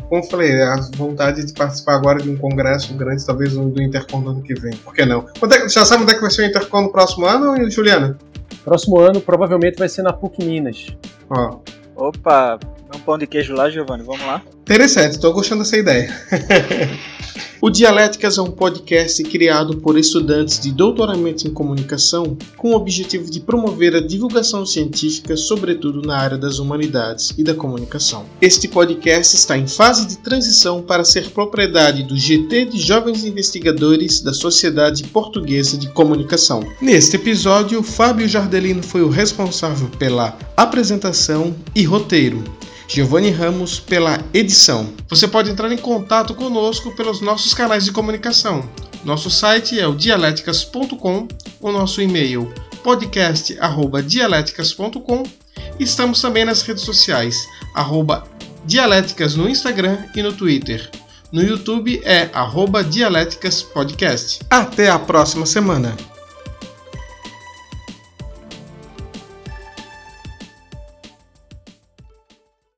Como 0.09 0.21
eu 0.21 0.29
falei, 0.29 0.61
a 0.61 0.75
vontade 0.95 1.45
de 1.45 1.53
participar 1.53 1.95
agora 1.95 2.21
de 2.21 2.29
um 2.29 2.37
congresso 2.37 2.93
grande, 2.95 3.25
talvez 3.25 3.53
do 3.53 3.81
Intercom 3.81 4.19
no 4.19 4.31
ano 4.31 4.41
que 4.43 4.53
vem. 4.53 4.73
Por 4.77 4.93
que 4.93 5.05
não? 5.05 5.25
É, 5.51 5.69
já 5.69 5.85
sabe 5.85 6.03
onde 6.03 6.11
é 6.11 6.15
que 6.15 6.21
vai 6.21 6.29
ser 6.29 6.43
o 6.43 6.45
Intercom 6.45 6.81
no 6.81 6.91
próximo 6.91 7.25
ano, 7.25 7.69
Juliana? 7.71 8.17
Próximo 8.63 8.99
ano 8.99 9.21
provavelmente 9.21 9.77
vai 9.77 9.89
ser 9.89 10.03
na 10.03 10.13
PUC 10.13 10.43
Minas. 10.43 10.87
Ó. 11.29 11.59
Opa, 11.95 12.59
um 12.95 12.99
pão 12.99 13.17
de 13.17 13.27
queijo 13.27 13.53
lá, 13.53 13.69
Giovanni, 13.69 14.03
vamos 14.03 14.25
lá? 14.25 14.41
Interessante, 14.63 15.15
estou 15.15 15.33
gostando 15.33 15.63
dessa 15.63 15.75
ideia. 15.77 16.09
o 17.59 17.69
Dialéticas 17.69 18.37
é 18.37 18.41
um 18.41 18.49
podcast 18.49 19.21
criado 19.23 19.77
por 19.77 19.97
estudantes 19.97 20.57
de 20.57 20.71
doutoramento 20.71 21.45
em 21.45 21.51
comunicação 21.53 22.37
com 22.55 22.69
o 22.69 22.75
objetivo 22.75 23.29
de 23.29 23.41
promover 23.41 23.93
a 23.93 23.99
divulgação 23.99 24.65
científica, 24.65 25.35
sobretudo 25.35 26.01
na 26.01 26.17
área 26.17 26.37
das 26.37 26.59
humanidades 26.59 27.33
e 27.37 27.43
da 27.43 27.53
comunicação. 27.53 28.25
Este 28.41 28.69
podcast 28.69 29.35
está 29.35 29.57
em 29.57 29.67
fase 29.67 30.07
de 30.07 30.17
transição 30.19 30.81
para 30.81 31.03
ser 31.03 31.29
propriedade 31.31 32.03
do 32.03 32.17
GT 32.17 32.65
de 32.65 32.79
Jovens 32.79 33.25
Investigadores 33.25 34.21
da 34.21 34.33
Sociedade 34.33 35.03
Portuguesa 35.03 35.77
de 35.77 35.89
Comunicação. 35.89 36.63
Neste 36.81 37.17
episódio, 37.17 37.83
Fábio 37.83 38.29
Jardelino 38.29 38.81
foi 38.81 39.01
o 39.01 39.09
responsável 39.09 39.89
pela 39.99 40.37
apresentação 40.55 41.53
e 41.75 41.83
roteiro. 41.83 42.41
Giovanni 42.87 43.31
Ramos 43.31 43.79
pela 43.79 44.19
edição. 44.33 44.93
Você 45.09 45.27
pode 45.27 45.49
entrar 45.49 45.71
em 45.71 45.77
contato 45.77 46.35
conosco 46.35 46.93
pelos 46.95 47.21
nossos 47.21 47.53
canais 47.53 47.85
de 47.85 47.91
comunicação. 47.91 48.67
Nosso 49.03 49.29
site 49.29 49.79
é 49.79 49.87
o 49.87 49.93
dialéticas.com, 49.95 51.27
o 51.59 51.71
nosso 51.71 52.01
e-mail 52.01 52.51
podcast@dialéticas.com. 52.83 55.23
Estamos 55.79 56.21
também 56.21 56.45
nas 56.45 56.61
redes 56.61 56.83
sociais, 56.83 57.47
arroba 57.73 58.23
Dialéticas 58.65 59.35
no 59.35 59.49
Instagram 59.49 59.97
e 60.15 60.23
no 60.23 60.31
Twitter. 60.31 60.89
No 61.31 61.41
YouTube 61.41 61.99
é 62.05 62.29
arroba 62.31 62.83
Dialéticas 62.83 63.63
Podcast. 63.63 64.39
Até 64.49 64.89
a 64.89 64.99
próxima 64.99 65.45
semana! 65.45 66.12